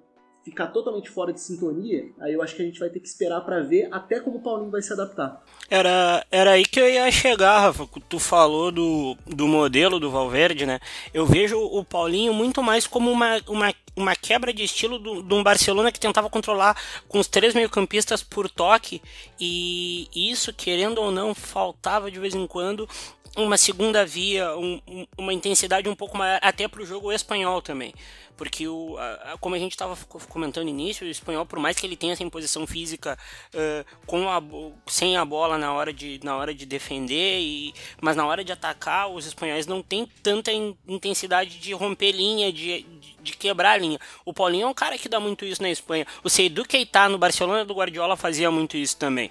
ficar 0.47 0.69
totalmente 0.69 1.11
fora 1.11 1.33
de 1.33 1.41
sintonia, 1.41 2.09
aí 2.21 2.33
eu 2.33 2.41
acho 2.41 2.55
que 2.55 2.63
a 2.63 2.65
gente 2.65 2.79
vai 2.79 2.89
ter 2.89 3.01
que 3.01 3.09
esperar 3.09 3.41
para 3.41 3.65
ver 3.65 3.89
até 3.91 4.21
como 4.21 4.37
o 4.37 4.41
Paulinho 4.41 4.71
vai 4.71 4.81
se 4.81 4.93
adaptar. 4.93 5.43
Era, 5.69 6.25
era 6.31 6.53
aí 6.53 6.65
que 6.65 6.79
eu 6.79 6.89
ia 6.89 7.11
chegar, 7.11 7.59
Rafa. 7.59 7.89
Tu 8.09 8.19
falou 8.21 8.71
do, 8.71 9.17
do 9.27 9.49
modelo 9.49 9.99
do 9.99 10.09
Valverde, 10.09 10.65
né? 10.65 10.79
Eu 11.13 11.27
vejo 11.27 11.59
o 11.59 11.85
Paulinho 11.85 12.33
muito 12.33 12.63
mais 12.63 12.87
como 12.87 13.11
uma, 13.11 13.43
uma, 13.49 13.75
uma 13.97 14.15
quebra 14.15 14.53
de 14.53 14.63
estilo 14.63 15.01
de 15.21 15.35
um 15.35 15.43
Barcelona 15.43 15.91
que 15.91 15.99
tentava 15.99 16.31
controlar 16.31 16.81
com 17.09 17.19
os 17.19 17.27
três 17.27 17.53
meio-campistas 17.53 18.23
por 18.23 18.49
toque, 18.49 19.03
e 19.41 20.09
isso, 20.15 20.53
querendo 20.53 20.99
ou 20.99 21.11
não, 21.11 21.35
faltava 21.35 22.09
de 22.09 22.21
vez 22.21 22.37
em 22.37 22.47
quando 22.47 22.89
uma 23.37 23.59
segunda 23.59 24.05
via, 24.05 24.57
um, 24.57 24.81
uma 25.17 25.33
intensidade 25.33 25.89
um 25.89 25.95
pouco 25.95 26.17
maior, 26.17 26.39
até 26.43 26.67
para 26.67 26.83
o 26.83 26.87
jogo 26.87 27.13
espanhol 27.13 27.61
também. 27.61 27.93
Porque, 28.37 28.69
o, 28.69 28.97
a, 28.99 29.37
como 29.39 29.55
a 29.55 29.59
gente 29.59 29.73
estava 29.73 29.97
comentando 30.29 30.65
no 30.65 30.71
início, 30.71 31.07
o 31.07 31.11
espanhol, 31.11 31.47
por 31.47 31.59
mais 31.59 31.79
que 31.79 31.87
ele 31.87 31.97
tenha 31.97 32.13
essa 32.13 32.23
imposição 32.23 32.67
física 32.67 33.19
uh, 33.55 33.97
com 34.07 34.29
a, 34.29 34.43
sem 34.87 35.17
a 35.17 35.25
bola 35.25 35.57
na 35.57 35.73
hora 35.73 35.93
de, 35.93 36.21
na 36.23 36.37
hora 36.37 36.55
de 36.55 36.67
defender, 36.67 37.41
e, 37.41 37.75
mas 38.01 38.17
na 38.17 38.27
hora 38.27 38.45
de 38.45 38.53
atacar, 38.53 39.11
os 39.11 39.27
espanhóis 39.27 39.67
não 39.67 39.83
têm 39.83 40.07
tanta 40.23 40.51
intensidade 40.87 41.59
de 41.59 41.73
romper 41.73 42.13
linha, 42.13 42.53
de, 42.53 42.83
de, 42.83 43.17
de 43.23 43.37
quebrar 43.37 43.73
a 43.73 43.79
linha. 43.79 43.99
O 44.25 44.33
Paulinho 44.33 44.65
é 44.65 44.69
um 44.69 44.75
cara 44.75 44.99
que 44.99 45.09
dá 45.09 45.19
muito 45.19 45.45
isso 45.45 45.63
na 45.63 45.71
Espanha. 45.71 46.07
O 46.23 46.29
Seidu 46.29 46.65
Keita 46.65 47.09
no 47.09 47.19
Barcelona 47.19 47.65
do 47.65 47.75
Guardiola 47.75 48.17
fazia 48.17 48.51
muito 48.51 48.77
isso 48.77 48.97
também 48.97 49.31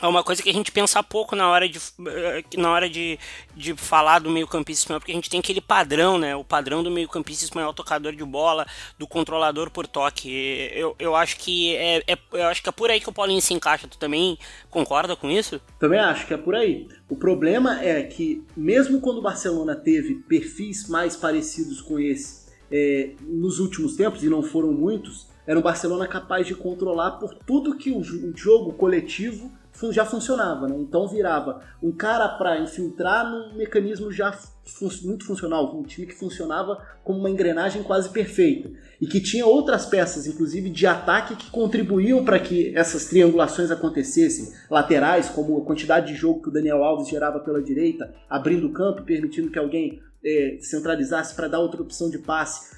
é 0.00 0.06
uma 0.06 0.24
coisa 0.24 0.42
que 0.42 0.50
a 0.50 0.52
gente 0.52 0.72
pensa 0.72 1.02
pouco 1.02 1.36
na 1.36 1.48
hora 1.48 1.68
de, 1.68 1.78
eh, 2.06 2.44
na 2.56 2.70
hora 2.70 2.90
de, 2.90 3.18
de 3.56 3.74
falar 3.74 4.18
do 4.18 4.28
meio 4.28 4.46
campista 4.46 4.82
espanhol, 4.82 5.00
porque 5.00 5.12
a 5.12 5.14
gente 5.14 5.30
tem 5.30 5.38
aquele 5.38 5.60
padrão, 5.60 6.18
né? 6.18 6.34
O 6.34 6.42
padrão 6.42 6.82
do 6.82 6.90
meio 6.90 7.08
campista 7.08 7.44
espanhol, 7.44 7.72
tocador 7.72 8.12
de 8.12 8.24
bola, 8.24 8.66
do 8.98 9.06
controlador 9.06 9.70
por 9.70 9.86
toque. 9.86 10.30
Eu, 10.74 10.96
eu 10.98 11.14
acho 11.14 11.36
que 11.38 11.76
é, 11.76 12.02
é, 12.08 12.18
eu 12.32 12.46
acho 12.46 12.62
que 12.62 12.68
é 12.68 12.72
por 12.72 12.90
aí 12.90 13.00
que 13.00 13.08
o 13.08 13.12
Paulinho 13.12 13.40
se 13.40 13.54
encaixa. 13.54 13.86
Tu 13.86 13.96
também 13.96 14.36
concorda 14.68 15.14
com 15.14 15.30
isso? 15.30 15.60
Também 15.78 16.00
acho 16.00 16.26
que 16.26 16.34
é 16.34 16.38
por 16.38 16.56
aí. 16.56 16.88
O 17.08 17.14
problema 17.14 17.80
é 17.80 18.02
que, 18.02 18.44
mesmo 18.56 19.00
quando 19.00 19.18
o 19.18 19.22
Barcelona 19.22 19.76
teve 19.76 20.14
perfis 20.28 20.88
mais 20.88 21.14
parecidos 21.14 21.80
com 21.80 22.00
esse 22.00 22.44
é, 22.70 23.10
nos 23.20 23.60
últimos 23.60 23.94
tempos, 23.94 24.24
e 24.24 24.28
não 24.28 24.42
foram 24.42 24.72
muitos, 24.72 25.28
era 25.46 25.58
um 25.58 25.62
Barcelona 25.62 26.08
capaz 26.08 26.46
de 26.46 26.54
controlar 26.54 27.12
por 27.12 27.34
tudo 27.34 27.76
que 27.76 27.92
o 27.92 28.02
jogo 28.34 28.72
coletivo 28.72 29.52
já 29.90 30.04
funcionava, 30.04 30.68
né? 30.68 30.76
Então 30.78 31.08
virava 31.08 31.60
um 31.82 31.92
cara 31.92 32.28
para 32.28 32.60
infiltrar 32.60 33.28
num 33.28 33.54
mecanismo 33.56 34.12
já 34.12 34.32
fun 34.32 34.88
muito 35.02 35.26
funcional, 35.26 35.76
um 35.76 35.82
time 35.82 36.06
que 36.06 36.14
funcionava 36.14 36.82
como 37.02 37.18
uma 37.18 37.28
engrenagem 37.30 37.82
quase 37.82 38.08
perfeita 38.08 38.70
e 39.00 39.06
que 39.06 39.20
tinha 39.20 39.44
outras 39.44 39.84
peças, 39.84 40.26
inclusive 40.26 40.70
de 40.70 40.86
ataque, 40.86 41.36
que 41.36 41.50
contribuíam 41.50 42.24
para 42.24 42.38
que 42.38 42.74
essas 42.76 43.06
triangulações 43.06 43.70
acontecessem, 43.70 44.52
laterais, 44.70 45.28
como 45.28 45.58
a 45.58 45.64
quantidade 45.64 46.06
de 46.06 46.14
jogo 46.14 46.42
que 46.42 46.48
o 46.48 46.52
Daniel 46.52 46.82
Alves 46.82 47.08
gerava 47.08 47.40
pela 47.40 47.62
direita, 47.62 48.14
abrindo 48.28 48.68
o 48.68 48.72
campo, 48.72 49.02
permitindo 49.02 49.50
que 49.50 49.58
alguém 49.58 50.00
é, 50.24 50.58
centralizasse 50.60 51.34
para 51.34 51.48
dar 51.48 51.60
outra 51.60 51.82
opção 51.82 52.08
de 52.08 52.18
passe. 52.18 52.74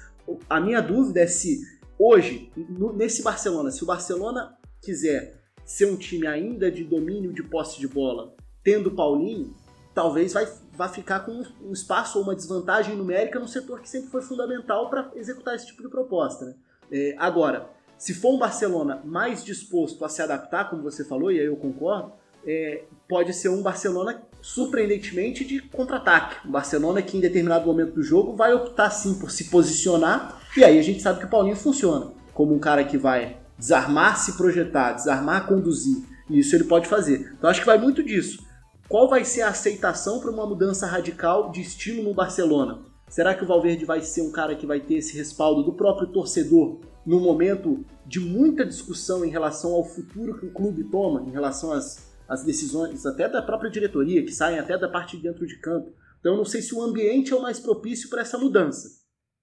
A 0.49 0.59
minha 0.59 0.81
dúvida 0.81 1.21
é 1.21 1.27
se 1.27 1.61
hoje, 1.97 2.51
nesse 2.95 3.23
Barcelona, 3.23 3.71
se 3.71 3.83
o 3.83 3.87
Barcelona 3.87 4.57
quiser 4.81 5.36
ser 5.67 5.85
um 5.85 5.97
time 5.97 6.25
ainda 6.25 6.71
de 6.71 6.85
domínio 6.85 7.33
de 7.33 7.43
posse 7.43 7.77
de 7.77 7.89
bola, 7.89 8.33
tendo 8.63 8.89
Paulinho, 8.89 9.53
talvez 9.93 10.31
vai, 10.31 10.47
vai 10.73 10.87
ficar 10.87 11.19
com 11.19 11.43
um 11.61 11.73
espaço 11.73 12.17
ou 12.17 12.23
uma 12.23 12.33
desvantagem 12.33 12.95
numérica 12.95 13.37
no 13.37 13.47
setor 13.47 13.81
que 13.81 13.89
sempre 13.89 14.09
foi 14.09 14.21
fundamental 14.21 14.89
para 14.89 15.11
executar 15.15 15.55
esse 15.55 15.67
tipo 15.67 15.83
de 15.83 15.89
proposta. 15.89 16.45
Né? 16.45 16.55
É, 16.89 17.15
agora, 17.19 17.69
se 17.97 18.13
for 18.13 18.33
um 18.33 18.39
Barcelona 18.39 19.01
mais 19.03 19.43
disposto 19.43 20.05
a 20.05 20.09
se 20.09 20.21
adaptar, 20.21 20.69
como 20.69 20.81
você 20.81 21.03
falou, 21.03 21.31
e 21.31 21.39
aí 21.39 21.45
eu 21.45 21.57
concordo, 21.57 22.13
é, 22.45 22.85
pode 23.09 23.33
ser 23.33 23.49
um 23.49 23.61
Barcelona 23.61 24.23
surpreendentemente 24.41 25.43
de 25.43 25.59
contra-ataque. 25.59 26.47
Um 26.47 26.51
Barcelona 26.51 27.01
que 27.01 27.17
em 27.17 27.19
determinado 27.19 27.65
momento 27.65 27.95
do 27.95 28.03
jogo 28.03 28.37
vai 28.37 28.53
optar 28.53 28.89
sim 28.89 29.19
por 29.19 29.29
se 29.31 29.49
posicionar, 29.49 30.41
e 30.55 30.63
aí 30.63 30.79
a 30.79 30.81
gente 30.81 31.01
sabe 31.01 31.19
que 31.19 31.25
o 31.25 31.29
Paulinho 31.29 31.57
funciona 31.57 32.13
como 32.33 32.53
um 32.53 32.59
cara 32.59 32.85
que 32.85 32.97
vai 32.97 33.37
desarmar, 33.57 34.19
se 34.19 34.33
projetar, 34.33 34.93
desarmar, 34.93 35.47
conduzir. 35.47 36.03
Isso 36.29 36.55
ele 36.55 36.65
pode 36.65 36.87
fazer. 36.87 37.33
Então 37.37 37.49
acho 37.49 37.61
que 37.61 37.65
vai 37.65 37.77
muito 37.77 38.03
disso. 38.03 38.45
Qual 38.87 39.09
vai 39.09 39.25
ser 39.25 39.41
a 39.41 39.49
aceitação 39.49 40.19
para 40.19 40.31
uma 40.31 40.45
mudança 40.45 40.85
radical 40.85 41.51
de 41.51 41.61
estilo 41.61 42.03
no 42.03 42.13
Barcelona? 42.13 42.79
Será 43.09 43.33
que 43.33 43.43
o 43.43 43.47
Valverde 43.47 43.85
vai 43.85 44.01
ser 44.01 44.21
um 44.21 44.31
cara 44.31 44.55
que 44.55 44.65
vai 44.65 44.79
ter 44.79 44.95
esse 44.95 45.15
respaldo 45.17 45.63
do 45.63 45.73
próprio 45.73 46.07
torcedor 46.07 46.81
no 47.05 47.19
momento 47.19 47.85
de 48.05 48.19
muita 48.19 48.65
discussão 48.65 49.23
em 49.23 49.29
relação 49.29 49.73
ao 49.73 49.83
futuro 49.83 50.37
que 50.37 50.45
o 50.45 50.51
clube 50.51 50.83
toma, 50.85 51.21
em 51.21 51.31
relação 51.31 51.71
às, 51.71 52.11
às 52.27 52.43
decisões 52.43 53.05
até 53.05 53.29
da 53.29 53.41
própria 53.41 53.71
diretoria, 53.71 54.23
que 54.23 54.31
saem 54.31 54.59
até 54.59 54.77
da 54.77 54.89
parte 54.89 55.15
de 55.15 55.23
dentro 55.23 55.47
de 55.47 55.57
campo? 55.59 55.93
Então 56.19 56.33
eu 56.33 56.37
não 56.37 56.45
sei 56.45 56.61
se 56.61 56.75
o 56.75 56.81
ambiente 56.81 57.31
é 57.31 57.35
o 57.35 57.41
mais 57.41 57.59
propício 57.59 58.09
para 58.09 58.21
essa 58.21 58.37
mudança, 58.37 58.89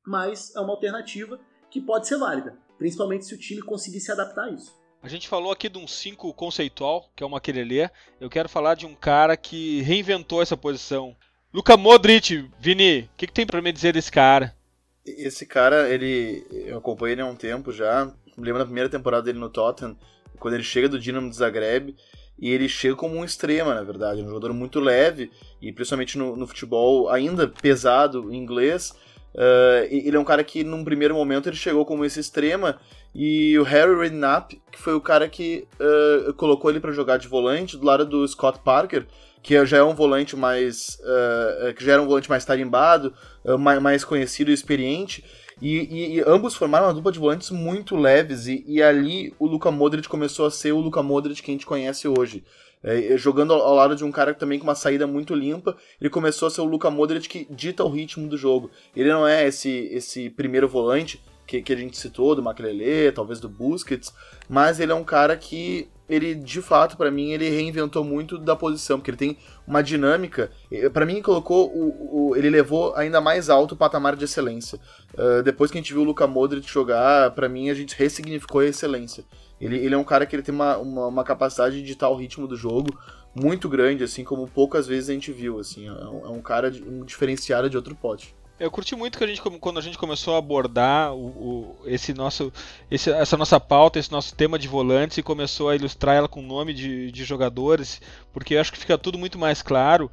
mas 0.07 0.55
é 0.55 0.61
uma 0.61 0.72
alternativa 0.72 1.41
que 1.70 1.80
pode 1.80 2.07
ser 2.07 2.18
válida 2.18 2.64
principalmente 2.79 3.25
se 3.25 3.35
o 3.35 3.39
time 3.39 3.62
conseguir 3.62 4.01
se 4.01 4.12
adaptar 4.12 4.45
a 4.45 4.51
isso. 4.51 4.85
A 5.03 5.09
gente 5.09 5.29
falou 5.29 5.53
aqui 5.53 5.68
de 5.68 5.77
um 5.77 5.87
5 5.87 6.33
conceitual, 6.33 7.11
que 7.14 7.22
é 7.22 7.27
o 7.27 7.29
Maquelele. 7.29 7.91
Eu 8.18 8.31
quero 8.31 8.49
falar 8.49 8.75
de 8.75 8.87
um 8.87 8.95
cara 8.95 9.37
que 9.37 9.83
reinventou 9.83 10.41
essa 10.41 10.57
posição. 10.57 11.14
Luka 11.53 11.77
Modric, 11.77 12.51
Vini, 12.59 13.01
o 13.01 13.16
que, 13.16 13.27
que, 13.27 13.33
tem 13.33 13.47
para 13.47 13.61
me 13.61 13.70
dizer 13.70 13.93
desse 13.93 14.11
cara? 14.11 14.57
Esse 15.05 15.45
cara, 15.45 15.91
ele 15.91 16.47
eu 16.51 16.79
acompanho 16.79 17.12
ele 17.12 17.20
há 17.20 17.27
um 17.27 17.37
tempo 17.37 17.70
já. 17.70 18.07
Me 18.37 18.45
lembro 18.45 18.61
da 18.61 18.64
primeira 18.64 18.89
temporada 18.89 19.25
dele 19.25 19.39
no 19.39 19.51
Tottenham, 19.51 19.95
quando 20.39 20.55
ele 20.55 20.62
chega 20.62 20.89
do 20.89 20.99
Dinamo 20.99 21.29
de 21.29 21.37
Zagreb. 21.37 21.95
E 22.39 22.51
ele 22.51 22.68
chega 22.68 22.97
como 22.97 23.14
um 23.14 23.25
extrema, 23.25 23.75
na 23.75 23.83
verdade, 23.83 24.22
um 24.22 24.27
jogador 24.27 24.53
muito 24.53 24.81
leve 24.81 25.31
e 25.62 25.70
principalmente 25.70 26.18
no, 26.18 26.35
no 26.35 26.47
futebol 26.47 27.09
ainda 27.09 27.47
pesado 27.47 28.33
inglês, 28.33 28.93
Uh, 29.35 29.89
ele 29.91 30.16
é 30.16 30.20
um 30.20 30.24
cara 30.24 30.45
que, 30.45 30.62
num 30.62 30.85
primeiro 30.85 31.14
momento, 31.14 31.49
ele 31.49 31.57
chegou 31.57 31.85
como 31.85 32.05
esse 32.05 32.20
extrema 32.20 32.78
e 33.14 33.59
o 33.59 33.64
Harry 33.64 33.95
Redknapp, 33.95 34.61
que 34.70 34.78
foi 34.80 34.95
o 34.95 35.01
cara 35.01 35.28
que 35.28 35.66
uh, 35.80 36.32
colocou 36.35 36.70
ele 36.70 36.80
para 36.80 36.93
jogar 36.93 37.16
de 37.16 37.26
volante 37.26 37.76
do 37.76 37.85
lado 37.85 38.05
do 38.07 38.26
Scott 38.28 38.61
Parker, 38.64 39.07
que 39.43 39.64
já 39.66 39.78
é 39.78 39.82
um 39.82 39.95
volante 39.95 40.37
mais 40.37 40.99
uh, 41.01 41.74
que 41.74 41.85
já 41.85 41.95
era 41.95 42.03
um 42.03 42.07
volante 42.07 42.30
mais 42.30 42.45
tarimbado, 42.45 43.12
mais, 43.59 43.82
mais, 43.82 44.05
conhecido 44.05 44.51
e 44.51 44.55
experiente. 44.55 45.24
E, 45.61 45.76
e, 45.76 46.16
e, 46.16 46.24
ambos 46.26 46.55
formaram 46.55 46.87
uma 46.87 46.95
dupla 46.95 47.12
de 47.12 47.18
volantes 47.18 47.51
muito 47.51 47.95
leves 47.95 48.47
e, 48.47 48.64
e 48.66 48.82
ali 48.82 49.32
o 49.39 49.47
Luka 49.47 49.70
Modric 49.70 50.09
começou 50.09 50.47
a 50.47 50.51
ser 50.51 50.72
o 50.72 50.80
Luka 50.80 51.03
Modric 51.03 51.43
que 51.43 51.51
a 51.51 51.55
gente 51.55 51.66
conhece 51.66 52.09
hoje. 52.09 52.43
É, 52.85 53.16
jogando 53.16 53.55
ao, 53.55 53.74
lado 53.74 53.97
de 53.97 54.05
um 54.05 54.12
cara 54.12 54.35
também 54.35 54.59
com 54.59 54.64
uma 54.64 54.74
saída 54.74 55.07
muito 55.07 55.35
limpa, 55.35 55.74
ele 55.99 56.11
começou 56.11 56.47
a 56.47 56.51
ser 56.51 56.61
o 56.61 56.64
Luka 56.64 56.91
Modric 56.91 57.26
que 57.26 57.47
dita 57.51 57.82
o 57.82 57.89
ritmo 57.89 58.28
do 58.28 58.37
jogo. 58.37 58.70
Ele 58.95 59.09
não 59.09 59.26
é 59.26 59.47
esse, 59.47 59.89
esse 59.91 60.28
primeiro 60.28 60.68
volante, 60.68 61.18
que, 61.47 61.62
que 61.62 61.72
a 61.72 61.76
gente 61.76 61.97
citou, 61.97 62.35
do 62.35 62.43
Makelele, 62.43 63.12
talvez 63.12 63.41
do 63.41 63.49
Busquets, 63.49 64.12
mas 64.49 64.80
ele 64.80 64.93
é 64.93 64.95
um 64.95 65.05
cara 65.05 65.37
que 65.37 65.89
ele 66.09 66.35
de 66.35 66.61
fato 66.61 66.99
para 66.99 67.11
mim 67.11 67.30
ele 67.30 67.49
reinventou 67.49 68.05
muito 68.05 68.37
da 68.37 68.55
posição 68.55 68.99
porque 68.99 69.11
ele 69.11 69.16
tem 69.16 69.39
uma 69.66 69.82
dinâmica 69.82 70.51
para 70.93 71.07
mim 71.07 71.22
colocou 71.22 71.70
o, 71.74 72.28
o, 72.28 72.37
ele 72.37 72.51
levou 72.51 72.95
ainda 72.95 73.22
mais 73.22 73.49
alto 73.49 73.72
o 73.72 73.76
patamar 73.76 74.14
de 74.14 74.24
excelência 74.24 74.78
uh, 75.14 75.43
depois 75.43 75.70
que 75.70 75.78
a 75.78 75.80
gente 75.80 75.95
viu 75.95 76.03
o 76.03 76.05
Luka 76.05 76.26
Modric 76.26 76.70
jogar 76.70 77.30
para 77.30 77.49
mim 77.49 77.70
a 77.70 77.74
gente 77.74 77.97
ressignificou 77.97 78.61
a 78.61 78.66
excelência 78.66 79.24
ele, 79.61 79.76
ele 79.78 79.94
é 79.94 79.98
um 79.98 80.05
cara 80.05 80.26
que 80.26 80.34
ele 80.34 80.42
tem 80.42 80.55
uma, 80.55 80.76
uma, 80.78 81.07
uma 81.07 81.24
capacidade 81.24 81.76
de 81.76 81.82
ditar 81.82 82.09
o 82.09 82.16
ritmo 82.16 82.46
do 82.46 82.57
jogo 82.57 82.88
muito 83.34 83.68
grande 83.68 84.05
assim 84.05 84.24
como 84.24 84.46
poucas 84.46 84.86
vezes 84.86 85.11
a 85.11 85.12
gente 85.12 85.32
viu 85.32 85.59
assim 85.59 85.88
é 85.88 85.92
um, 85.92 86.26
é 86.26 86.28
um 86.28 86.42
cara 86.42 86.72
um 86.86 87.05
diferenciado 87.05 87.68
de 87.68 87.76
outro 87.76 87.94
pote 87.94 88.34
eu 88.59 88.70
curti 88.70 88.94
muito 88.94 89.18
que 89.18 89.24
a 89.24 89.26
gente, 89.26 89.42
quando 89.42 89.78
a 89.78 89.82
gente 89.82 89.98
começou 89.98 90.36
a 90.36 90.38
abordar 90.38 91.12
o, 91.12 91.26
o, 91.26 91.76
esse 91.86 92.14
nosso, 92.14 92.52
esse, 92.88 93.11
essa 93.11 93.36
nossa 93.36 93.59
pauta, 93.59 93.98
esse 93.98 94.12
nosso 94.12 94.32
tema 94.36 94.57
de 94.57 94.68
volantes 94.68 95.18
e 95.18 95.24
começou 95.24 95.68
a 95.68 95.74
ilustrar 95.74 96.14
ela 96.14 96.28
com 96.28 96.40
nome 96.40 96.72
de, 96.72 97.11
de 97.11 97.24
jogadores, 97.24 98.00
porque 98.32 98.55
eu 98.55 98.61
acho 98.61 98.72
que 98.72 98.78
fica 98.78 98.96
tudo 98.96 99.18
muito 99.18 99.38
mais 99.38 99.61
claro. 99.61 100.09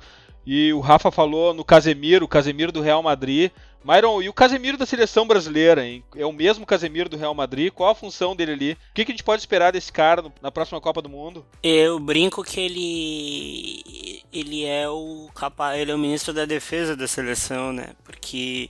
E 0.46 0.74
o 0.74 0.80
Rafa 0.80 1.12
falou 1.12 1.54
no 1.54 1.64
Casemiro, 1.64 2.26
o 2.26 2.28
Casemiro 2.28 2.72
do 2.72 2.82
Real 2.82 3.04
Madrid. 3.04 3.52
Myron, 3.84 4.22
e 4.22 4.30
o 4.30 4.34
Casemiro 4.34 4.78
da 4.78 4.86
seleção 4.86 5.28
brasileira, 5.28 5.86
hein? 5.86 6.04
É 6.16 6.26
o 6.26 6.32
mesmo 6.32 6.66
Casemiro 6.66 7.10
do 7.10 7.18
Real 7.18 7.34
Madrid? 7.34 7.72
Qual 7.74 7.90
a 7.90 7.96
função 7.96 8.36
dele 8.36 8.52
ali? 8.52 8.72
O 8.74 8.78
que, 8.94 9.02
a 9.02 9.06
gente 9.06 9.24
pode 9.24 9.42
esperar 9.42 9.72
desse 9.72 9.92
cara 9.92 10.24
na 10.42 10.52
próxima 10.52 10.80
Copa 10.80 11.02
do 11.02 11.10
Mundo? 11.10 11.44
Eu 11.64 12.00
brinco 12.00 12.44
que 12.44 12.60
ele 12.60 14.22
ele 14.32 14.66
é 14.66 14.88
o 14.88 15.30
ele 15.76 15.92
é 15.92 15.96
o 15.96 16.00
ministro 16.00 16.32
da 16.32 16.46
defesa 16.46 16.96
da 16.96 17.08
seleção, 17.08 17.74
né? 17.74 17.90
Porque 18.04 18.70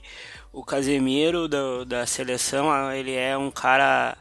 o 0.50 0.64
Casemiro 0.64 1.46
da, 1.46 1.84
da 1.84 2.06
seleção, 2.06 2.90
ele 2.92 3.14
é 3.14 3.36
um 3.36 3.50
cara 3.50 4.16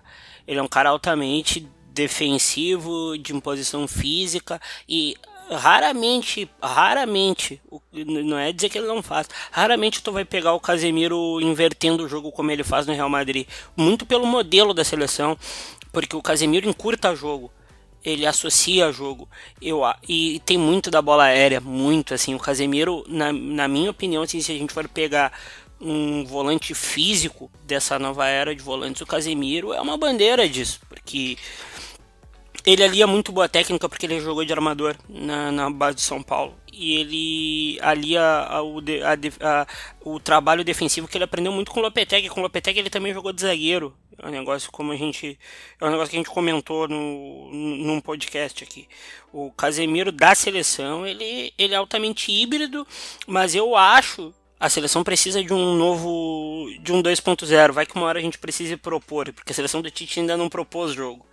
ele 0.45 0.59
é 0.59 0.63
um 0.63 0.67
cara 0.67 0.89
altamente 0.89 1.65
defensivo, 1.93 3.17
de 3.17 3.33
imposição 3.33 3.87
física 3.87 4.59
e 4.87 5.15
raramente, 5.51 6.49
raramente, 6.61 7.61
não 7.93 8.37
é 8.37 8.51
dizer 8.51 8.69
que 8.69 8.77
ele 8.77 8.87
não 8.87 9.03
faz, 9.03 9.27
raramente 9.51 10.01
tu 10.01 10.11
vai 10.11 10.23
pegar 10.23 10.53
o 10.53 10.59
Casemiro 10.59 11.39
invertendo 11.41 12.05
o 12.05 12.07
jogo 12.07 12.31
como 12.31 12.51
ele 12.51 12.63
faz 12.63 12.87
no 12.87 12.93
Real 12.93 13.09
Madrid, 13.09 13.47
muito 13.75 14.05
pelo 14.05 14.25
modelo 14.25 14.73
da 14.73 14.83
seleção, 14.83 15.37
porque 15.91 16.15
o 16.15 16.21
Casemiro 16.21 16.69
encurta 16.69 17.13
jogo, 17.15 17.51
ele 18.03 18.25
associa 18.25 18.91
jogo, 18.91 19.29
eu 19.61 19.81
e 20.07 20.41
tem 20.45 20.57
muito 20.57 20.89
da 20.89 21.01
bola 21.01 21.25
aérea, 21.25 21.59
muito 21.59 22.13
assim, 22.13 22.33
o 22.33 22.39
Casemiro, 22.39 23.03
na, 23.07 23.31
na 23.33 23.67
minha 23.67 23.91
opinião, 23.91 24.23
assim, 24.23 24.41
se 24.41 24.51
a 24.51 24.57
gente 24.57 24.73
for 24.73 24.87
pegar 24.87 25.33
um 25.79 26.23
volante 26.23 26.73
físico 26.73 27.51
dessa 27.65 27.99
nova 27.99 28.27
era 28.27 28.55
de 28.55 28.61
volantes, 28.61 29.01
o 29.01 29.05
Casemiro 29.05 29.73
é 29.73 29.81
uma 29.81 29.97
bandeira 29.97 30.47
disso, 30.47 30.79
porque 30.87 31.37
ele 32.65 32.83
ali 32.83 33.01
é 33.01 33.05
muito 33.05 33.31
boa 33.31 33.49
técnica 33.49 33.89
porque 33.89 34.05
ele 34.05 34.19
jogou 34.19 34.45
de 34.45 34.53
armador 34.53 34.95
na, 35.07 35.51
na 35.51 35.69
base 35.69 35.95
de 35.95 36.01
São 36.01 36.21
Paulo. 36.21 36.53
E 36.71 36.95
ele 36.95 37.79
alia 37.81 38.21
a, 38.21 38.59
a, 38.59 39.61
a, 39.61 39.67
o 40.03 40.19
trabalho 40.19 40.63
defensivo 40.63 41.07
que 41.07 41.17
ele 41.17 41.25
aprendeu 41.25 41.51
muito 41.51 41.71
com 41.71 41.79
o 41.79 41.83
Lopetegui. 41.83 42.29
Com 42.29 42.39
o 42.39 42.43
Lopetegui 42.43 42.79
ele 42.79 42.89
também 42.89 43.13
jogou 43.13 43.33
de 43.33 43.41
zagueiro. 43.41 43.95
É 44.17 44.27
um 44.27 44.31
negócio 44.31 44.71
como 44.71 44.91
a 44.91 44.95
gente. 44.95 45.37
É 45.79 45.85
um 45.85 45.89
negócio 45.89 46.11
que 46.11 46.15
a 46.15 46.19
gente 46.19 46.29
comentou 46.29 46.87
no, 46.87 47.49
num 47.51 47.99
podcast 47.99 48.63
aqui. 48.63 48.87
O 49.33 49.51
Casemiro 49.51 50.11
da 50.11 50.35
seleção, 50.35 51.05
ele, 51.05 51.53
ele 51.57 51.73
é 51.73 51.77
altamente 51.77 52.31
híbrido, 52.31 52.85
mas 53.27 53.55
eu 53.55 53.75
acho 53.75 54.33
a 54.61 54.69
seleção 54.69 55.03
precisa 55.03 55.43
de 55.43 55.51
um 55.51 55.75
novo. 55.75 56.69
de 56.81 56.93
um 56.93 57.01
2.0. 57.01 57.71
Vai 57.71 57.83
que 57.83 57.95
uma 57.95 58.05
hora 58.05 58.19
a 58.19 58.21
gente 58.21 58.37
precise 58.37 58.77
propor, 58.77 59.33
porque 59.33 59.51
a 59.51 59.55
seleção 59.55 59.81
do 59.81 59.89
Tite 59.89 60.19
ainda 60.19 60.37
não 60.37 60.47
propôs 60.47 60.93
jogo. 60.93 61.25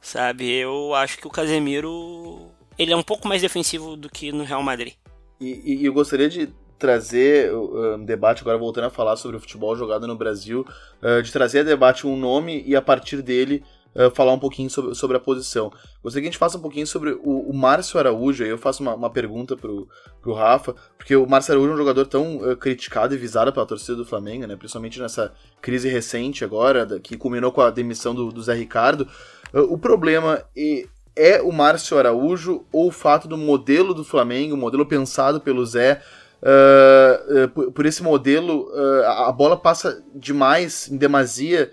Sabe? 0.00 0.50
Eu 0.50 0.94
acho 0.94 1.18
que 1.18 1.26
o 1.26 1.30
Casemiro 1.30 2.50
ele 2.78 2.92
é 2.92 2.96
um 2.96 3.02
pouco 3.02 3.28
mais 3.28 3.42
defensivo 3.42 3.96
do 3.96 4.08
que 4.08 4.32
no 4.32 4.44
Real 4.44 4.62
Madrid. 4.62 4.94
E, 5.40 5.82
e 5.82 5.86
eu 5.86 5.92
gostaria 5.92 6.28
de 6.28 6.48
trazer 6.78 7.52
uh, 7.52 7.96
um 7.96 8.04
debate, 8.04 8.40
agora 8.40 8.56
voltando 8.56 8.84
a 8.84 8.90
falar 8.90 9.14
sobre 9.16 9.36
o 9.36 9.40
futebol 9.40 9.76
jogado 9.76 10.06
no 10.06 10.16
Brasil, 10.16 10.66
uh, 11.02 11.22
de 11.22 11.30
trazer 11.30 11.60
a 11.60 11.62
debate 11.62 12.06
um 12.06 12.16
nome 12.16 12.64
e 12.66 12.74
a 12.74 12.80
partir 12.80 13.20
dele 13.20 13.62
uh, 13.94 14.10
falar 14.10 14.32
um 14.32 14.38
pouquinho 14.38 14.70
sobre, 14.70 14.94
sobre 14.94 15.18
a 15.18 15.20
posição. 15.20 15.70
Gostaria 16.02 16.22
que 16.22 16.28
a 16.28 16.32
gente 16.32 16.38
faça 16.38 16.56
um 16.56 16.62
pouquinho 16.62 16.86
sobre 16.86 17.12
o, 17.12 17.50
o 17.50 17.54
Márcio 17.54 17.98
Araújo, 17.98 18.42
aí 18.42 18.48
eu 18.48 18.56
faço 18.56 18.82
uma, 18.82 18.94
uma 18.94 19.10
pergunta 19.10 19.54
pro, 19.58 19.86
pro 20.22 20.32
Rafa, 20.32 20.74
porque 20.96 21.14
o 21.14 21.26
Márcio 21.26 21.52
Araújo 21.52 21.72
é 21.72 21.74
um 21.74 21.78
jogador 21.78 22.06
tão 22.06 22.38
uh, 22.38 22.56
criticado 22.56 23.14
e 23.14 23.18
visado 23.18 23.52
pela 23.52 23.66
torcida 23.66 23.94
do 23.94 24.06
Flamengo, 24.06 24.46
né, 24.46 24.56
principalmente 24.56 24.98
nessa 24.98 25.34
crise 25.60 25.86
recente 25.86 26.44
agora, 26.44 26.98
que 26.98 27.14
culminou 27.14 27.52
com 27.52 27.60
a 27.60 27.70
demissão 27.70 28.14
do, 28.14 28.32
do 28.32 28.42
Zé 28.42 28.54
Ricardo. 28.54 29.06
Uh, 29.54 29.72
o 29.72 29.78
problema 29.78 30.42
é, 30.56 30.86
é 31.16 31.42
o 31.42 31.52
Márcio 31.52 31.98
Araújo 31.98 32.64
ou 32.72 32.88
o 32.88 32.92
fato 32.92 33.28
do 33.28 33.36
modelo 33.36 33.94
do 33.94 34.04
Flamengo, 34.04 34.54
o 34.54 34.58
modelo 34.58 34.86
pensado 34.86 35.40
pelo 35.40 35.64
Zé, 35.64 36.00
uh, 36.42 37.44
uh, 37.44 37.48
por, 37.48 37.72
por, 37.72 37.86
esse 37.86 38.02
modelo, 38.02 38.68
a 39.06 39.32
bola 39.32 39.56
passa 39.56 40.02
demais, 40.14 40.88
em 40.90 40.96
demasia, 40.96 41.70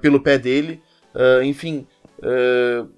pelo 0.00 0.22
pé 0.22 0.38
dele. 0.38 0.82
enfim, 1.44 1.86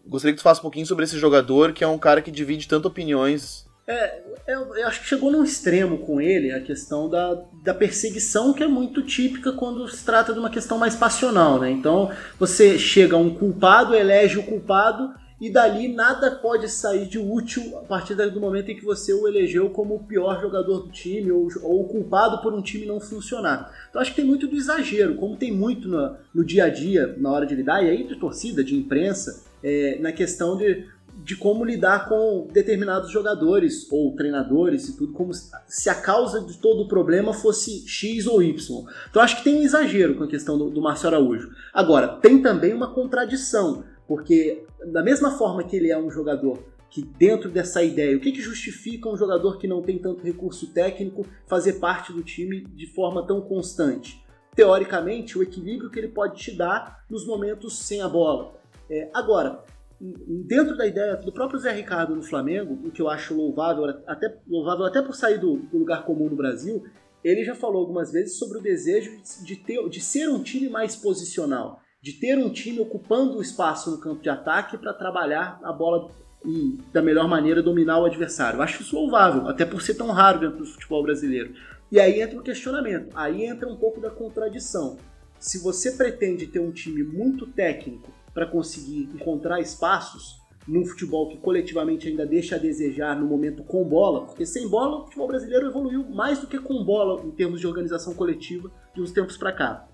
gostaria 0.07 0.33
que 0.33 0.41
tu 0.41 0.45
faça 0.45 0.61
um 0.61 0.63
pouquinho 0.63 0.87
sobre 0.87 1.05
esse 1.05 1.19
jogador, 1.19 1.73
que 1.73 1.83
é 1.83 1.89
um 1.89 1.99
cara 1.99 2.23
que 2.23 2.31
divide 2.31 2.69
tanto 2.69 2.87
opiniões 2.87 3.68
é, 3.89 4.23
eu, 4.47 4.77
eu, 4.77 4.87
acho 4.87 5.01
que 5.01 5.07
chegou 5.07 5.33
num 5.33 5.43
extremo 5.43 5.99
com 5.99 6.21
ele 6.21 6.53
a 6.53 6.61
questão 6.61 7.09
da, 7.09 7.43
da 7.63 7.73
perseguição, 7.73 8.53
que 8.53 8.63
é 8.63 8.69
muito 8.69 9.03
típica 9.03 9.53
quando 9.53 9.89
se 9.89 10.05
trata 10.05 10.33
de 10.33 10.39
uma 10.39 10.51
questão 10.51 10.77
mais 10.77 10.95
passional, 10.95 11.59
né? 11.59 11.71
Então, 11.71 12.11
você 12.39 12.79
chega 12.79 13.17
a 13.17 13.19
um 13.19 13.35
culpado, 13.35 13.95
elege 13.95 14.39
o 14.39 14.43
culpado, 14.43 15.15
e 15.41 15.51
dali 15.51 15.89
nada 15.89 16.33
pode 16.33 16.69
sair 16.69 17.07
de 17.07 17.19
útil 17.19 17.79
a 17.79 17.83
partir 17.83 18.15
do 18.15 18.41
momento 18.41 18.71
em 18.71 18.77
que 18.77 18.85
você 18.85 19.13
o 19.13 19.27
elegeu 19.27 19.71
como 19.71 19.95
o 19.95 20.05
pior 20.05 20.41
jogador 20.41 20.81
do 20.81 20.91
time 20.91 21.31
ou, 21.31 21.49
ou 21.63 21.83
o 21.83 21.89
culpado 21.89 22.43
por 22.43 22.53
um 22.53 22.61
time 22.61 22.85
não 22.85 23.01
funcionar. 23.01 23.73
Então 23.89 24.03
acho 24.03 24.11
que 24.11 24.17
tem 24.17 24.27
muito 24.27 24.49
do 24.49 24.57
exagero, 24.57 25.15
como 25.15 25.37
tem 25.37 25.53
muito 25.53 25.89
no, 25.89 26.17
no 26.35 26.45
dia 26.45 26.65
a 26.65 26.69
dia, 26.69 27.15
na 27.19 27.31
hora 27.31 27.47
de 27.47 27.55
lidar, 27.55 27.85
e 27.85 27.89
aí 27.89 28.07
de 28.07 28.17
torcida, 28.17 28.65
de 28.65 28.75
imprensa, 28.75 29.45
é, 29.63 29.99
na 30.01 30.13
questão 30.13 30.57
de 30.57 30.87
de 31.29 31.37
como 31.37 31.63
lidar 31.63 32.09
com 32.09 32.49
determinados 32.51 33.11
jogadores 33.11 33.87
ou 33.93 34.17
treinadores 34.17 34.89
e 34.89 34.97
tudo, 34.97 35.13
como 35.13 35.31
se 35.35 35.91
a 35.91 35.95
causa 35.95 36.41
de 36.41 36.57
todo 36.57 36.85
o 36.85 36.89
problema 36.89 37.35
fosse 37.35 37.87
X 37.87 38.27
ou 38.27 38.43
Y. 38.43 38.87
Então 39.11 39.21
acho 39.21 39.37
que 39.37 39.45
tem 39.45 39.57
um 39.57 39.63
exagero 39.63 40.15
com 40.15 40.25
a 40.25 40.27
questão 40.27 40.57
do, 40.57 40.71
do 40.71 40.81
Márcio 40.81 41.07
Araújo. 41.07 41.51
Agora, 41.75 42.09
tem 42.17 42.41
também 42.41 42.73
uma 42.73 42.95
contradição, 42.95 43.85
porque 44.07 44.65
da 44.91 45.03
mesma 45.03 45.33
forma 45.33 45.63
que 45.65 45.77
ele 45.77 45.91
é 45.91 45.99
um 45.99 46.11
jogador 46.11 46.65
que 46.89 47.03
dentro 47.03 47.51
dessa 47.51 47.83
ideia, 47.83 48.17
o 48.17 48.21
que, 48.21 48.33
que 48.33 48.41
justifica 48.41 49.11
um 49.11 49.17
jogador 49.19 49.59
que 49.59 49.69
não 49.69 49.83
tem 49.83 49.99
tanto 49.99 50.25
recurso 50.25 50.69
técnico 50.69 51.27
fazer 51.47 51.75
parte 51.75 52.11
do 52.11 52.23
time 52.23 52.65
de 52.75 52.87
forma 52.87 53.27
tão 53.27 53.43
constante? 53.43 54.25
Teoricamente, 54.57 55.37
o 55.37 55.43
equilíbrio 55.43 55.91
que 55.91 55.99
ele 55.99 56.09
pode 56.09 56.41
te 56.41 56.57
dar 56.57 57.05
nos 57.11 57.27
momentos 57.27 57.81
sem 57.81 58.01
a 58.01 58.09
bola. 58.09 58.59
É, 58.89 59.11
agora, 59.13 59.63
dentro 60.01 60.77
da 60.77 60.87
ideia 60.87 61.17
do 61.17 61.33
próprio 61.33 61.59
Zé 61.59 61.73
Ricardo 61.73 62.15
no 62.15 62.23
Flamengo, 62.23 62.79
o 62.87 62.91
que 62.91 63.03
eu 63.03 63.09
acho 63.09 63.35
louvável, 63.35 63.85
até, 64.07 64.37
louvável 64.47 64.85
até 64.85 65.03
por 65.03 65.15
sair 65.15 65.39
do, 65.39 65.57
do 65.57 65.79
lugar 65.79 66.05
comum 66.05 66.29
no 66.29 66.37
Brasil, 66.37 66.85
ele 67.23 67.45
já 67.45 67.55
falou 67.55 67.81
algumas 67.81 68.13
vezes 68.13 68.39
sobre 68.39 68.59
o 68.59 68.63
desejo 68.63 69.11
de, 69.45 69.57
ter, 69.57 69.89
de 69.89 70.01
ser 70.01 70.29
um 70.29 70.43
time 70.43 70.69
mais 70.69 70.95
posicional, 70.95 71.81
de 72.01 72.13
ter 72.13 72.39
um 72.39 72.51
time 72.51 72.79
ocupando 72.81 73.39
o 73.39 73.43
espaço 73.43 73.91
no 73.91 73.99
campo 73.99 74.23
de 74.23 74.31
ataque 74.31 74.79
para 74.79 74.95
trabalhar 74.95 75.59
a 75.65 75.73
bola 75.73 76.11
e 76.45 76.79
da 76.93 77.03
melhor 77.03 77.27
maneira 77.27 77.61
dominar 77.61 77.99
o 77.99 78.05
adversário. 78.05 78.59
Eu 78.59 78.63
acho 78.63 78.83
isso 78.83 78.95
louvável, 78.95 79.49
até 79.49 79.65
por 79.65 79.83
ser 79.83 79.95
tão 79.95 80.13
raro 80.13 80.39
dentro 80.39 80.59
do 80.59 80.65
futebol 80.65 81.03
brasileiro. 81.03 81.53
E 81.91 81.99
aí 81.99 82.21
entra 82.21 82.39
o 82.39 82.43
questionamento, 82.43 83.09
aí 83.17 83.45
entra 83.45 83.69
um 83.69 83.77
pouco 83.77 84.01
da 84.01 84.11
contradição. 84.11 84.97
Se 85.41 85.59
você 85.59 85.93
pretende 85.93 86.47
ter 86.47 86.61
um 86.61 86.71
time 86.71 87.03
muito 87.03 87.47
técnico 87.47 88.13
para 88.33 88.47
conseguir 88.47 89.11
encontrar 89.15 89.61
espaços 89.61 90.39
num 90.69 90.85
futebol 90.85 91.29
que 91.29 91.39
coletivamente 91.39 92.09
ainda 92.09 92.27
deixa 92.27 92.57
a 92.57 92.59
desejar 92.59 93.19
no 93.19 93.27
momento 93.27 93.65
com 93.65 93.83
bola, 93.85 94.27
porque 94.27 94.45
sem 94.45 94.69
bola 94.69 94.99
o 94.99 95.05
futebol 95.05 95.27
brasileiro 95.27 95.67
evoluiu 95.67 96.05
mais 96.11 96.39
do 96.39 96.47
que 96.47 96.59
com 96.59 96.85
bola 96.85 97.23
em 97.25 97.31
termos 97.31 97.59
de 97.59 97.67
organização 97.67 98.15
coletiva 98.15 98.71
de 98.95 99.01
uns 99.01 99.11
tempos 99.11 99.37
para 99.37 99.53
cá. 99.53 99.89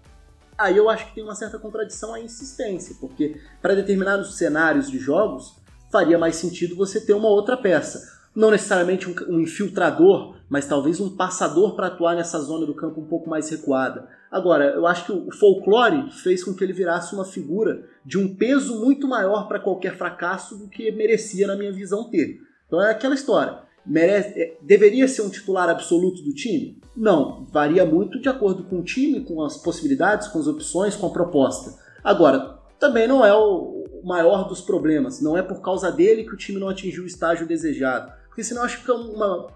Aí 0.58 0.76
eu 0.76 0.88
acho 0.88 1.06
que 1.06 1.14
tem 1.14 1.24
uma 1.24 1.34
certa 1.34 1.58
contradição 1.58 2.12
a 2.12 2.20
insistência, 2.20 2.96
porque 3.00 3.40
para 3.62 3.74
determinados 3.74 4.36
cenários 4.36 4.90
de 4.90 4.98
jogos 4.98 5.56
faria 5.90 6.18
mais 6.18 6.36
sentido 6.36 6.74
você 6.74 7.00
ter 7.00 7.14
uma 7.14 7.28
outra 7.28 7.56
peça. 7.56 8.12
Não 8.34 8.50
necessariamente 8.50 9.08
um, 9.08 9.14
um 9.28 9.40
infiltrador, 9.40 10.36
mas 10.48 10.66
talvez 10.66 10.98
um 10.98 11.16
passador 11.16 11.76
para 11.76 11.86
atuar 11.86 12.16
nessa 12.16 12.38
zona 12.40 12.66
do 12.66 12.74
campo 12.74 13.00
um 13.00 13.06
pouco 13.06 13.30
mais 13.30 13.48
recuada. 13.48 14.08
Agora, 14.34 14.64
eu 14.70 14.84
acho 14.84 15.06
que 15.06 15.12
o 15.12 15.30
folclore 15.30 16.10
fez 16.10 16.42
com 16.42 16.52
que 16.52 16.64
ele 16.64 16.72
virasse 16.72 17.14
uma 17.14 17.24
figura 17.24 17.84
de 18.04 18.18
um 18.18 18.34
peso 18.34 18.80
muito 18.80 19.06
maior 19.06 19.46
para 19.46 19.60
qualquer 19.60 19.96
fracasso 19.96 20.58
do 20.58 20.66
que 20.66 20.90
merecia, 20.90 21.46
na 21.46 21.54
minha 21.54 21.70
visão, 21.70 22.10
ter. 22.10 22.40
Então 22.66 22.82
é 22.82 22.90
aquela 22.90 23.14
história. 23.14 23.60
merece, 23.86 24.36
é, 24.36 24.56
deveria 24.60 25.06
ser 25.06 25.22
um 25.22 25.30
titular 25.30 25.68
absoluto 25.68 26.20
do 26.20 26.34
time? 26.34 26.82
Não, 26.96 27.44
varia 27.52 27.86
muito 27.86 28.20
de 28.20 28.28
acordo 28.28 28.64
com 28.64 28.80
o 28.80 28.82
time, 28.82 29.20
com 29.20 29.40
as 29.40 29.56
possibilidades, 29.56 30.26
com 30.26 30.40
as 30.40 30.48
opções, 30.48 30.96
com 30.96 31.06
a 31.06 31.10
proposta. 31.10 31.78
Agora, 32.02 32.58
também 32.80 33.06
não 33.06 33.24
é 33.24 33.32
o 33.32 33.84
maior 34.02 34.48
dos 34.48 34.60
problemas, 34.60 35.20
não 35.22 35.38
é 35.38 35.42
por 35.44 35.60
causa 35.60 35.92
dele 35.92 36.24
que 36.24 36.34
o 36.34 36.36
time 36.36 36.58
não 36.58 36.68
atingiu 36.68 37.04
o 37.04 37.06
estágio 37.06 37.46
desejado, 37.46 38.12
porque 38.26 38.42
senão 38.42 38.64
acho 38.64 38.78
que 38.78 38.80
fica 38.80 38.94
uma, 38.94 39.46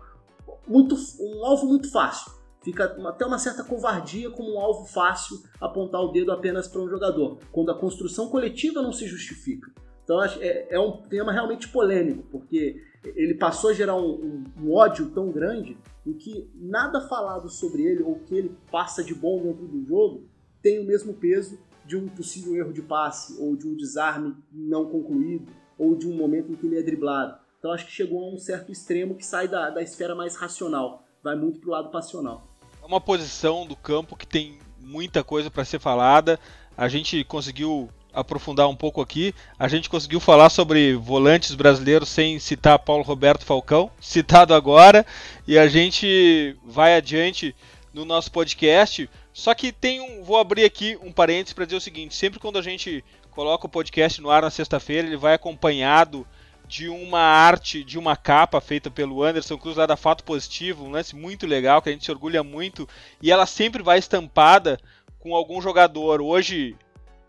muito, 0.68 0.94
um 1.18 1.44
alvo 1.44 1.66
muito 1.66 1.90
fácil. 1.90 2.37
Fica 2.62 2.84
até 2.84 3.24
uma 3.24 3.38
certa 3.38 3.62
covardia 3.62 4.30
como 4.30 4.54
um 4.54 4.60
alvo 4.60 4.84
fácil 4.84 5.42
apontar 5.60 6.00
o 6.00 6.08
dedo 6.08 6.32
apenas 6.32 6.66
para 6.66 6.80
um 6.80 6.88
jogador, 6.88 7.38
quando 7.52 7.70
a 7.70 7.78
construção 7.78 8.28
coletiva 8.28 8.82
não 8.82 8.92
se 8.92 9.06
justifica. 9.06 9.70
Então 10.08 10.22
é, 10.22 10.66
é 10.70 10.80
um 10.80 11.02
tema 11.02 11.30
realmente 11.30 11.68
polêmico, 11.68 12.26
porque 12.30 12.82
ele 13.04 13.34
passou 13.34 13.70
a 13.70 13.74
gerar 13.74 13.94
um, 13.94 14.10
um, 14.10 14.44
um, 14.62 14.72
ódio 14.72 15.10
tão 15.10 15.30
grande 15.30 15.76
em 16.06 16.14
que 16.14 16.50
nada 16.54 17.00
falado 17.02 17.48
sobre 17.50 17.82
ele 17.82 18.02
ou 18.02 18.18
que 18.20 18.34
ele 18.34 18.56
passa 18.70 19.04
de 19.04 19.14
bom 19.14 19.42
dentro 19.42 19.66
do 19.66 19.84
jogo 19.84 20.26
tem 20.62 20.80
o 20.80 20.86
mesmo 20.86 21.12
peso 21.14 21.58
de 21.84 21.96
um 21.96 22.08
possível 22.08 22.56
erro 22.56 22.72
de 22.72 22.82
passe 22.82 23.38
ou 23.38 23.54
de 23.54 23.68
um 23.68 23.76
desarme 23.76 24.34
não 24.52 24.88
concluído 24.88 25.52
ou 25.78 25.94
de 25.94 26.08
um 26.08 26.16
momento 26.16 26.52
em 26.52 26.56
que 26.56 26.66
ele 26.66 26.78
é 26.78 26.82
driblado. 26.82 27.38
Então 27.58 27.72
acho 27.72 27.86
que 27.86 27.92
chegou 27.92 28.24
a 28.24 28.34
um 28.34 28.38
certo 28.38 28.72
extremo 28.72 29.14
que 29.14 29.24
sai 29.24 29.46
da, 29.46 29.70
da 29.70 29.82
esfera 29.82 30.14
mais 30.14 30.36
racional, 30.36 31.04
vai 31.22 31.36
muito 31.36 31.60
pro 31.60 31.70
lado 31.70 31.90
passional. 31.90 32.46
É 32.82 32.86
uma 32.86 33.00
posição 33.00 33.66
do 33.66 33.76
campo 33.76 34.16
que 34.16 34.26
tem 34.26 34.58
muita 34.80 35.22
coisa 35.22 35.50
para 35.50 35.64
ser 35.64 35.78
falada. 35.78 36.38
A 36.76 36.88
gente 36.88 37.22
conseguiu 37.24 37.90
aprofundar 38.12 38.68
um 38.68 38.76
pouco 38.76 39.00
aqui. 39.00 39.34
A 39.58 39.68
gente 39.68 39.88
conseguiu 39.88 40.20
falar 40.20 40.50
sobre 40.50 40.94
volantes 40.94 41.54
brasileiros 41.54 42.08
sem 42.08 42.38
citar 42.38 42.78
Paulo 42.78 43.02
Roberto 43.02 43.44
Falcão, 43.44 43.90
citado 44.00 44.54
agora, 44.54 45.04
e 45.46 45.58
a 45.58 45.68
gente 45.68 46.56
vai 46.64 46.96
adiante 46.96 47.54
no 47.92 48.04
nosso 48.04 48.30
podcast. 48.30 49.08
Só 49.32 49.54
que 49.54 49.70
tem 49.72 50.00
um, 50.00 50.24
vou 50.24 50.36
abrir 50.36 50.64
aqui 50.64 50.98
um 51.02 51.12
parênteses 51.12 51.52
para 51.52 51.64
dizer 51.64 51.76
o 51.76 51.80
seguinte: 51.80 52.14
sempre 52.14 52.40
quando 52.40 52.58
a 52.58 52.62
gente 52.62 53.04
coloca 53.30 53.66
o 53.66 53.70
podcast 53.70 54.20
no 54.20 54.30
ar 54.30 54.42
na 54.42 54.50
sexta-feira, 54.50 55.06
ele 55.06 55.16
vai 55.16 55.34
acompanhado 55.34 56.26
de 56.68 56.86
uma 56.86 57.20
arte, 57.20 57.82
de 57.82 57.98
uma 57.98 58.14
capa 58.14 58.60
feita 58.60 58.90
pelo 58.90 59.22
Anderson 59.22 59.56
Cruz 59.56 59.76
lá 59.76 59.86
da 59.86 59.96
Fato 59.96 60.22
Positivo, 60.22 60.84
um 60.84 60.90
lance 60.90 61.16
muito 61.16 61.46
legal 61.46 61.80
que 61.80 61.88
a 61.88 61.92
gente 61.92 62.04
se 62.04 62.10
orgulha 62.10 62.44
muito, 62.44 62.86
e 63.22 63.32
ela 63.32 63.46
sempre 63.46 63.82
vai 63.82 63.98
estampada 63.98 64.78
com 65.18 65.34
algum 65.34 65.62
jogador. 65.62 66.20
Hoje 66.20 66.76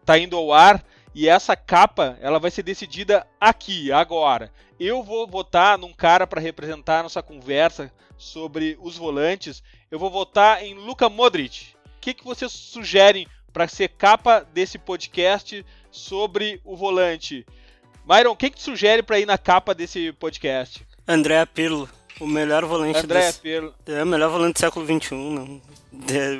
tá 0.03 0.19
indo 0.19 0.35
ao 0.35 0.51
ar 0.51 0.83
e 1.15 1.29
essa 1.29 1.55
capa 1.55 2.17
ela 2.21 2.37
vai 2.37 2.51
ser 2.51 2.63
decidida 2.63 3.25
aqui, 3.39 3.93
agora. 3.93 4.51
Eu 4.77 5.03
vou 5.03 5.25
votar 5.25 5.77
num 5.77 5.93
cara 5.93 6.27
para 6.27 6.41
representar 6.41 7.01
nossa 7.01 7.23
conversa 7.23 7.91
sobre 8.17 8.77
os 8.81 8.97
volantes. 8.97 9.63
Eu 9.89 9.97
vou 9.97 10.09
votar 10.09 10.63
em 10.63 10.73
Luka 10.73 11.07
Modric. 11.07 11.73
O 11.85 11.99
que, 12.01 12.13
que 12.13 12.25
vocês 12.25 12.51
sugerem 12.51 13.25
para 13.53 13.67
ser 13.67 13.87
capa 13.89 14.41
desse 14.53 14.77
podcast 14.77 15.65
sobre 15.89 16.61
o 16.65 16.75
volante? 16.75 17.45
Myron, 18.09 18.31
o 18.31 18.35
que, 18.35 18.49
que 18.49 18.55
tu 18.55 18.63
sugere 18.63 19.03
para 19.03 19.19
ir 19.19 19.27
na 19.27 19.37
capa 19.37 19.75
desse 19.75 20.11
podcast? 20.13 20.83
André 21.07 21.45
Pirlo, 21.45 21.87
o 22.19 22.25
melhor 22.25 22.65
volante 22.65 22.97
André 22.97 23.19
desse... 23.19 23.39
Pirlo. 23.39 23.71
É 23.85 24.01
o 24.01 24.07
melhor 24.07 24.31
volante 24.31 24.53
do 24.53 24.59
século 24.59 24.83
XXI, 24.83 25.13
não... 25.13 25.61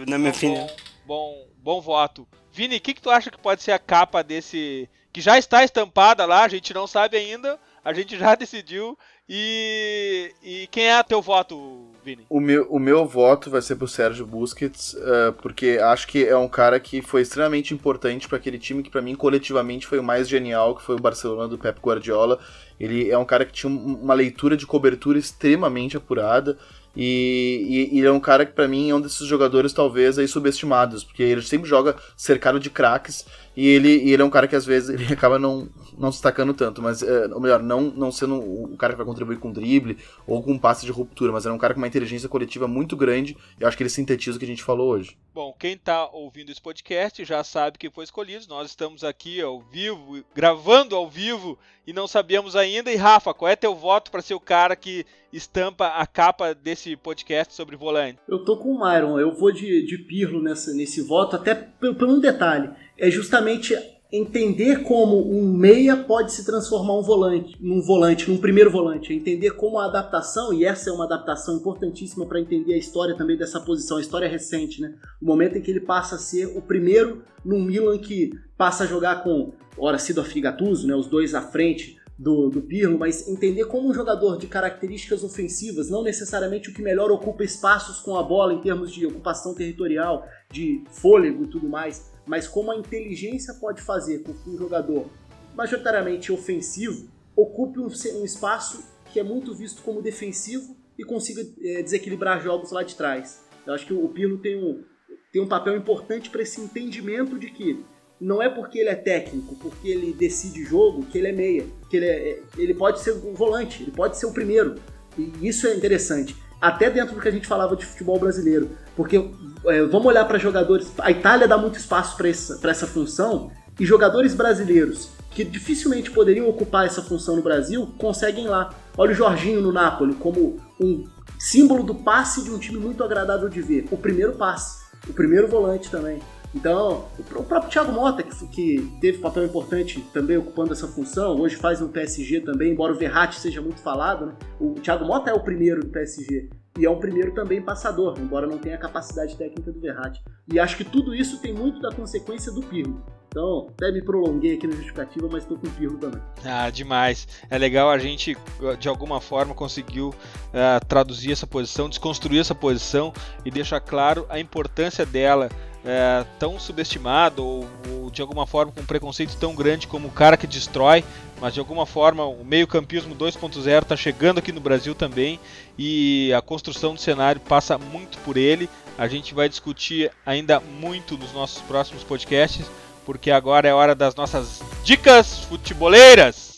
na 0.07 0.17
minha 0.17 0.31
opinião. 0.31 0.65
Bom, 1.05 1.45
bom, 1.61 1.75
bom 1.75 1.79
voto. 1.79 2.27
Vini, 2.51 2.77
o 2.77 2.81
que, 2.81 2.95
que 2.95 3.01
tu 3.01 3.11
acha 3.11 3.29
que 3.29 3.37
pode 3.37 3.61
ser 3.61 3.71
a 3.71 3.77
capa 3.77 4.23
desse. 4.23 4.89
Que 5.13 5.21
já 5.21 5.37
está 5.37 5.63
estampada 5.63 6.25
lá, 6.25 6.43
a 6.43 6.47
gente 6.47 6.73
não 6.73 6.87
sabe 6.87 7.17
ainda, 7.17 7.59
a 7.85 7.93
gente 7.93 8.17
já 8.17 8.33
decidiu. 8.33 8.97
E, 9.31 10.33
e 10.43 10.67
quem 10.71 10.89
é 10.89 11.03
teu 11.03 11.21
voto, 11.21 11.85
Vini? 12.03 12.25
O 12.27 12.39
meu, 12.39 12.67
o 12.67 12.79
meu 12.79 13.05
voto 13.05 13.47
vai 13.51 13.61
ser 13.61 13.75
pro 13.75 13.87
Sérgio 13.87 14.25
Busquets, 14.25 14.93
uh, 14.93 15.31
porque 15.39 15.77
acho 15.79 16.07
que 16.07 16.25
é 16.25 16.35
um 16.35 16.47
cara 16.47 16.79
que 16.79 16.99
foi 16.99 17.21
extremamente 17.21 17.71
importante 17.71 18.27
para 18.27 18.39
aquele 18.39 18.57
time 18.57 18.81
que, 18.81 18.89
para 18.89 19.03
mim, 19.03 19.13
coletivamente 19.13 19.85
foi 19.85 19.99
o 19.99 20.03
mais 20.03 20.27
genial, 20.27 20.75
que 20.75 20.81
foi 20.81 20.95
o 20.95 20.99
Barcelona 20.99 21.47
do 21.47 21.59
Pep 21.59 21.79
Guardiola. 21.79 22.39
Ele 22.79 23.11
é 23.11 23.17
um 23.19 23.25
cara 23.25 23.45
que 23.45 23.53
tinha 23.53 23.71
uma 23.71 24.15
leitura 24.15 24.57
de 24.57 24.65
cobertura 24.65 25.19
extremamente 25.19 25.95
apurada. 25.95 26.57
E, 27.01 27.87
e, 27.93 27.99
e, 27.99 28.05
é 28.05 28.11
um 28.11 28.19
cara 28.19 28.45
que 28.45 28.51
para 28.51 28.67
mim 28.67 28.89
é 28.89 28.93
um 28.93 28.99
desses 28.99 29.25
jogadores 29.25 29.71
talvez 29.71 30.19
aí 30.19 30.27
subestimados, 30.27 31.01
porque 31.01 31.23
ele 31.23 31.41
sempre 31.41 31.69
joga 31.69 31.95
cercado 32.17 32.59
de 32.59 32.69
craques 32.69 33.25
e 33.55 33.65
ele, 33.65 34.03
e 34.03 34.11
ele 34.11 34.21
é 34.21 34.25
um 34.25 34.29
cara 34.29 34.49
que 34.49 34.55
às 34.55 34.65
vezes 34.65 34.89
ele 34.99 35.13
acaba 35.13 35.39
não, 35.39 35.69
não 35.97 36.11
se 36.11 36.17
destacando 36.17 36.53
tanto, 36.53 36.81
mas 36.81 37.01
é, 37.01 37.27
ou 37.27 37.39
melhor, 37.39 37.63
não, 37.63 37.83
não 37.83 38.11
sendo 38.11 38.35
o 38.35 38.75
cara 38.75 38.91
que 38.91 38.97
vai 38.97 39.05
contribuir 39.05 39.39
com 39.39 39.49
drible 39.49 39.97
ou 40.27 40.43
com 40.43 40.59
passe 40.59 40.85
de 40.85 40.91
ruptura, 40.91 41.31
mas 41.31 41.45
é 41.45 41.51
um 41.53 41.57
cara 41.57 41.73
com 41.73 41.79
uma 41.79 41.87
inteligência 41.87 42.27
coletiva 42.27 42.67
muito 42.67 42.97
grande 42.97 43.37
e 43.57 43.63
eu 43.63 43.67
acho 43.69 43.77
que 43.77 43.83
ele 43.83 43.89
sintetiza 43.89 44.35
o 44.35 44.39
que 44.39 44.43
a 44.45 44.49
gente 44.49 44.61
falou 44.61 44.89
hoje. 44.89 45.17
Bom, 45.33 45.55
quem 45.57 45.75
está 45.75 46.05
ouvindo 46.07 46.51
esse 46.51 46.61
podcast 46.61 47.23
já 47.23 47.45
sabe 47.45 47.77
que 47.77 47.89
foi 47.89 48.03
escolhido, 48.03 48.45
nós 48.49 48.71
estamos 48.71 49.05
aqui 49.05 49.39
ao 49.39 49.61
vivo, 49.61 50.21
gravando 50.35 50.97
ao 50.97 51.09
vivo 51.09 51.57
e 51.87 51.93
não 51.93 52.09
sabíamos 52.09 52.57
ainda. 52.57 52.91
E 52.91 52.97
Rafa, 52.97 53.33
qual 53.33 53.49
é 53.49 53.55
teu 53.55 53.73
voto 53.73 54.11
para 54.11 54.21
ser 54.21 54.33
o 54.33 54.39
cara 54.39 54.75
que 54.75 55.05
estampa 55.31 55.87
a 55.87 56.05
capa 56.05 56.53
desse 56.53 56.95
podcast 56.95 57.53
sobre 57.53 57.75
volante? 57.75 58.19
Eu 58.27 58.43
tô 58.43 58.57
com 58.57 58.71
o 58.71 58.79
Myron, 58.79 59.19
eu 59.19 59.33
vou 59.33 59.51
de, 59.51 59.85
de 59.85 59.97
Pirlo 59.99 60.41
nessa, 60.41 60.73
nesse 60.73 61.01
voto, 61.01 61.35
até 61.35 61.55
por, 61.55 62.07
um 62.07 62.19
detalhe. 62.19 62.69
É 62.97 63.09
justamente 63.09 63.75
entender 64.11 64.81
como 64.83 65.31
um 65.31 65.53
meia 65.53 65.95
pode 65.95 66.31
se 66.31 66.43
transformar 66.43 66.97
um 66.97 67.03
volante, 67.03 67.55
num 67.61 67.79
volante, 67.79 68.29
num 68.29 68.37
primeiro 68.37 68.71
volante, 68.71 69.13
entender 69.13 69.51
como 69.51 69.77
a 69.77 69.85
adaptação, 69.85 70.51
e 70.51 70.65
essa 70.65 70.89
é 70.89 70.93
uma 70.93 71.05
adaptação 71.05 71.57
importantíssima 71.57 72.25
para 72.25 72.39
entender 72.39 72.73
a 72.73 72.77
história 72.77 73.15
também 73.15 73.37
dessa 73.37 73.59
posição, 73.59 73.97
a 73.97 74.01
história 74.01 74.27
recente, 74.27 74.81
né? 74.81 74.95
O 75.21 75.25
momento 75.25 75.57
em 75.57 75.61
que 75.61 75.69
ele 75.69 75.81
passa 75.81 76.15
a 76.15 76.19
ser 76.19 76.47
o 76.57 76.61
primeiro 76.61 77.23
num 77.45 77.61
Milan 77.61 77.99
que 77.99 78.31
passa 78.57 78.83
a 78.83 78.87
jogar 78.87 79.23
com, 79.23 79.53
ora, 79.77 79.99
Sidorf 79.99 80.37
e 80.37 80.41
né, 80.41 80.95
os 80.95 81.07
dois 81.07 81.35
à 81.35 81.41
frente 81.41 81.98
do, 82.19 82.49
do 82.49 82.61
Pirlo, 82.61 82.99
mas 82.99 83.29
entender 83.29 83.63
como 83.65 83.89
um 83.89 83.93
jogador 83.93 84.37
de 84.37 84.45
características 84.45 85.23
ofensivas, 85.23 85.89
não 85.89 86.03
necessariamente 86.03 86.69
o 86.69 86.73
que 86.73 86.81
melhor 86.81 87.09
ocupa 87.11 87.45
espaços 87.45 88.01
com 88.01 88.17
a 88.17 88.21
bola 88.21 88.53
em 88.53 88.59
termos 88.59 88.91
de 88.91 89.05
ocupação 89.05 89.55
territorial, 89.55 90.27
de 90.51 90.83
fôlego 90.91 91.45
e 91.45 91.47
tudo 91.47 91.69
mais, 91.69 92.11
mas 92.27 92.45
como 92.45 92.71
a 92.71 92.75
inteligência 92.75 93.53
pode 93.53 93.81
fazer 93.81 94.19
com 94.19 94.33
que 94.33 94.49
um 94.49 94.57
jogador 94.57 95.09
majoritariamente 95.55 96.29
ofensivo 96.29 97.07
ocupe 97.37 97.79
um, 97.79 97.87
um 97.87 98.25
espaço 98.25 98.83
que 99.13 99.19
é 99.19 99.23
muito 99.23 99.55
visto 99.55 99.81
como 99.81 100.01
defensivo 100.01 100.75
e 100.97 101.05
consiga 101.05 101.41
é, 101.61 101.81
desequilibrar 101.81 102.41
jogos 102.41 102.71
lá 102.73 102.83
de 102.83 102.95
trás. 102.95 103.45
Eu 103.65 103.73
acho 103.73 103.85
que 103.85 103.93
o 103.93 104.09
Pirlo 104.09 104.39
tem 104.39 104.61
um, 104.61 104.83
tem 105.31 105.41
um 105.41 105.47
papel 105.47 105.77
importante 105.77 106.29
para 106.29 106.41
esse 106.41 106.59
entendimento 106.59 107.39
de 107.39 107.49
que 107.49 107.81
não 108.19 108.41
é 108.41 108.49
porque 108.49 108.79
ele 108.79 108.89
é 108.89 108.95
técnico, 108.95 109.55
porque 109.55 109.87
ele 109.87 110.13
decide 110.13 110.63
jogo, 110.63 111.05
que 111.05 111.17
ele 111.17 111.29
é 111.29 111.31
meia. 111.31 111.65
Que 111.89 111.97
ele, 111.97 112.05
é, 112.05 112.39
ele 112.57 112.73
pode 112.73 112.99
ser 112.99 113.13
um 113.13 113.33
volante, 113.33 113.83
ele 113.83 113.91
pode 113.91 114.17
ser 114.17 114.25
o 114.25 114.33
primeiro. 114.33 114.75
E 115.17 115.47
isso 115.47 115.67
é 115.67 115.75
interessante. 115.75 116.35
Até 116.59 116.89
dentro 116.89 117.15
do 117.15 117.21
que 117.21 117.27
a 117.27 117.31
gente 117.31 117.47
falava 117.47 117.75
de 117.75 117.85
futebol 117.85 118.19
brasileiro. 118.19 118.71
Porque 118.95 119.17
é, 119.65 119.83
vamos 119.83 120.07
olhar 120.07 120.25
para 120.25 120.37
jogadores. 120.37 120.91
A 120.99 121.11
Itália 121.11 121.47
dá 121.47 121.57
muito 121.57 121.79
espaço 121.79 122.17
para 122.17 122.27
essa, 122.27 122.59
essa 122.67 122.87
função. 122.87 123.51
E 123.79 123.85
jogadores 123.85 124.33
brasileiros 124.33 125.09
que 125.31 125.43
dificilmente 125.43 126.11
poderiam 126.11 126.49
ocupar 126.49 126.85
essa 126.85 127.01
função 127.01 127.37
no 127.37 127.41
Brasil 127.41 127.93
conseguem 127.97 128.47
lá. 128.47 128.73
Olha 128.97 129.11
o 129.11 129.15
Jorginho 129.15 129.61
no 129.61 129.71
Napoli 129.71 130.13
como 130.15 130.59
um 130.79 131.07
símbolo 131.37 131.83
do 131.83 131.95
passe 131.95 132.43
de 132.43 132.51
um 132.51 132.59
time 132.59 132.77
muito 132.77 133.03
agradável 133.03 133.47
de 133.47 133.61
ver. 133.61 133.87
O 133.89 133.97
primeiro 133.97 134.33
passe, 134.33 134.83
o 135.07 135.13
primeiro 135.13 135.47
volante 135.47 135.89
também. 135.89 136.19
Então, 136.53 137.05
o 137.17 137.43
próprio 137.43 137.69
Thiago 137.69 137.91
Mota, 137.91 138.23
que, 138.23 138.47
que 138.47 138.97
teve 138.99 139.19
papel 139.19 139.45
importante 139.45 140.03
também 140.11 140.37
ocupando 140.37 140.73
essa 140.73 140.87
função, 140.87 141.39
hoje 141.39 141.55
faz 141.55 141.79
no 141.79 141.89
PSG 141.89 142.41
também, 142.41 142.71
embora 142.71 142.93
o 142.93 142.97
Verratti 142.97 143.39
seja 143.39 143.61
muito 143.61 143.81
falado, 143.81 144.25
né? 144.25 144.33
O 144.59 144.73
Thiago 144.73 145.05
Mota 145.05 145.29
é 145.29 145.33
o 145.33 145.43
primeiro 145.43 145.81
do 145.81 145.89
PSG. 145.89 146.49
E 146.77 146.85
é 146.85 146.89
um 146.89 146.99
primeiro 146.99 147.33
também 147.33 147.61
passador, 147.61 148.17
embora 148.19 148.47
não 148.47 148.57
tenha 148.57 148.75
a 148.75 148.79
capacidade 148.79 149.35
técnica 149.35 149.71
do 149.71 149.79
Verratti. 149.79 150.23
E 150.51 150.59
acho 150.59 150.77
que 150.77 150.83
tudo 150.83 151.13
isso 151.13 151.41
tem 151.41 151.53
muito 151.53 151.81
da 151.81 151.91
consequência 151.91 152.51
do 152.51 152.61
Pirlo. 152.61 153.03
Então, 153.27 153.67
até 153.69 153.91
me 153.91 154.01
prolonguei 154.01 154.55
aqui 154.55 154.65
na 154.65 154.73
justificativa, 154.73 155.27
mas 155.31 155.43
estou 155.43 155.57
com 155.57 155.67
o 155.67 155.71
Pirlo 155.71 155.97
também. 155.99 156.21
Ah, 156.43 156.69
demais. 156.69 157.27
É 157.49 157.57
legal 157.57 157.89
a 157.89 157.99
gente, 157.99 158.35
de 158.79 158.87
alguma 158.87 159.21
forma, 159.21 159.53
conseguiu 159.53 160.09
uh, 160.09 160.85
traduzir 160.87 161.31
essa 161.31 161.45
posição, 161.45 161.89
desconstruir 161.89 162.39
essa 162.39 162.55
posição 162.55 163.13
e 163.45 163.51
deixar 163.51 163.81
claro 163.81 164.25
a 164.29 164.39
importância 164.39 165.05
dela 165.05 165.49
é, 165.83 166.25
tão 166.37 166.59
subestimado 166.59 167.45
ou, 167.45 167.67
ou, 167.89 168.11
de 168.11 168.21
alguma 168.21 168.45
forma 168.45 168.71
com 168.71 168.81
um 168.81 168.85
preconceito 168.85 169.35
tão 169.37 169.55
grande 169.55 169.87
como 169.87 170.07
o 170.07 170.11
cara 170.11 170.37
que 170.37 170.47
destrói, 170.47 171.03
mas 171.39 171.53
de 171.53 171.59
alguma 171.59 171.85
forma 171.85 172.25
o 172.25 172.43
meio-campismo 172.43 173.15
2.0 173.15 173.81
está 173.81 173.95
chegando 173.95 174.39
aqui 174.39 174.51
no 174.51 174.59
Brasil 174.59 174.93
também 174.93 175.39
e 175.77 176.33
a 176.33 176.41
construção 176.41 176.93
do 176.93 176.99
cenário 176.99 177.41
passa 177.41 177.77
muito 177.77 178.17
por 178.19 178.35
ele. 178.35 178.69
A 178.97 179.07
gente 179.07 179.33
vai 179.33 179.47
discutir 179.47 180.11
ainda 180.25 180.59
muito 180.59 181.17
nos 181.17 181.31
nossos 181.31 181.61
próximos 181.61 182.03
podcasts, 182.03 182.65
porque 183.05 183.31
agora 183.31 183.67
é 183.67 183.73
hora 183.73 183.95
das 183.95 184.13
nossas 184.15 184.61
dicas 184.83 185.39
futeboleiras. 185.45 186.48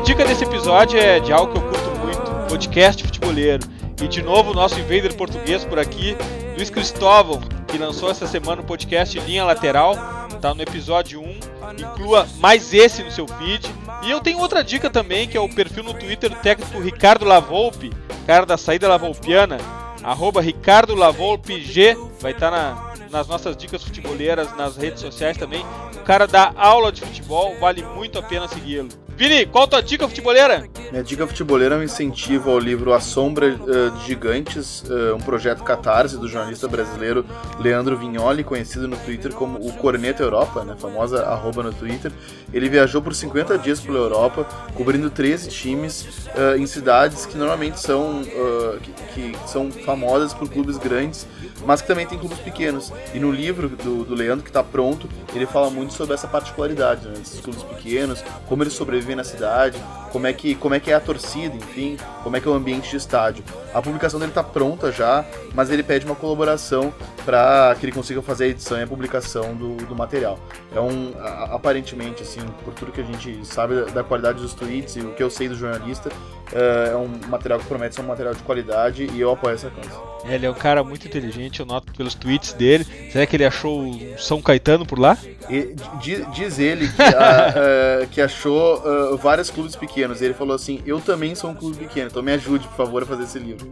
Dica 0.00 0.24
desse 0.24 0.44
episódio 0.44 0.98
é 0.98 1.20
de 1.20 1.32
algo 1.32 1.52
que 1.52 1.58
eu 1.58 1.62
curto 1.62 1.98
muito, 2.00 2.48
podcast 2.48 3.04
futeboleiro. 3.04 3.66
E 4.02 4.08
de 4.08 4.22
novo, 4.22 4.52
o 4.52 4.54
nosso 4.54 4.78
invader 4.80 5.14
português 5.14 5.64
por 5.64 5.78
aqui, 5.78 6.16
Luiz 6.56 6.70
Cristóvão, 6.70 7.40
que 7.68 7.76
lançou 7.76 8.10
essa 8.10 8.26
semana 8.26 8.62
o 8.62 8.64
podcast 8.64 9.18
Linha 9.20 9.44
Lateral, 9.44 9.94
tá 10.40 10.54
no 10.54 10.62
episódio 10.62 11.20
1. 11.20 11.40
Inclua 11.78 12.26
mais 12.38 12.72
esse 12.72 13.02
no 13.02 13.10
seu 13.10 13.28
feed. 13.28 13.70
E 14.02 14.10
eu 14.10 14.20
tenho 14.20 14.38
outra 14.38 14.64
dica 14.64 14.88
também, 14.88 15.28
que 15.28 15.36
é 15.36 15.40
o 15.40 15.48
perfil 15.48 15.84
no 15.84 15.92
Twitter 15.92 16.30
do 16.30 16.36
técnico 16.36 16.80
Ricardo 16.80 17.26
Lavolpe, 17.26 17.92
cara 18.26 18.46
da 18.46 18.56
saída 18.56 18.88
lavolpiana, 18.88 19.58
arroba 20.02 20.40
Ricardo 20.40 20.94
Lavolpe 20.94 21.60
G, 21.60 21.96
vai 22.20 22.32
estar 22.32 22.50
tá 22.50 22.56
na, 22.56 23.08
nas 23.10 23.28
nossas 23.28 23.56
dicas 23.56 23.82
futeboleiras 23.82 24.56
nas 24.56 24.78
redes 24.78 25.00
sociais 25.00 25.36
também. 25.36 25.64
O 25.94 26.04
cara 26.04 26.26
dá 26.26 26.52
aula 26.56 26.90
de 26.90 27.02
futebol, 27.02 27.54
vale 27.60 27.82
muito 27.82 28.18
a 28.18 28.22
pena 28.22 28.48
segui-lo. 28.48 28.88
Vini, 29.20 29.44
qual 29.44 29.64
a 29.64 29.66
tua 29.66 29.82
dica 29.82 30.08
futeboleira? 30.08 30.66
Minha 30.90 31.04
dica 31.04 31.24
futeboleira 31.24 31.76
é 31.76 31.78
um 31.78 31.84
incentivo 31.84 32.50
ao 32.50 32.58
livro 32.58 32.92
A 32.92 32.98
Sombra 32.98 33.54
uh, 33.54 33.90
de 33.92 34.06
Gigantes, 34.08 34.82
uh, 34.88 35.14
um 35.14 35.20
projeto 35.20 35.62
catarse 35.62 36.16
do 36.16 36.26
jornalista 36.26 36.66
brasileiro 36.66 37.24
Leandro 37.60 37.96
Vignoli, 37.96 38.42
conhecido 38.42 38.88
no 38.88 38.96
Twitter 38.96 39.32
como 39.32 39.64
o 39.64 39.72
Corneta 39.74 40.24
Europa, 40.24 40.64
né, 40.64 40.74
famosa 40.76 41.24
arroba 41.26 41.62
no 41.62 41.72
Twitter. 41.72 42.10
Ele 42.52 42.68
viajou 42.68 43.00
por 43.00 43.14
50 43.14 43.56
dias 43.58 43.78
pela 43.78 43.98
Europa, 43.98 44.42
cobrindo 44.74 45.08
13 45.08 45.48
times 45.48 46.26
uh, 46.34 46.56
em 46.58 46.66
cidades 46.66 47.24
que 47.24 47.38
normalmente 47.38 47.78
são, 47.78 48.22
que, 49.14 49.32
são 49.46 49.70
famosas 49.70 50.34
por 50.34 50.48
clubes 50.48 50.76
grandes, 50.76 51.24
mas 51.64 51.80
que 51.80 51.86
também 51.86 52.04
tem 52.04 52.18
clubes 52.18 52.38
pequenos. 52.38 52.92
E 53.14 53.20
no 53.20 53.30
livro 53.30 53.68
do, 53.68 54.04
do 54.04 54.14
Leandro, 54.16 54.42
que 54.42 54.50
está 54.50 54.64
pronto, 54.64 55.08
ele 55.36 55.46
fala 55.46 55.70
muito 55.70 55.92
sobre 55.92 56.14
essa 56.14 56.26
particularidade, 56.26 57.06
né, 57.06 57.14
desses 57.16 57.38
clubes 57.38 57.62
pequenos, 57.62 58.24
como 58.48 58.64
eles 58.64 58.72
sobrevivem 58.72 59.14
na 59.14 59.22
cidade, 59.22 59.80
como 60.10 60.26
é 60.26 60.32
que 60.32 60.56
como 60.56 60.74
é 60.74 60.79
que 60.80 60.90
é 60.90 60.94
a 60.94 61.00
torcida, 61.00 61.54
enfim, 61.56 61.96
como 62.22 62.36
é 62.36 62.40
que 62.40 62.48
é 62.48 62.50
o 62.50 62.54
ambiente 62.54 62.90
de 62.90 62.96
estádio. 62.96 63.44
A 63.72 63.80
publicação 63.80 64.18
dele 64.18 64.30
está 64.30 64.42
pronta 64.42 64.90
já, 64.90 65.24
mas 65.54 65.70
ele 65.70 65.82
pede 65.82 66.04
uma 66.06 66.14
colaboração 66.14 66.92
para 67.24 67.76
que 67.78 67.84
ele 67.84 67.92
consiga 67.92 68.20
fazer 68.22 68.44
a 68.44 68.48
edição 68.48 68.78
e 68.78 68.82
a 68.82 68.86
publicação 68.86 69.54
do, 69.54 69.76
do 69.76 69.94
material. 69.94 70.38
É 70.74 70.80
um 70.80 71.12
aparentemente 71.52 72.22
assim, 72.22 72.40
por 72.64 72.74
tudo 72.74 72.92
que 72.92 73.00
a 73.00 73.04
gente 73.04 73.44
sabe 73.46 73.74
da, 73.74 73.84
da 73.84 74.04
qualidade 74.04 74.40
dos 74.40 74.54
tweets 74.54 74.96
e 74.96 75.00
o 75.00 75.12
que 75.12 75.22
eu 75.22 75.30
sei 75.30 75.48
do 75.48 75.54
jornalista, 75.54 76.10
é, 76.52 76.90
é 76.92 76.96
um 76.96 77.08
material 77.28 77.58
que 77.58 77.66
promete 77.66 77.94
ser 77.94 78.00
um 78.00 78.06
material 78.06 78.34
de 78.34 78.42
qualidade 78.42 79.08
e 79.12 79.20
eu 79.20 79.30
apoio 79.30 79.54
essa 79.54 79.70
causa. 79.70 80.10
É, 80.24 80.34
ele 80.34 80.46
é 80.46 80.50
um 80.50 80.54
cara 80.54 80.84
muito 80.84 81.06
inteligente, 81.06 81.60
eu 81.60 81.66
noto 81.66 81.92
pelos 81.94 82.14
tweets 82.14 82.52
dele. 82.52 82.84
Será 83.10 83.24
que 83.26 83.36
ele 83.36 83.44
achou 83.44 83.88
o 83.88 84.18
São 84.18 84.42
Caetano 84.42 84.84
por 84.84 84.98
lá? 84.98 85.16
E, 85.48 85.74
diz, 86.00 86.24
diz, 86.32 86.58
ele 86.58 86.88
que, 86.88 87.02
a, 87.02 88.04
uh, 88.04 88.06
que 88.12 88.20
achou 88.20 88.82
uh, 88.84 89.16
vários 89.16 89.50
clubes 89.50 89.74
pequenos. 89.74 90.20
Ele 90.20 90.34
falou 90.34 90.54
assim: 90.54 90.69
Eu 90.86 91.00
também 91.00 91.34
sou 91.34 91.50
um 91.50 91.54
clube 91.54 91.76
pequeno, 91.76 92.08
então 92.08 92.22
me 92.22 92.32
ajude, 92.32 92.66
por 92.68 92.76
favor, 92.76 93.02
a 93.02 93.06
fazer 93.06 93.24
esse 93.24 93.38
livro. 93.38 93.66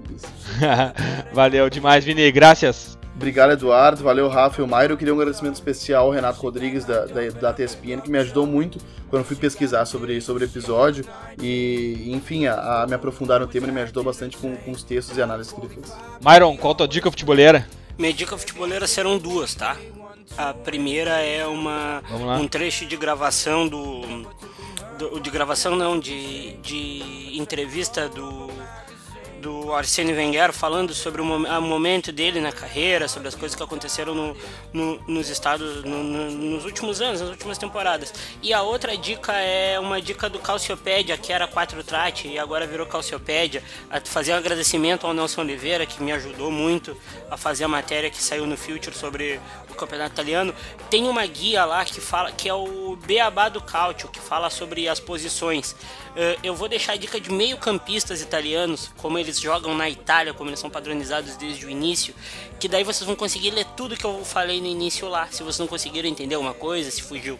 Valeu 1.32 1.68
demais, 1.70 2.04
Vini. 2.04 2.30
Graças. 2.32 2.98
Obrigado, 3.18 3.50
Eduardo. 3.50 4.02
Valeu, 4.02 4.28
Rafa 4.28 4.60
e 4.60 4.64
o 4.64 4.68
Mairo. 4.68 4.94
Eu 4.94 4.96
queria 4.96 5.12
um 5.12 5.16
agradecimento 5.16 5.54
especial 5.54 6.06
ao 6.06 6.12
Renato 6.12 6.40
Rodrigues, 6.40 6.84
da, 6.84 7.04
da, 7.04 7.28
da 7.28 7.52
TSPN, 7.52 8.00
que 8.00 8.08
me 8.08 8.18
ajudou 8.18 8.46
muito 8.46 8.78
quando 9.10 9.24
fui 9.24 9.34
pesquisar 9.34 9.84
sobre, 9.86 10.20
sobre 10.20 10.44
o 10.44 10.46
episódio. 10.46 11.04
E, 11.42 12.10
enfim, 12.12 12.46
a, 12.46 12.82
a 12.82 12.86
me 12.86 12.94
aprofundar 12.94 13.40
no 13.40 13.48
tema, 13.48 13.66
ele 13.66 13.72
me 13.72 13.80
ajudou 13.80 14.04
bastante 14.04 14.36
com, 14.36 14.56
com 14.56 14.70
os 14.70 14.84
textos 14.84 15.18
e 15.18 15.22
análises 15.22 15.52
que 15.52 15.60
ele 15.60 15.68
fez. 15.68 15.92
Myron, 16.24 16.56
qual 16.56 16.72
a 16.72 16.76
tua 16.76 16.88
dica 16.88 17.10
futebolera? 17.10 17.66
Minha 17.98 18.12
dica 18.12 18.38
futebolera 18.38 18.86
serão 18.86 19.18
duas, 19.18 19.52
tá? 19.52 19.76
A 20.36 20.54
primeira 20.54 21.20
é 21.20 21.44
uma, 21.44 22.00
um 22.40 22.46
trecho 22.46 22.86
de 22.86 22.96
gravação 22.96 23.66
do, 23.66 24.24
do. 24.98 25.20
de 25.20 25.30
gravação 25.30 25.76
não, 25.76 25.98
de, 25.98 26.52
de 26.58 27.38
entrevista 27.38 28.08
do 28.08 28.48
do 29.40 29.72
Arsene 29.72 30.12
Wenger 30.12 30.52
falando 30.52 30.92
sobre 30.92 31.20
o, 31.22 31.24
momento 31.24 32.12
dele 32.12 32.40
na 32.40 32.52
carreira, 32.52 33.08
sobre 33.08 33.28
as 33.28 33.34
coisas 33.34 33.54
que 33.54 33.62
aconteceram 33.62 34.14
no, 34.14 34.36
no, 34.72 35.00
nos 35.06 35.28
estados 35.28 35.84
no, 35.84 36.02
nos 36.02 36.64
últimos 36.64 37.00
anos, 37.00 37.20
nas 37.20 37.30
últimas 37.30 37.58
temporadas. 37.58 38.12
E 38.42 38.52
a 38.52 38.62
outra 38.62 38.96
dica 38.96 39.32
é 39.34 39.78
uma 39.78 40.00
dica 40.00 40.28
do 40.28 40.38
Calciopédia, 40.38 41.16
que 41.16 41.32
era 41.32 41.46
4 41.46 41.82
Trate 41.84 42.28
e 42.28 42.38
agora 42.38 42.66
virou 42.66 42.86
Calciopédia, 42.86 43.62
a 43.90 44.00
fazer 44.00 44.32
um 44.32 44.36
agradecimento 44.36 45.06
ao 45.06 45.14
Nelson 45.14 45.42
Oliveira, 45.42 45.86
que 45.86 46.02
me 46.02 46.12
ajudou 46.12 46.50
muito 46.50 46.96
a 47.30 47.36
fazer 47.36 47.64
a 47.64 47.68
matéria 47.68 48.10
que 48.10 48.22
saiu 48.22 48.46
no 48.46 48.56
Future 48.56 48.96
sobre 48.96 49.40
campeonato 49.78 50.12
italiano. 50.12 50.54
Tem 50.90 51.06
uma 51.08 51.24
guia 51.26 51.64
lá 51.64 51.84
que 51.84 52.00
fala 52.00 52.32
que 52.32 52.48
é 52.48 52.54
o 52.54 52.96
Beabá 52.96 53.48
do 53.48 53.60
Calcio, 53.60 54.08
que 54.08 54.20
fala 54.20 54.50
sobre 54.50 54.88
as 54.88 55.00
posições. 55.00 55.74
Eh, 56.16 56.38
eu 56.42 56.54
vou 56.54 56.68
deixar 56.68 56.92
a 56.92 56.96
dica 56.96 57.20
de 57.20 57.30
meio-campistas 57.30 58.20
italianos, 58.20 58.90
como 58.96 59.18
eles 59.18 59.40
jogam 59.40 59.74
na 59.74 59.88
Itália, 59.88 60.34
como 60.34 60.50
eles 60.50 60.60
são 60.60 60.68
padronizados 60.68 61.36
desde 61.36 61.64
o 61.66 61.70
início, 61.70 62.14
que 62.58 62.68
daí 62.68 62.84
vocês 62.84 63.06
vão 63.06 63.16
conseguir 63.16 63.50
ler 63.50 63.64
tudo 63.76 63.96
que 63.96 64.04
eu 64.04 64.24
falei 64.24 64.60
no 64.60 64.66
início 64.66 65.08
lá. 65.08 65.28
Se 65.30 65.42
vocês 65.42 65.58
não 65.58 65.66
conseguiram 65.66 66.08
entender 66.08 66.34
alguma 66.34 66.54
coisa, 66.54 66.90
se 66.90 67.02
fugiu. 67.02 67.38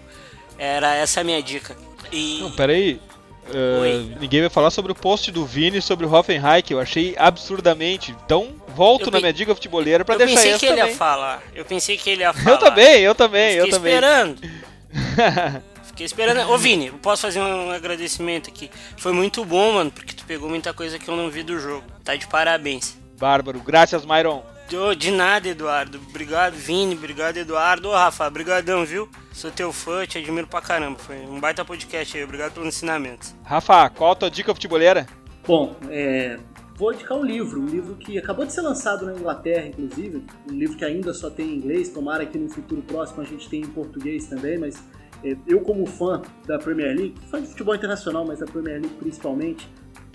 Era 0.57 0.95
essa 0.95 1.20
a 1.20 1.24
minha 1.24 1.43
dica. 1.43 1.76
E... 2.12 2.41
Não, 2.41 2.53
peraí. 2.53 3.01
Uh, 3.49 4.18
ninguém 4.20 4.40
vai 4.40 4.51
falar 4.51 4.70
sobre 4.70 4.92
o 4.92 4.94
post 4.94 5.30
do 5.30 5.46
Vini 5.46 5.80
sobre 5.80 6.05
o 6.05 6.12
Hoffenheim, 6.12 6.62
que 6.62 6.74
eu 6.74 6.80
achei 6.80 7.14
absurdamente. 7.18 8.14
Então, 8.24 8.55
volto 8.74 9.07
eu 9.07 9.11
na 9.11 9.20
minha 9.20 9.32
dica 9.32 9.55
futebolera 9.55 10.05
pra 10.05 10.16
deixar 10.16 10.34
essa 10.34 10.46
Eu 10.46 10.53
pensei 10.53 10.59
que 10.59 10.66
ele 10.66 10.90
ia 10.90 10.96
falar. 10.96 11.42
Eu 11.55 11.64
pensei 11.64 11.96
que 11.96 12.11
ele 12.11 12.22
ia 12.22 12.32
falar. 12.32 12.51
Eu 12.51 12.59
também, 12.59 13.01
eu 13.01 13.14
também, 13.14 13.55
eu, 13.55 13.66
eu 13.66 13.70
também. 13.70 13.94
esperando. 13.94 14.40
Fiquei 15.84 16.07
esperando. 16.07 16.51
Ô 16.51 16.59
Vini, 16.59 16.88
eu 16.88 16.94
posso 16.94 17.22
fazer 17.22 17.40
um 17.40 17.70
agradecimento 17.70 18.51
aqui. 18.51 18.70
Foi 18.96 19.12
muito 19.12 19.44
bom, 19.44 19.72
mano, 19.72 19.90
porque 19.90 20.14
tu 20.14 20.24
pegou 20.24 20.49
muita 20.49 20.72
coisa 20.72 20.99
que 20.99 21.09
eu 21.09 21.16
não 21.16 21.30
vi 21.30 21.42
do 21.42 21.59
jogo. 21.59 21.84
Tá 22.05 22.14
de 22.14 22.26
parabéns. 22.26 22.96
Bárbaro. 23.18 23.61
Graças, 23.61 24.05
Myron. 24.05 24.42
Oh, 24.76 24.94
de 24.94 25.10
nada, 25.10 25.48
Eduardo. 25.48 25.98
Obrigado, 26.10 26.54
Vini. 26.54 26.94
Obrigado, 26.94 27.38
Eduardo. 27.38 27.88
Ô, 27.88 27.92
Rafa, 27.92 28.28
brigadão, 28.28 28.84
viu? 28.84 29.08
Sou 29.32 29.50
teu 29.50 29.72
fã, 29.72 30.04
te 30.04 30.18
admiro 30.18 30.46
pra 30.46 30.60
caramba. 30.60 30.98
Foi 30.98 31.16
um 31.20 31.40
baita 31.40 31.64
podcast 31.64 32.16
aí. 32.16 32.24
Obrigado 32.24 32.52
pelo 32.52 32.66
ensinamento. 32.66 33.28
Rafa, 33.44 33.88
qual 33.88 34.12
a 34.12 34.14
tua 34.14 34.30
dica 34.30 34.54
futebolera? 34.54 35.06
Bom, 35.46 35.74
é... 35.88 36.38
Vou 36.76 36.92
indicar 36.92 37.18
um 37.18 37.24
livro, 37.24 37.60
um 37.60 37.66
livro 37.66 37.96
que 37.96 38.18
acabou 38.18 38.46
de 38.46 38.52
ser 38.52 38.60
lançado 38.60 39.04
na 39.04 39.12
Inglaterra, 39.12 39.66
inclusive, 39.66 40.22
um 40.48 40.54
livro 40.54 40.76
que 40.76 40.84
ainda 40.84 41.12
só 41.12 41.28
tem 41.28 41.48
em 41.48 41.56
inglês, 41.56 41.88
tomara 41.88 42.24
que 42.24 42.38
no 42.38 42.48
futuro 42.48 42.80
próximo 42.82 43.20
a 43.20 43.24
gente 43.24 43.48
tenha 43.48 43.64
em 43.64 43.70
português 43.70 44.26
também, 44.28 44.56
mas 44.58 44.80
é, 45.24 45.36
eu 45.44 45.60
como 45.60 45.84
fã 45.86 46.22
da 46.46 46.56
Premier 46.56 46.94
League, 46.96 47.14
fã 47.28 47.42
de 47.42 47.48
futebol 47.48 47.74
internacional, 47.74 48.24
mas 48.24 48.38
da 48.38 48.46
Premier 48.46 48.80
League 48.80 48.94
principalmente, 48.94 49.68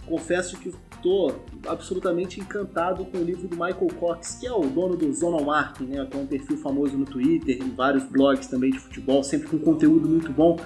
confesso 0.05 0.57
que 0.57 0.71
estou 0.95 1.43
absolutamente 1.67 2.39
encantado 2.39 3.05
com 3.05 3.17
o 3.17 3.23
livro 3.23 3.47
do 3.47 3.55
Michael 3.55 3.89
Cox, 3.99 4.37
que 4.39 4.47
é 4.47 4.51
o 4.51 4.61
dono 4.61 4.95
do 4.95 5.11
Zonal 5.13 5.43
Marketing, 5.43 5.91
né, 5.91 6.07
que 6.09 6.17
é 6.17 6.19
um 6.19 6.25
perfil 6.25 6.57
famoso 6.57 6.97
no 6.97 7.05
Twitter, 7.05 7.61
em 7.61 7.69
vários 7.75 8.03
blogs 8.03 8.47
também 8.47 8.71
de 8.71 8.79
futebol, 8.79 9.23
sempre 9.23 9.49
com 9.49 9.59
conteúdo 9.59 10.07
muito 10.07 10.31
bom. 10.31 10.57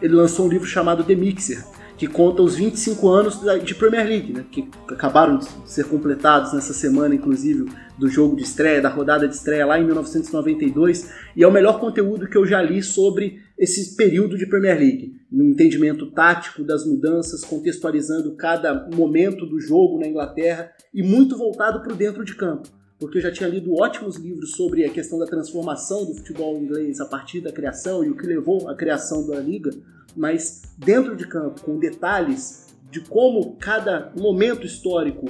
Ele 0.00 0.14
lançou 0.14 0.46
um 0.46 0.48
livro 0.48 0.66
chamado 0.66 1.02
The 1.02 1.14
Mixer, 1.14 1.64
que 1.96 2.06
conta 2.06 2.42
os 2.42 2.54
25 2.54 3.08
anos 3.08 3.40
de 3.64 3.74
Premier 3.74 4.06
League, 4.06 4.32
né, 4.32 4.44
que 4.50 4.68
acabaram 4.88 5.38
de 5.38 5.46
ser 5.64 5.86
completados 5.86 6.52
nessa 6.52 6.74
semana, 6.74 7.14
inclusive, 7.14 7.70
do 7.96 8.08
jogo 8.08 8.36
de 8.36 8.42
estreia, 8.42 8.82
da 8.82 8.90
rodada 8.90 9.26
de 9.26 9.34
estreia 9.34 9.64
lá 9.64 9.80
em 9.80 9.84
1992, 9.84 11.10
e 11.34 11.42
é 11.42 11.48
o 11.48 11.52
melhor 11.52 11.80
conteúdo 11.80 12.28
que 12.28 12.36
eu 12.36 12.46
já 12.46 12.60
li 12.60 12.82
sobre 12.82 13.45
esse 13.58 13.96
período 13.96 14.36
de 14.36 14.46
Premier 14.46 14.78
League, 14.78 15.20
no 15.30 15.44
entendimento 15.44 16.10
tático 16.10 16.62
das 16.62 16.86
mudanças, 16.86 17.44
contextualizando 17.44 18.36
cada 18.36 18.88
momento 18.94 19.46
do 19.46 19.58
jogo 19.58 19.98
na 19.98 20.06
Inglaterra 20.06 20.72
e 20.92 21.02
muito 21.02 21.36
voltado 21.36 21.80
para 21.80 21.92
o 21.92 21.96
dentro 21.96 22.24
de 22.24 22.34
campo, 22.34 22.68
porque 22.98 23.18
eu 23.18 23.22
já 23.22 23.32
tinha 23.32 23.48
lido 23.48 23.74
ótimos 23.74 24.16
livros 24.16 24.52
sobre 24.52 24.84
a 24.84 24.90
questão 24.90 25.18
da 25.18 25.26
transformação 25.26 26.04
do 26.04 26.14
futebol 26.14 26.58
inglês 26.58 27.00
a 27.00 27.06
partir 27.06 27.40
da 27.40 27.52
criação 27.52 28.04
e 28.04 28.10
o 28.10 28.16
que 28.16 28.26
levou 28.26 28.68
à 28.68 28.74
criação 28.74 29.26
da 29.26 29.40
liga, 29.40 29.70
mas 30.14 30.62
dentro 30.78 31.16
de 31.16 31.26
campo, 31.26 31.62
com 31.62 31.78
detalhes 31.78 32.66
de 32.90 33.00
como 33.00 33.56
cada 33.56 34.12
momento 34.16 34.66
histórico 34.66 35.26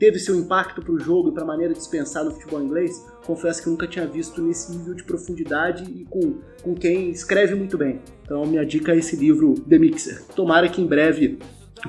teve 0.00 0.18
seu 0.18 0.34
impacto 0.34 0.80
para 0.80 0.94
o 0.94 0.98
jogo 0.98 1.28
e 1.28 1.32
para 1.32 1.42
a 1.42 1.46
maneira 1.46 1.74
de 1.74 1.82
se 1.82 1.90
pensar 1.90 2.24
no 2.24 2.30
futebol 2.30 2.62
inglês, 2.62 3.06
confesso 3.26 3.62
que 3.62 3.68
nunca 3.68 3.86
tinha 3.86 4.06
visto 4.06 4.40
nesse 4.42 4.72
nível 4.72 4.94
de 4.94 5.04
profundidade 5.04 5.84
e 5.84 6.06
com, 6.06 6.38
com 6.62 6.74
quem 6.74 7.10
escreve 7.10 7.54
muito 7.54 7.76
bem. 7.76 8.00
Então, 8.24 8.46
minha 8.46 8.64
dica 8.64 8.92
é 8.92 8.96
esse 8.96 9.14
livro, 9.14 9.54
The 9.68 9.78
Mixer. 9.78 10.24
Tomara 10.34 10.70
que 10.70 10.80
em 10.80 10.86
breve 10.86 11.38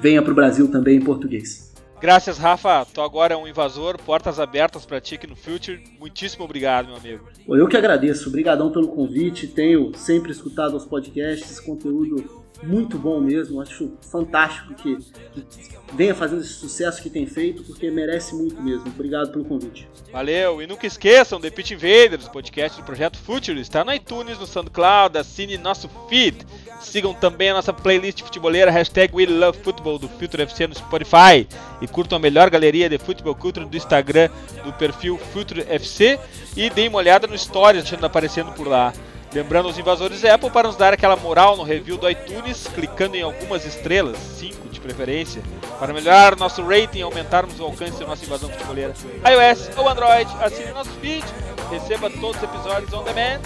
venha 0.01 0.22
para 0.22 0.34
o 0.34 0.36
Brasil 0.36 0.70
também 0.70 0.97
em 0.97 1.01
português. 1.01 1.72
Graças, 2.01 2.38
Rafa. 2.38 2.86
Tu 2.91 2.99
agora 2.99 3.36
é 3.36 3.38
um 3.38 3.47
invasor, 3.47 3.97
portas 4.01 4.39
abertas 4.39 4.86
para 4.86 4.99
ti 4.99 5.16
aqui 5.16 5.28
no 5.28 5.36
Future. 5.36 5.82
Muitíssimo 5.99 6.43
obrigado, 6.43 6.88
meu 6.88 6.97
amigo. 6.97 7.30
Eu 7.47 7.68
que 7.68 7.78
agradeço. 7.78 8.28
Obrigadão 8.28 8.72
pelo 8.72 8.88
convite. 8.88 9.47
Tenho 9.47 9.95
sempre 9.95 10.32
escutado 10.32 10.76
os 10.76 10.84
podcasts, 10.84 11.51
esse 11.51 11.64
conteúdo 11.64 12.41
muito 12.64 12.97
bom 12.97 13.20
mesmo. 13.20 13.62
Acho 13.62 13.91
fantástico 14.01 14.74
que, 14.74 14.97
venha 15.93 16.16
fazendo 16.16 16.41
esse 16.41 16.53
sucesso 16.53 17.01
que 17.01 17.09
tem 17.09 17.26
feito, 17.26 17.64
porque 17.64 17.89
merece 17.91 18.36
muito 18.36 18.62
mesmo. 18.62 18.88
Obrigado 18.88 19.32
pelo 19.32 19.45
convite. 19.45 19.88
Valeu, 20.12 20.62
e 20.62 20.68
nunca 20.68 20.88
esqueçam, 20.88 21.39
The 21.39 21.49
Pitch 21.49 21.72
Invaders, 21.72 22.28
podcast 22.28 22.80
do 22.80 22.86
Projeto 22.86 23.18
Future, 23.18 23.59
está 23.59 23.84
no 23.84 23.93
iTunes, 23.93 24.39
no 24.39 24.45
SoundCloud, 24.45 25.18
assine 25.18 25.57
nosso 25.57 25.89
feed. 26.09 26.45
Sigam 26.82 27.14
também 27.14 27.49
a 27.49 27.53
nossa 27.53 27.72
playlist 27.72 28.22
futebolera, 28.22 28.72
hashtag 28.72 29.16
We 29.16 29.26
Love 29.26 29.59
Football 29.59 29.99
do 29.99 30.09
Future 30.09 30.43
FC 30.43 30.66
no 30.68 30.76
Spotify. 30.76 31.47
E 31.80 31.88
curtam 31.88 32.18
a 32.18 32.20
melhor 32.20 32.49
galeria 32.49 32.89
de 32.89 32.97
futebol 32.97 33.36
culture 33.36 33.66
do 33.66 33.78
Instagram 33.78 34.30
do 34.64 34.74
perfil 34.74 35.18
Future 35.18 35.64
FC. 35.70 36.20
E 36.57 36.70
deem 36.72 36.89
uma 36.89 36.97
olhada 36.97 37.28
no 37.28 37.38
Stories, 37.38 37.84
deixando 37.84 38.05
aparecendo 38.05 38.51
por 38.53 38.68
lá. 38.68 38.91
Lembrando 39.34 39.69
os 39.69 39.77
invasores 39.77 40.25
Apple 40.25 40.49
para 40.49 40.67
nos 40.67 40.75
dar 40.75 40.91
aquela 40.93 41.15
moral 41.15 41.55
no 41.55 41.63
review 41.63 41.97
do 41.97 42.09
iTunes, 42.09 42.67
clicando 42.75 43.15
em 43.15 43.21
algumas 43.21 43.65
estrelas, 43.65 44.17
5 44.17 44.67
de 44.67 44.82
preferência, 44.82 45.41
para 45.79 45.93
melhorar 45.93 46.36
nosso 46.36 46.61
rating 46.61 46.99
e 46.99 47.01
aumentarmos 47.01 47.57
o 47.59 47.63
alcance 47.63 47.97
da 47.99 48.07
nossa 48.07 48.25
invasão 48.25 48.49
futebolera. 48.49 48.93
iOS 49.25 49.69
ou 49.77 49.88
Android, 49.88 50.29
assine 50.41 50.73
nosso 50.73 50.91
feed, 50.99 51.23
receba 51.69 52.09
todos 52.09 52.36
os 52.38 52.43
episódios 52.43 52.91
on 52.91 53.03
demand, 53.03 53.39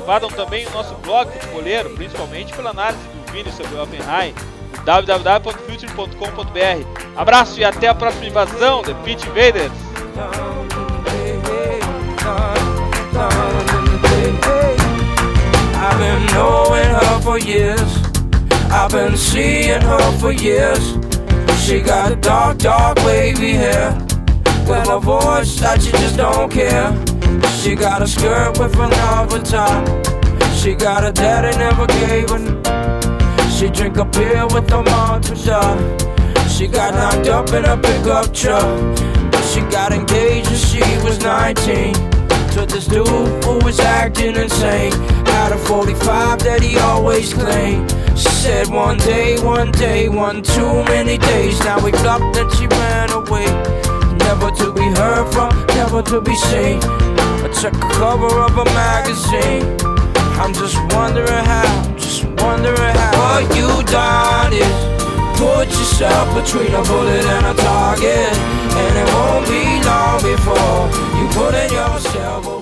invadam 0.00 0.30
também 0.30 0.64
o 0.66 0.70
nosso 0.70 0.94
blog 0.96 1.28
futebolero, 1.32 1.90
principalmente 1.90 2.54
pela 2.54 2.70
análise 2.70 3.02
do 3.08 3.32
Vini 3.32 3.50
sobre 3.50 3.74
o 3.74 3.82
Oppenheim, 3.82 4.32
www.future.com.br. 4.84 7.16
Abraço 7.16 7.58
e 7.58 7.64
até 7.64 7.88
a 7.88 7.94
próxima 7.94 8.26
invasão, 8.26 8.82
The 8.82 8.94
Pitch 9.02 9.24
Invaders! 9.24 9.72
Been 16.02 16.26
knowing 16.34 16.90
her 16.98 17.20
for 17.20 17.38
years. 17.38 17.90
I've 18.72 18.90
been 18.90 19.16
seeing 19.16 19.80
her 19.82 20.18
for 20.18 20.32
years. 20.32 20.98
She 21.64 21.80
got 21.80 22.20
dark, 22.20 22.58
dark 22.58 22.98
wavy 23.04 23.52
hair. 23.52 23.92
With 24.66 24.88
a 24.88 24.98
voice 24.98 25.60
that 25.60 25.78
you 25.84 25.92
just 25.92 26.16
don't 26.16 26.50
care. 26.50 26.90
She 27.60 27.76
got 27.76 28.02
a 28.02 28.08
skirt 28.08 28.58
with 28.58 28.74
another 28.74 29.40
top. 29.42 29.86
She 30.56 30.74
got 30.74 31.04
a 31.04 31.12
daddy 31.12 31.56
never 31.56 31.86
gave 31.86 32.30
her. 32.30 33.48
She 33.48 33.68
drink 33.70 33.96
a 33.96 34.04
beer 34.04 34.44
with 34.48 34.72
a 34.72 34.82
monster. 34.82 35.62
She 36.48 36.66
got 36.66 36.94
knocked 36.94 37.28
up 37.28 37.48
in 37.50 37.64
a 37.64 37.76
pickup 37.76 38.34
truck. 38.34 38.66
But 39.30 39.42
she 39.42 39.60
got 39.70 39.92
engaged 39.92 40.48
when 40.48 40.58
she 40.58 40.80
was 41.06 41.20
19 41.20 41.94
to 42.54 42.66
this 42.66 42.88
dude 42.88 43.06
who 43.06 43.58
was 43.64 43.78
acting 43.78 44.34
insane. 44.34 44.92
Had 45.42 45.50
a 45.50 45.58
45 45.58 46.38
that 46.46 46.62
he 46.62 46.78
always 46.78 47.34
claimed. 47.34 47.90
She 48.16 48.30
said 48.30 48.68
one 48.68 48.96
day, 48.98 49.42
one 49.42 49.72
day, 49.72 50.08
one 50.08 50.40
too 50.40 50.84
many 50.86 51.18
days. 51.18 51.58
Now 51.66 51.82
we 51.82 51.90
blocked 51.90 52.38
that 52.38 52.46
she 52.54 52.70
ran 52.70 53.10
away. 53.10 53.50
Never 54.22 54.54
to 54.62 54.70
be 54.70 54.86
heard 54.94 55.26
from, 55.34 55.50
never 55.74 56.00
to 56.14 56.20
be 56.20 56.36
seen. 56.46 56.78
I 57.42 57.50
took 57.58 57.74
a 57.74 57.90
cover 57.90 58.30
of 58.38 58.54
a 58.54 58.66
magazine. 58.70 59.66
I'm 60.38 60.54
just 60.54 60.78
wondering 60.94 61.26
how, 61.26 61.66
just 61.98 62.22
wondering 62.38 62.94
how. 63.02 63.42
What 63.42 63.42
you 63.58 63.66
done 63.90 64.54
is 64.54 64.70
put 65.42 65.66
yourself 65.66 66.30
between 66.38 66.70
a 66.70 66.86
bullet 66.86 67.26
and 67.34 67.46
a 67.50 67.54
target. 67.58 68.30
And 68.78 68.92
it 68.94 69.08
won't 69.10 69.50
be 69.50 69.66
long 69.90 70.22
before 70.22 70.86
you 71.18 71.26
putting 71.34 71.74
yourself 71.74 72.46
away. 72.46 72.61